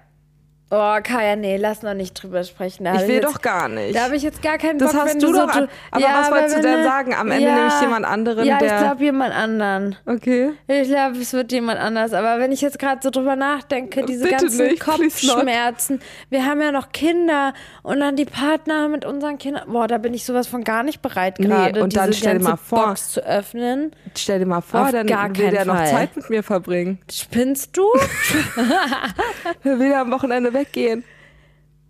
Oh, 0.70 0.96
Kaya, 1.02 1.34
nee, 1.34 1.56
lass 1.56 1.82
noch 1.82 1.94
nicht 1.94 2.12
drüber 2.22 2.44
sprechen. 2.44 2.84
Da 2.84 2.94
Ich 2.96 3.08
will 3.08 3.14
jetzt, 3.16 3.24
doch 3.24 3.40
gar 3.40 3.68
nicht. 3.70 3.96
Da 3.96 4.04
habe 4.04 4.16
ich 4.16 4.22
jetzt 4.22 4.42
gar 4.42 4.58
keinen 4.58 4.78
Das 4.78 4.92
Bock, 4.92 5.00
hast 5.02 5.14
wenn 5.14 5.20
du 5.20 5.28
so 5.28 5.32
doch 5.46 5.50
tu- 5.50 5.58
an- 5.60 5.68
aber 5.90 6.04
was 6.04 6.30
wolltest 6.30 6.56
du 6.58 6.60
denn 6.60 6.80
ne- 6.80 6.84
sagen? 6.84 7.14
Am 7.14 7.30
Ende 7.30 7.50
nehme 7.54 7.68
ich 7.68 7.80
jemand 7.80 8.04
anderen, 8.04 8.46
Ja, 8.46 8.58
der- 8.58 8.74
ich 8.76 8.82
glaube 8.82 9.02
jemand 9.04 9.34
anderen. 9.34 9.96
Okay. 10.04 10.50
Ich 10.66 10.88
glaube, 10.88 11.16
es 11.16 11.32
wird 11.32 11.52
jemand 11.52 11.80
anders. 11.80 12.12
Aber 12.12 12.38
wenn 12.38 12.52
ich 12.52 12.60
jetzt 12.60 12.78
gerade 12.78 13.00
so 13.02 13.08
drüber 13.08 13.34
nachdenke, 13.34 14.04
diese 14.04 14.24
Bitte 14.24 14.36
ganzen 14.42 14.66
nicht. 14.66 14.80
Kopfschmerzen, 14.80 16.00
wir 16.28 16.44
haben 16.44 16.60
ja 16.60 16.70
noch 16.70 16.92
Kinder 16.92 17.54
und 17.82 18.00
dann 18.00 18.16
die 18.16 18.26
Partner 18.26 18.88
mit 18.88 19.06
unseren 19.06 19.38
Kindern. 19.38 19.62
Boah, 19.72 19.88
da 19.88 19.96
bin 19.96 20.12
ich 20.12 20.26
sowas 20.26 20.48
von 20.48 20.64
gar 20.64 20.82
nicht 20.82 21.00
bereit 21.00 21.38
Nee, 21.38 21.46
gerade, 21.46 21.82
und 21.82 21.96
dann 21.96 22.10
diese 22.10 22.20
stell 22.20 22.38
dir 22.38 22.44
ganze 22.44 22.50
mal 22.50 22.56
vor- 22.58 22.86
Box 22.88 23.12
zu 23.12 23.24
öffnen. 23.24 23.92
Stell 24.14 24.38
dir 24.40 24.44
mal 24.46 24.60
vor, 24.60 24.82
Auf 24.82 24.90
dann 24.92 25.06
gar 25.06 25.34
will 25.34 25.48
der 25.50 25.64
noch 25.64 25.76
Fall. 25.76 25.86
Zeit 25.86 26.14
mit 26.16 26.28
mir 26.28 26.42
verbringen. 26.42 26.98
Spinnst 27.10 27.74
du? 27.74 27.86
Der 29.64 29.78
will 29.78 29.90
ja 29.90 30.02
am 30.02 30.10
Wochenende 30.10 30.52
weggehen. 30.58 31.04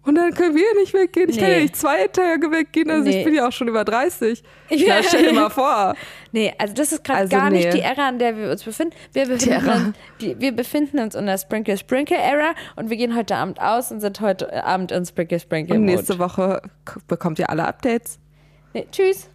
Und 0.05 0.15
dann 0.15 0.33
können 0.33 0.55
wir 0.55 0.75
nicht 0.81 0.95
weggehen. 0.95 1.29
Ich 1.29 1.37
kann 1.39 1.49
Nee. 1.49 1.57
ja 1.57 1.63
nicht 1.63 1.77
zwei 1.77 2.07
Tage 2.07 2.51
weggehen. 2.51 2.91
Also 2.91 3.11
Nee. 3.11 3.19
ich 3.19 3.25
bin 3.25 3.35
ja 3.35 3.47
auch 3.47 3.53
schon 3.53 3.69
über 3.69 3.85
30. 3.85 4.43
Ja. 4.71 5.03
Stell 5.03 5.25
dir 5.25 5.33
mal 5.35 5.51
vor. 5.51 5.95
Nee, 6.33 6.53
also 6.59 6.75
das 6.75 6.93
ist 6.93 7.05
gerade 7.05 7.21
Also 7.21 7.37
gar 7.37 7.49
nicht 7.51 7.65
nee. 7.65 7.71
die 7.73 7.81
Ära, 7.81 8.09
an 8.09 8.19
der 8.19 8.37
wir 8.37 8.51
uns 8.51 8.63
befinden. 8.63 8.95
Wir 9.15 9.27
befinden, 9.27 9.67
Ära. 9.67 9.75
uns, 9.77 9.97
wir 10.41 10.53
befinden 10.53 10.99
uns 10.99 11.15
in 11.15 11.25
der 11.25 11.39
Sprinkle 11.39 11.79
Sprinkle 11.79 12.19
Era 12.19 12.53
und 12.77 12.91
wir 12.91 12.99
gehen 12.99 13.17
heute 13.17 13.35
Abend 13.35 13.61
aus 13.63 13.91
und 13.91 14.01
sind 14.01 14.21
heute 14.21 14.63
Abend 14.63 14.93
in 14.93 15.07
Sprinkle 15.07 15.41
Sprinkle 15.41 15.75
Und 15.77 15.83
Mode. 15.87 15.95
nächste 15.97 16.19
Woche 16.19 16.61
bekommt 17.07 17.39
ihr 17.39 17.49
alle 17.49 17.67
Updates. 17.67 18.19
Nee, 18.75 18.87
tschüss. 18.93 19.31